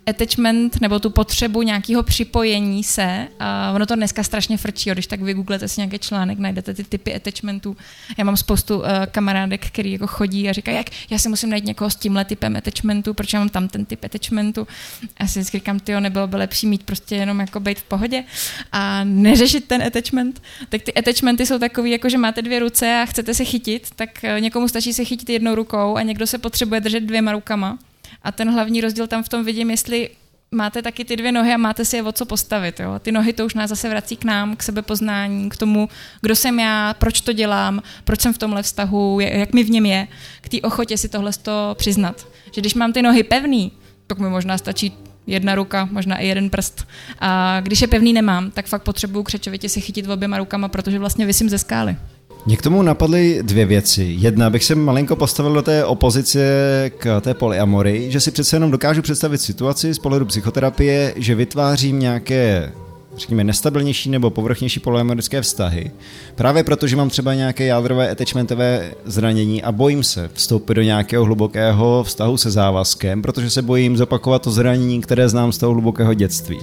attachment 0.05 0.81
nebo 0.81 0.99
tu 0.99 1.09
potřebu 1.09 1.61
nějakého 1.61 2.03
připojení 2.03 2.83
se. 2.83 3.27
A 3.39 3.71
ono 3.75 3.85
to 3.85 3.95
dneska 3.95 4.23
strašně 4.23 4.57
frčí, 4.57 4.89
když 4.89 5.07
tak 5.07 5.21
vygooglete 5.21 5.67
si 5.67 5.81
nějaký 5.81 5.99
článek, 5.99 6.39
najdete 6.39 6.73
ty 6.73 6.83
typy 6.83 7.15
attachmentů. 7.15 7.77
Já 8.17 8.23
mám 8.23 8.37
spoustu 8.37 8.77
uh, 8.77 8.85
kamarádek, 9.11 9.67
který 9.67 9.91
jako 9.91 10.07
chodí 10.07 10.49
a 10.49 10.53
říkají, 10.53 10.77
jak 10.77 10.89
já 11.09 11.19
si 11.19 11.29
musím 11.29 11.49
najít 11.49 11.65
někoho 11.65 11.89
s 11.89 11.95
tímhle 11.95 12.25
typem 12.25 12.55
attachmentu, 12.55 13.13
proč 13.13 13.33
já 13.33 13.39
mám 13.39 13.49
tam 13.49 13.67
ten 13.67 13.85
typ 13.85 14.03
attachmentu. 14.03 14.67
Já 15.19 15.27
si 15.27 15.39
vždycky 15.39 15.57
říkám, 15.57 15.79
ty 15.79 15.99
nebylo 15.99 16.27
by 16.27 16.37
lepší 16.37 16.67
mít 16.67 16.83
prostě 16.83 17.15
jenom 17.15 17.39
jako 17.39 17.59
být 17.59 17.79
v 17.79 17.83
pohodě 17.83 18.23
a 18.71 19.03
neřešit 19.03 19.65
ten 19.67 19.83
attachment. 19.83 20.41
Tak 20.69 20.81
ty 20.81 20.93
attachmenty 20.93 21.45
jsou 21.45 21.59
takový, 21.59 21.91
jako 21.91 22.09
že 22.09 22.17
máte 22.17 22.41
dvě 22.41 22.59
ruce 22.59 23.01
a 23.01 23.05
chcete 23.05 23.33
se 23.33 23.45
chytit, 23.45 23.87
tak 23.95 24.23
eh, 24.23 24.41
někomu 24.41 24.67
stačí 24.67 24.93
se 24.93 25.05
chytit 25.05 25.29
jednou 25.29 25.55
rukou 25.55 25.95
a 25.95 26.01
někdo 26.01 26.27
se 26.27 26.37
potřebuje 26.37 26.81
držet 26.81 27.03
dvěma 27.03 27.31
rukama. 27.31 27.79
A 28.23 28.31
ten 28.31 28.51
hlavní 28.51 28.81
rozdíl 28.81 29.07
tam 29.07 29.23
v 29.23 29.29
tom 29.29 29.45
vidím, 29.45 29.71
jestli 29.71 30.09
máte 30.51 30.81
taky 30.81 31.05
ty 31.05 31.15
dvě 31.15 31.31
nohy 31.31 31.53
a 31.53 31.57
máte 31.57 31.85
si 31.85 31.95
je 31.95 32.03
o 32.03 32.11
co 32.11 32.25
postavit. 32.25 32.79
Jo? 32.79 32.99
Ty 32.99 33.11
nohy 33.11 33.33
to 33.33 33.45
už 33.45 33.53
nás 33.53 33.69
zase 33.69 33.89
vrací 33.89 34.15
k 34.15 34.23
nám, 34.23 34.55
k 34.55 34.63
sebepoznání, 34.63 35.49
k 35.49 35.57
tomu, 35.57 35.89
kdo 36.21 36.35
jsem 36.35 36.59
já, 36.59 36.93
proč 36.93 37.21
to 37.21 37.33
dělám, 37.33 37.81
proč 38.03 38.21
jsem 38.21 38.33
v 38.33 38.37
tomhle 38.37 38.63
vztahu, 38.63 39.19
jak 39.19 39.53
mi 39.53 39.63
v 39.63 39.69
něm 39.69 39.85
je, 39.85 40.07
k 40.41 40.49
té 40.49 40.61
ochotě 40.61 40.97
si 40.97 41.09
tohle 41.09 41.31
to 41.41 41.75
přiznat. 41.77 42.27
Že 42.51 42.61
když 42.61 42.73
mám 42.73 42.93
ty 42.93 43.01
nohy 43.01 43.23
pevný, 43.23 43.71
tak 44.07 44.19
mi 44.19 44.29
možná 44.29 44.57
stačí 44.57 44.93
jedna 45.27 45.55
ruka, 45.55 45.89
možná 45.91 46.17
i 46.17 46.27
jeden 46.27 46.49
prst. 46.49 46.87
A 47.19 47.59
když 47.61 47.81
je 47.81 47.87
pevný 47.87 48.13
nemám, 48.13 48.51
tak 48.51 48.65
fakt 48.65 48.83
potřebuju 48.83 49.23
křečovitě 49.23 49.69
si 49.69 49.81
chytit 49.81 50.09
oběma 50.09 50.37
rukama, 50.37 50.67
protože 50.67 50.99
vlastně 50.99 51.25
vysím 51.25 51.49
ze 51.49 51.57
skály. 51.57 51.97
Mě 52.47 52.57
k 52.57 52.61
tomu 52.61 52.81
napadly 52.81 53.39
dvě 53.41 53.65
věci. 53.65 54.15
Jedna, 54.17 54.49
bych 54.49 54.63
se 54.63 54.75
malinko 54.75 55.15
postavil 55.15 55.53
do 55.53 55.61
té 55.61 55.85
opozice 55.85 56.39
k 56.97 57.21
té 57.21 57.33
polyamory, 57.33 58.11
že 58.11 58.19
si 58.19 58.31
přece 58.31 58.55
jenom 58.55 58.71
dokážu 58.71 59.01
představit 59.01 59.37
situaci 59.37 59.93
z 59.93 59.99
pohledu 59.99 60.25
psychoterapie, 60.25 61.13
že 61.17 61.35
vytvářím 61.35 61.99
nějaké 61.99 62.71
řekněme, 63.17 63.43
nestabilnější 63.43 64.09
nebo 64.09 64.29
povrchnější 64.29 64.79
polyamorické 64.79 65.41
vztahy. 65.41 65.91
Právě 66.35 66.63
proto, 66.63 66.87
že 66.87 66.95
mám 66.95 67.09
třeba 67.09 67.33
nějaké 67.33 67.65
jádrové 67.65 68.09
attachmentové 68.09 68.91
zranění 69.05 69.63
a 69.63 69.71
bojím 69.71 70.03
se 70.03 70.29
vstoupit 70.33 70.73
do 70.73 70.81
nějakého 70.81 71.25
hlubokého 71.25 72.03
vztahu 72.03 72.37
se 72.37 72.51
závazkem, 72.51 73.21
protože 73.21 73.49
se 73.49 73.61
bojím 73.61 73.97
zopakovat 73.97 74.41
to 74.41 74.51
zranění, 74.51 75.01
které 75.01 75.29
znám 75.29 75.51
z 75.51 75.57
toho 75.57 75.73
hlubokého 75.73 76.13
dětství. 76.13 76.59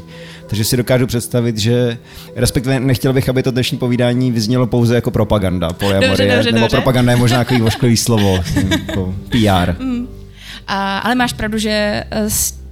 Takže 0.47 0.65
si 0.65 0.77
dokážu 0.77 1.07
představit, 1.07 1.59
že 1.59 1.99
respektive 2.37 2.81
nechtěl 2.81 3.13
bych, 3.13 3.29
aby 3.29 3.43
to 3.43 3.51
dnešní 3.51 3.79
povídání 3.79 4.33
vyznělo 4.33 4.67
pouze 4.67 4.95
jako 4.95 5.11
propaganda 5.11 5.73
polyamorie, 5.73 6.11
dobře, 6.11 6.37
dobře, 6.37 6.53
nebo 6.53 6.65
dobře. 6.65 6.77
propaganda 6.77 7.13
je 7.13 7.19
možná 7.19 7.39
takový 7.39 7.61
vošklivý 7.61 7.97
slovo, 7.97 8.41
jako 8.71 9.15
PR. 9.29 9.83
Mm. 9.83 10.09
A, 10.67 10.99
ale 10.99 11.15
máš 11.15 11.33
pravdu, 11.33 11.59
že 11.59 12.05
eh, 12.11 12.31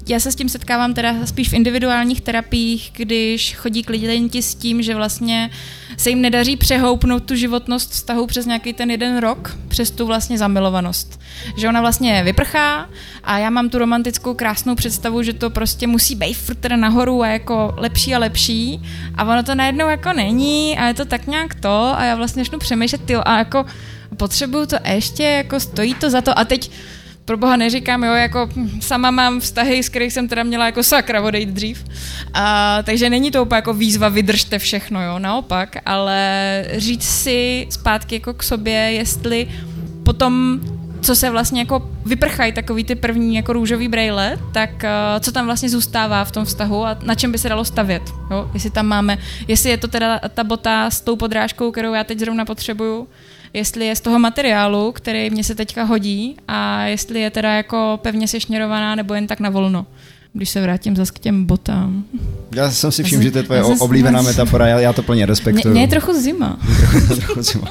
já 0.09 0.21
se 0.21 0.33
s 0.33 0.35
tím 0.35 0.49
setkávám 0.49 0.95
teda 0.95 1.27
spíš 1.27 1.49
v 1.49 1.53
individuálních 1.53 2.21
terapiích, 2.21 2.91
když 2.97 3.55
chodí 3.55 3.83
klienti 3.83 4.43
s 4.43 4.55
tím, 4.55 4.83
že 4.83 4.95
vlastně 4.95 5.51
se 5.97 6.11
jim 6.11 6.21
nedaří 6.21 6.57
přehoupnout 6.57 7.25
tu 7.25 7.35
životnost 7.35 7.91
vztahu 7.91 8.27
přes 8.27 8.47
nějaký 8.47 8.73
ten 8.73 8.91
jeden 8.91 9.19
rok, 9.19 9.57
přes 9.69 9.91
tu 9.91 10.07
vlastně 10.07 10.39
zamilovanost. 10.39 11.21
Že 11.57 11.69
ona 11.69 11.81
vlastně 11.81 12.23
vyprchá 12.23 12.89
a 13.25 13.39
já 13.39 13.51
mám 13.51 13.69
tu 13.69 13.79
romantickou 13.79 14.35
krásnou 14.35 14.75
představu, 14.75 15.23
že 15.23 15.33
to 15.33 15.51
prostě 15.51 15.87
musí 15.87 16.15
být 16.15 16.35
furt 16.35 16.59
teda 16.59 16.77
nahoru 16.77 17.23
a 17.23 17.27
jako 17.27 17.75
lepší 17.77 18.15
a 18.15 18.19
lepší 18.19 18.83
a 19.15 19.25
ono 19.25 19.43
to 19.43 19.55
najednou 19.55 19.89
jako 19.89 20.13
není 20.13 20.79
a 20.79 20.87
je 20.87 20.95
to 20.95 21.05
tak 21.05 21.27
nějak 21.27 21.55
to 21.55 21.93
a 21.97 22.05
já 22.05 22.15
vlastně 22.15 22.45
začnu 22.45 22.59
přemýšlet, 22.59 23.05
ty 23.05 23.17
a 23.17 23.39
jako 23.39 23.65
potřebuju 24.17 24.67
to 24.67 24.77
ještě, 24.85 25.23
jako 25.23 25.61
stojí 25.61 25.95
to 25.95 26.11
za 26.11 26.21
to 26.21 26.39
a 26.39 26.45
teď 26.45 26.71
pro 27.25 27.37
boha 27.37 27.57
neříkám, 27.57 28.05
jo, 28.05 28.13
jako 28.13 28.49
sama 28.81 29.11
mám 29.11 29.41
vztahy, 29.41 29.83
z 29.83 29.89
kterých 29.89 30.13
jsem 30.13 30.29
teda 30.29 30.43
měla 30.43 30.67
jako 30.67 30.83
sakra 30.83 31.23
odejít 31.23 31.49
dřív. 31.49 31.85
A, 32.35 32.79
takže 32.83 33.11
není 33.11 33.31
to 33.31 33.43
úplně 33.43 33.57
jako 33.57 33.75
výzva, 33.75 34.09
vydržte 34.09 34.59
všechno, 34.59 35.03
jo, 35.03 35.19
naopak, 35.19 35.77
ale 35.87 36.65
říct 36.77 37.09
si 37.09 37.67
zpátky 37.71 38.15
jako 38.15 38.35
k 38.35 38.43
sobě, 38.43 38.75
jestli 38.75 39.49
potom 40.05 40.61
co 41.03 41.17
se 41.17 41.31
vlastně 41.31 41.61
jako 41.61 41.91
vyprchají 42.07 42.53
takový 42.53 42.85
ty 42.85 42.95
první 42.95 43.35
jako 43.37 43.53
růžový 43.53 43.89
brejle, 43.89 44.39
tak 44.53 44.71
uh, 44.71 45.21
co 45.21 45.33
tam 45.33 45.47
vlastně 45.47 45.69
zůstává 45.69 46.25
v 46.25 46.31
tom 46.31 46.45
vztahu 46.45 46.87
a 46.87 46.99
na 47.03 47.15
čem 47.15 47.33
by 47.33 47.39
se 47.39 47.49
dalo 47.49 47.65
stavět, 47.65 48.03
jo? 48.31 48.51
jestli 48.55 48.71
tam 48.71 48.87
máme, 48.87 49.19
jestli 49.49 49.71
je 49.71 49.77
to 49.77 49.89
teda 49.89 50.21
ta 50.35 50.45
bota 50.45 50.91
s 50.91 51.01
tou 51.01 51.17
podrážkou, 51.17 51.71
kterou 51.71 51.93
já 51.93 52.05
teď 52.05 52.19
zrovna 52.19 52.45
potřebuju, 52.45 53.09
jestli 53.55 53.87
je 53.87 53.97
z 53.97 54.01
toho 54.01 54.19
materiálu, 54.19 54.93
který 54.93 55.31
mě 55.31 55.45
se 55.45 55.55
teďka 55.55 55.85
hodí 55.85 56.37
a 56.49 56.83
jestli 56.83 57.21
je 57.21 57.31
teda 57.31 57.53
jako 57.53 57.99
pevně 58.03 58.29
sešněrovaná 58.29 58.95
nebo 58.95 59.15
jen 59.15 59.27
tak 59.27 59.41
na 59.41 59.51
volno 59.51 59.87
když 60.35 60.51
se 60.51 60.63
vrátím 60.63 60.97
zase 60.97 61.13
k 61.13 61.19
těm 61.19 61.45
botám. 61.45 62.05
Já 62.55 62.71
jsem 62.71 62.93
si 62.93 63.03
všiml, 63.03 63.23
že 63.23 63.31
to 63.31 63.39
je 63.39 63.45
tvoje 63.45 63.63
oblíbená 63.63 64.23
metafora, 64.23 64.67
já, 64.67 64.81
já 64.81 64.93
to 64.93 65.03
plně 65.03 65.27
respektuju. 65.27 65.75
Mně 65.75 65.83
je 65.83 65.89
trochu 65.89 66.21
zima. 66.21 66.59
trochu 67.17 67.43
zima. 67.43 67.69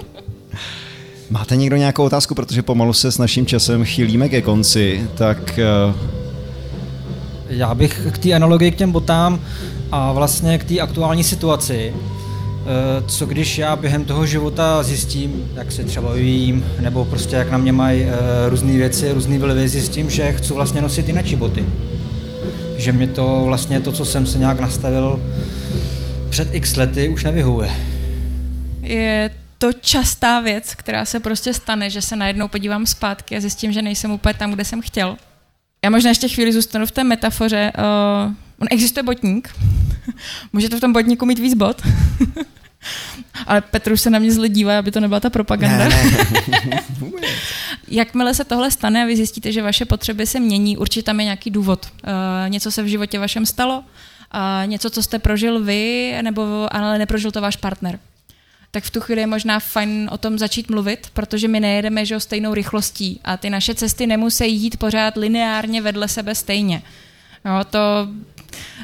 Máte 1.30 1.56
někdo 1.56 1.76
nějakou 1.76 2.04
otázku, 2.04 2.36
protože 2.36 2.62
pomalu 2.62 2.94
se 2.94 3.12
s 3.12 3.18
naším 3.18 3.46
časem 3.46 3.86
chýlíme 3.86 4.30
ke 4.30 4.42
konci, 4.42 5.10
tak... 5.16 5.60
Uh... 5.88 5.96
Já 7.50 7.76
bych 7.76 8.08
k 8.12 8.18
té 8.18 8.34
analogii 8.34 8.72
k 8.72 8.76
těm 8.76 8.92
botám 8.92 9.40
a 9.92 10.12
vlastně 10.12 10.58
k 10.58 10.64
té 10.64 10.80
aktuální 10.80 11.24
situaci 11.24 11.94
Eh, 11.94 12.21
co 13.08 13.26
když 13.26 13.58
já 13.58 13.76
během 13.76 14.06
toho 14.06 14.26
života 14.26 14.84
zjistím, 14.84 15.52
jak 15.56 15.72
se 15.72 15.84
třeba 15.84 16.14
vyvíjím, 16.14 16.66
nebo 16.80 17.06
prostě 17.06 17.36
jak 17.36 17.52
na 17.52 17.58
mě 17.58 17.72
mají 17.72 18.04
eh, 18.04 18.50
různé 18.50 18.72
věci, 18.72 19.12
různé 19.12 19.40
vlivy, 19.40 19.70
zjistím, 19.70 20.10
že 20.10 20.32
chci 20.32 20.54
vlastně 20.54 20.82
nosit 20.82 21.08
jiné 21.08 21.24
boty. 21.36 21.66
Že 22.78 22.92
mě 22.92 23.08
to 23.08 23.42
vlastně 23.46 23.80
to, 23.80 23.92
co 23.92 24.06
jsem 24.06 24.26
se 24.26 24.38
nějak 24.38 24.60
nastavil 24.60 25.22
před 26.30 26.56
x 26.56 26.76
lety, 26.76 27.10
už 27.10 27.24
nevyhovuje. 27.24 27.72
Je 28.82 29.32
to 29.58 29.74
častá 29.74 30.40
věc, 30.40 30.76
která 30.76 31.06
se 31.06 31.20
prostě 31.20 31.54
stane, 31.54 31.90
že 31.90 32.02
se 32.02 32.16
najednou 32.16 32.48
podívám 32.48 32.86
zpátky 32.86 33.38
a 33.38 33.40
zjistím, 33.40 33.72
že 33.72 33.82
nejsem 33.82 34.12
úplně 34.12 34.34
tam, 34.34 34.52
kde 34.52 34.66
jsem 34.66 34.82
chtěl. 34.82 35.18
Já 35.84 35.90
možná 35.90 36.10
ještě 36.10 36.28
chvíli 36.28 36.54
zůstanu 36.54 36.86
v 36.86 36.92
té 36.92 37.04
metafoře. 37.04 37.72
Uh, 37.78 38.34
on 38.60 38.68
existuje 38.72 39.04
botník. 39.04 39.50
Můžete 40.54 40.78
v 40.78 40.80
tom 40.80 40.94
botníku 40.94 41.26
mít 41.26 41.40
víc 41.40 41.54
bot. 41.54 41.82
Ale 43.48 43.62
Petr 43.62 43.92
už 43.92 44.02
se 44.02 44.10
na 44.10 44.20
mě 44.20 44.32
zle 44.32 44.50
dívá, 44.50 44.80
aby 44.80 44.92
to 44.92 45.00
nebyla 45.00 45.20
ta 45.20 45.30
propaganda. 45.30 45.90
Ne, 45.90 46.04
ne. 46.70 46.80
Jakmile 47.88 48.34
se 48.34 48.44
tohle 48.44 48.72
stane 48.72 49.04
a 49.04 49.06
vy 49.06 49.16
zjistíte, 49.16 49.52
že 49.52 49.62
vaše 49.62 49.86
potřeby 49.86 50.28
se 50.28 50.40
mění, 50.40 50.78
určitě 50.78 51.04
tam 51.04 51.20
je 51.20 51.24
nějaký 51.24 51.50
důvod. 51.50 51.88
Uh, 52.04 52.50
něco 52.50 52.72
se 52.72 52.84
v 52.84 52.86
životě 52.86 53.20
vašem 53.20 53.46
stalo, 53.46 53.80
uh, 53.80 54.68
něco, 54.68 54.90
co 54.90 55.04
jste 55.04 55.20
prožil 55.20 55.64
vy, 55.64 56.16
nebo 56.22 56.76
ale 56.76 56.98
neprožil 56.98 57.32
to 57.32 57.42
váš 57.42 57.56
partner 57.56 58.00
tak 58.72 58.84
v 58.84 58.90
tu 58.90 59.02
chvíli 59.02 59.22
je 59.22 59.28
možná 59.28 59.60
fajn 59.60 60.10
o 60.12 60.18
tom 60.18 60.40
začít 60.40 60.70
mluvit, 60.70 61.08
protože 61.14 61.48
my 61.48 61.60
nejedeme 61.60 62.06
že, 62.06 62.20
stejnou 62.20 62.54
rychlostí 62.54 63.20
a 63.24 63.38
ty 63.38 63.50
naše 63.50 63.76
cesty 63.76 64.08
nemusí 64.08 64.56
jít 64.56 64.78
pořád 64.78 65.18
lineárně 65.18 65.82
vedle 65.82 66.08
sebe 66.08 66.36
stejně. 66.36 66.82
No, 67.46 67.64
to 67.64 67.80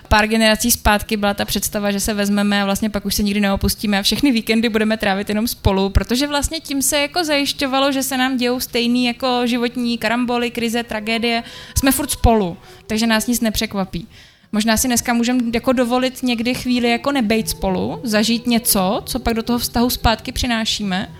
pár 0.07 0.27
generací 0.27 0.71
zpátky 0.71 1.17
byla 1.17 1.33
ta 1.33 1.45
představa, 1.45 1.91
že 1.91 1.99
se 1.99 2.13
vezmeme 2.13 2.61
a 2.61 2.65
vlastně 2.65 2.89
pak 2.89 3.05
už 3.05 3.15
se 3.15 3.23
nikdy 3.23 3.39
neopustíme 3.39 3.99
a 3.99 4.01
všechny 4.01 4.31
víkendy 4.31 4.69
budeme 4.69 4.97
trávit 4.97 5.29
jenom 5.29 5.47
spolu, 5.47 5.89
protože 5.89 6.27
vlastně 6.27 6.59
tím 6.59 6.81
se 6.81 6.99
jako 6.99 7.23
zajišťovalo, 7.23 7.91
že 7.91 8.03
se 8.03 8.17
nám 8.17 8.37
dějou 8.37 8.59
stejný 8.59 9.05
jako 9.05 9.41
životní 9.45 9.97
karamboly, 9.97 10.51
krize, 10.51 10.83
tragédie. 10.83 11.43
Jsme 11.77 11.91
furt 11.91 12.11
spolu, 12.11 12.57
takže 12.87 13.07
nás 13.07 13.27
nic 13.27 13.41
nepřekvapí. 13.41 14.07
Možná 14.51 14.77
si 14.77 14.87
dneska 14.87 15.13
můžeme 15.13 15.39
jako 15.53 15.73
dovolit 15.73 16.23
někdy 16.23 16.53
chvíli 16.53 16.89
jako 16.89 17.11
nebejt 17.11 17.49
spolu, 17.49 17.99
zažít 18.03 18.47
něco, 18.47 19.03
co 19.05 19.19
pak 19.19 19.33
do 19.33 19.43
toho 19.43 19.59
vztahu 19.59 19.89
zpátky 19.89 20.31
přinášíme, 20.31 21.11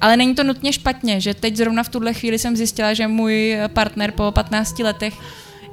ale 0.00 0.16
není 0.16 0.34
to 0.34 0.44
nutně 0.44 0.72
špatně, 0.72 1.20
že 1.20 1.34
teď 1.34 1.56
zrovna 1.56 1.82
v 1.82 1.88
tuhle 1.88 2.14
chvíli 2.14 2.38
jsem 2.38 2.56
zjistila, 2.56 2.94
že 2.94 3.08
můj 3.08 3.56
partner 3.72 4.12
po 4.12 4.32
15 4.32 4.78
letech 4.78 5.14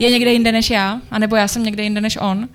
je 0.02 0.12
někde 0.12 0.34
jinde 0.34 0.52
než 0.52 0.70
já, 0.70 1.02
anebo 1.12 1.36
já 1.36 1.47
jsem 1.47 1.64
někde 1.64 1.84
jinde 1.84 2.02
než 2.02 2.18
on, 2.22 2.38
uh, 2.38 2.45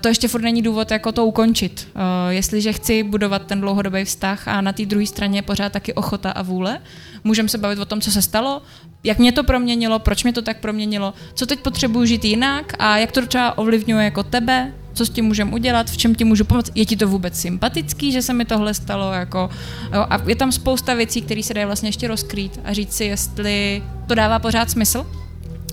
to 0.00 0.08
ještě 0.08 0.28
furt 0.28 0.42
není 0.42 0.62
důvod 0.62 0.90
jako 0.90 1.12
to 1.12 1.26
ukončit. 1.26 1.88
Uh, 1.94 2.02
jestliže 2.28 2.72
chci 2.72 3.02
budovat 3.02 3.46
ten 3.46 3.60
dlouhodobý 3.60 4.04
vztah 4.04 4.48
a 4.48 4.60
na 4.60 4.72
té 4.72 4.86
druhé 4.86 5.06
straně 5.06 5.42
pořád 5.42 5.72
taky 5.72 5.94
ochota 5.94 6.30
a 6.30 6.42
vůle, 6.42 6.78
můžeme 7.24 7.48
se 7.48 7.58
bavit 7.58 7.78
o 7.78 7.84
tom, 7.84 8.00
co 8.00 8.10
se 8.12 8.22
stalo, 8.22 8.62
jak 9.04 9.18
mě 9.18 9.32
to 9.32 9.44
proměnilo, 9.44 9.98
proč 9.98 10.24
mě 10.24 10.32
to 10.32 10.42
tak 10.42 10.60
proměnilo, 10.60 11.14
co 11.34 11.46
teď 11.46 11.60
potřebuji 11.60 12.04
žít 12.04 12.24
jinak 12.24 12.72
a 12.78 12.98
jak 12.98 13.12
to 13.12 13.26
třeba 13.26 13.58
ovlivňuje 13.58 14.04
jako 14.04 14.22
tebe, 14.22 14.72
co 14.92 15.06
s 15.06 15.10
tím 15.10 15.24
můžeme 15.24 15.52
udělat, 15.52 15.90
v 15.90 15.96
čem 15.96 16.14
ti 16.14 16.24
můžu 16.24 16.44
pomoct, 16.44 16.70
je 16.74 16.84
ti 16.84 16.96
to 16.96 17.08
vůbec 17.08 17.40
sympatický, 17.40 18.12
že 18.12 18.22
se 18.22 18.32
mi 18.32 18.44
tohle 18.44 18.74
stalo, 18.74 19.12
jako, 19.12 19.50
jo, 19.94 20.06
a 20.10 20.22
je 20.26 20.36
tam 20.36 20.52
spousta 20.52 20.94
věcí, 20.94 21.22
které 21.22 21.42
se 21.42 21.54
dají 21.54 21.66
vlastně 21.66 21.88
ještě 21.88 22.08
rozkrýt 22.08 22.60
a 22.64 22.72
říct 22.72 22.92
si, 22.92 23.04
jestli 23.04 23.82
to 24.06 24.14
dává 24.14 24.38
pořád 24.38 24.70
smysl, 24.70 25.06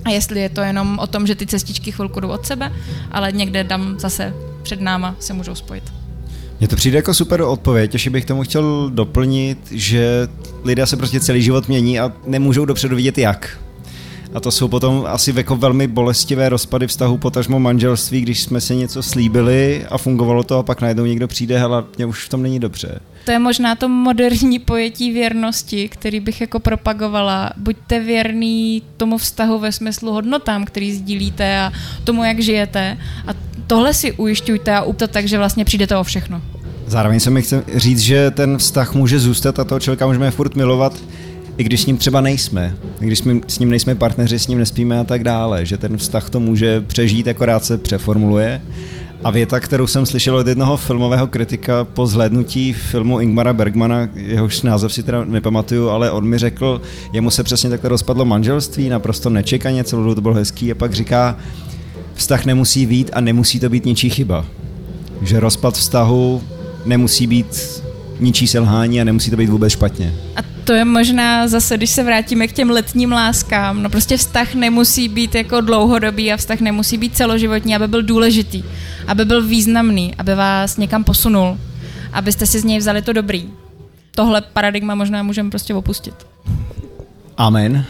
a 0.04 0.10
jestli 0.10 0.40
je 0.40 0.48
to 0.48 0.60
jenom 0.60 0.98
o 0.98 1.06
tom, 1.06 1.26
že 1.26 1.34
ty 1.34 1.46
cestičky 1.46 1.92
chvilku 1.92 2.20
jdou 2.20 2.28
od 2.28 2.46
sebe, 2.46 2.72
ale 3.12 3.32
někde 3.32 3.64
tam 3.64 3.98
zase 3.98 4.34
před 4.62 4.80
náma 4.80 5.16
se 5.18 5.32
můžou 5.32 5.54
spojit. 5.54 5.92
Mně 6.60 6.68
to 6.68 6.76
přijde 6.76 6.98
jako 6.98 7.14
super 7.14 7.42
odpověď, 7.42 7.92
ještě 7.92 8.10
bych 8.10 8.24
tomu 8.24 8.42
chtěl 8.42 8.90
doplnit, 8.90 9.58
že 9.70 10.28
lidé 10.64 10.86
se 10.86 10.96
prostě 10.96 11.20
celý 11.20 11.42
život 11.42 11.68
mění 11.68 12.00
a 12.00 12.12
nemůžou 12.26 12.64
dopředu 12.64 12.96
vidět 12.96 13.18
jak. 13.18 13.58
A 14.34 14.40
to 14.40 14.50
jsou 14.50 14.68
potom 14.68 15.04
asi 15.08 15.32
jako 15.36 15.56
velmi 15.56 15.86
bolestivé 15.86 16.48
rozpady 16.48 16.86
vztahu 16.86 17.18
potažmo 17.18 17.60
manželství, 17.60 18.20
když 18.20 18.42
jsme 18.42 18.60
si 18.60 18.76
něco 18.76 19.02
slíbili 19.02 19.86
a 19.90 19.98
fungovalo 19.98 20.42
to 20.42 20.58
a 20.58 20.62
pak 20.62 20.80
najednou 20.80 21.04
někdo 21.04 21.28
přijde, 21.28 21.58
hele, 21.58 21.84
mě 21.96 22.06
už 22.06 22.24
v 22.24 22.28
tom 22.28 22.42
není 22.42 22.60
dobře. 22.60 23.00
To 23.24 23.30
je 23.30 23.38
možná 23.38 23.74
to 23.74 23.88
moderní 23.88 24.58
pojetí 24.58 25.12
věrnosti, 25.12 25.88
který 25.88 26.20
bych 26.20 26.40
jako 26.40 26.60
propagovala. 26.60 27.50
Buďte 27.56 28.00
věrný 28.00 28.82
tomu 28.96 29.18
vztahu 29.18 29.58
ve 29.58 29.72
smyslu 29.72 30.12
hodnotám, 30.12 30.64
který 30.64 30.92
sdílíte 30.92 31.58
a 31.58 31.72
tomu, 32.04 32.24
jak 32.24 32.40
žijete. 32.40 32.98
A 33.26 33.30
tohle 33.66 33.94
si 33.94 34.12
ujišťujte 34.12 34.72
a 34.74 34.82
uptat 34.82 35.10
tak, 35.10 35.28
že 35.28 35.38
vlastně 35.38 35.64
přijdete 35.64 35.96
o 35.96 36.04
všechno. 36.04 36.42
Zároveň 36.86 37.20
se 37.20 37.30
mi 37.30 37.42
chce 37.42 37.64
říct, 37.74 38.00
že 38.00 38.30
ten 38.30 38.58
vztah 38.58 38.94
může 38.94 39.18
zůstat 39.18 39.58
a 39.58 39.64
toho 39.64 39.80
člověka 39.80 40.06
můžeme 40.06 40.30
furt 40.30 40.56
milovat, 40.56 41.02
i 41.56 41.64
když 41.64 41.80
s 41.82 41.86
ním 41.86 41.96
třeba 41.96 42.20
nejsme, 42.20 42.76
i 43.00 43.06
když 43.06 43.18
jsme, 43.18 43.34
s 43.46 43.58
ním 43.58 43.70
nejsme 43.70 43.94
partneři, 43.94 44.38
s 44.38 44.46
ním 44.46 44.58
nespíme 44.58 44.98
a 44.98 45.04
tak 45.04 45.24
dále, 45.24 45.66
že 45.66 45.76
ten 45.76 45.96
vztah 45.96 46.30
to 46.30 46.40
může 46.40 46.80
přežít, 46.80 47.28
akorát 47.28 47.64
se 47.64 47.78
přeformuluje. 47.78 48.62
A 49.24 49.30
věta, 49.30 49.60
kterou 49.60 49.86
jsem 49.86 50.06
slyšel 50.06 50.36
od 50.36 50.46
jednoho 50.46 50.76
filmového 50.76 51.26
kritika 51.26 51.84
po 51.84 52.06
zhlédnutí 52.06 52.72
filmu 52.72 53.20
Ingmara 53.20 53.52
Bergmana, 53.52 54.08
jehož 54.14 54.62
název 54.62 54.92
si 54.92 55.02
teda 55.02 55.24
nepamatuju, 55.24 55.88
ale 55.88 56.10
on 56.10 56.24
mi 56.24 56.38
řekl, 56.38 56.80
jemu 57.12 57.30
se 57.30 57.42
přesně 57.42 57.70
takto 57.70 57.88
rozpadlo 57.88 58.24
manželství, 58.24 58.88
naprosto 58.88 59.30
nečekaně, 59.30 59.84
celou 59.84 60.02
dobu 60.02 60.14
to 60.14 60.20
bylo 60.20 60.34
hezký 60.34 60.72
a 60.72 60.74
pak 60.74 60.92
říká, 60.92 61.36
vztah 62.14 62.44
nemusí 62.44 62.86
být 62.86 63.10
a 63.12 63.20
nemusí 63.20 63.60
to 63.60 63.68
být 63.68 63.84
ničí 63.84 64.10
chyba. 64.10 64.44
Že 65.22 65.40
rozpad 65.40 65.74
vztahu 65.74 66.42
nemusí 66.84 67.26
být 67.26 67.82
ničí 68.20 68.46
selhání 68.46 69.00
a 69.00 69.04
nemusí 69.04 69.30
to 69.30 69.36
být 69.36 69.50
vůbec 69.50 69.72
špatně. 69.72 70.14
A 70.36 70.53
to 70.64 70.72
je 70.72 70.84
možná 70.84 71.48
zase, 71.48 71.76
když 71.76 71.90
se 71.90 72.02
vrátíme 72.02 72.48
k 72.48 72.52
těm 72.52 72.70
letním 72.70 73.12
láskám, 73.12 73.82
no 73.82 73.90
prostě 73.90 74.16
vztah 74.16 74.54
nemusí 74.54 75.08
být 75.08 75.34
jako 75.34 75.60
dlouhodobý 75.60 76.32
a 76.32 76.36
vztah 76.36 76.60
nemusí 76.60 76.98
být 76.98 77.16
celoživotní, 77.16 77.76
aby 77.76 77.88
byl 77.88 78.02
důležitý, 78.02 78.64
aby 79.06 79.24
byl 79.24 79.42
významný, 79.46 80.14
aby 80.18 80.34
vás 80.34 80.76
někam 80.76 81.04
posunul, 81.04 81.58
abyste 82.12 82.46
si 82.46 82.60
z 82.60 82.64
něj 82.64 82.78
vzali 82.78 83.02
to 83.02 83.12
dobrý. 83.12 83.50
Tohle 84.14 84.40
paradigma 84.40 84.94
možná 84.94 85.22
můžeme 85.22 85.50
prostě 85.50 85.74
opustit. 85.74 86.14
Amen. 87.36 87.84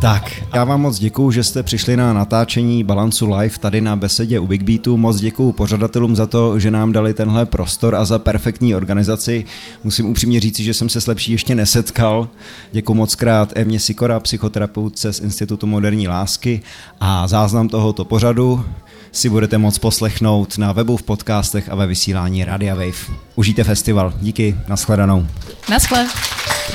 Tak, 0.00 0.32
já 0.54 0.64
vám 0.64 0.80
moc 0.80 0.98
děkuju, 0.98 1.30
že 1.30 1.44
jste 1.44 1.62
přišli 1.62 1.96
na 1.96 2.12
natáčení 2.12 2.84
Balancu 2.84 3.34
Live 3.34 3.58
tady 3.58 3.80
na 3.80 3.96
besedě 3.96 4.38
u 4.38 4.46
Big 4.46 4.62
Beatu. 4.62 4.96
Moc 4.96 5.16
děkuju 5.16 5.52
pořadatelům 5.52 6.16
za 6.16 6.26
to, 6.26 6.58
že 6.58 6.70
nám 6.70 6.92
dali 6.92 7.14
tenhle 7.14 7.46
prostor 7.46 7.94
a 7.94 8.04
za 8.04 8.18
perfektní 8.18 8.74
organizaci. 8.74 9.44
Musím 9.84 10.06
upřímně 10.06 10.40
říct, 10.40 10.60
že 10.60 10.74
jsem 10.74 10.88
se 10.88 11.00
s 11.00 11.06
lepší 11.06 11.32
ještě 11.32 11.54
nesetkal. 11.54 12.28
Děkuji 12.72 12.94
moc 12.94 13.14
krát 13.14 13.52
Emě 13.54 13.80
Sikora, 13.80 14.20
psychoterapeutce 14.20 15.12
z 15.12 15.20
Institutu 15.20 15.66
moderní 15.66 16.08
lásky 16.08 16.60
a 17.00 17.28
záznam 17.28 17.68
tohoto 17.68 18.04
pořadu 18.04 18.64
si 19.12 19.28
budete 19.28 19.58
moc 19.58 19.78
poslechnout 19.78 20.58
na 20.58 20.72
webu, 20.72 20.96
v 20.96 21.02
podcastech 21.02 21.68
a 21.68 21.74
ve 21.74 21.86
vysílání 21.86 22.44
Radia 22.44 22.74
Wave. 22.74 23.16
Užijte 23.34 23.64
festival. 23.64 24.12
Díky, 24.20 24.56
nashledanou. 24.68 25.26
Naschle. 25.70 26.06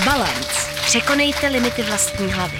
Balance. 0.05 0.54
Překonejte 0.85 1.47
limity 1.47 1.81
vlastní 1.83 2.31
hlavy. 2.31 2.57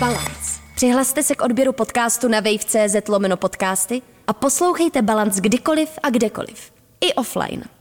Balance. 0.00 0.60
Přihlaste 0.74 1.22
se 1.22 1.34
k 1.34 1.42
odběru 1.42 1.72
podcastu 1.72 2.28
na 2.28 2.40
wave.cz 2.40 3.08
lomeno 3.08 3.36
podcasty 3.36 4.02
a 4.26 4.32
poslouchejte 4.32 5.02
Balance 5.02 5.40
kdykoliv 5.40 5.88
a 6.02 6.10
kdekoliv. 6.10 6.72
I 7.00 7.14
offline. 7.14 7.77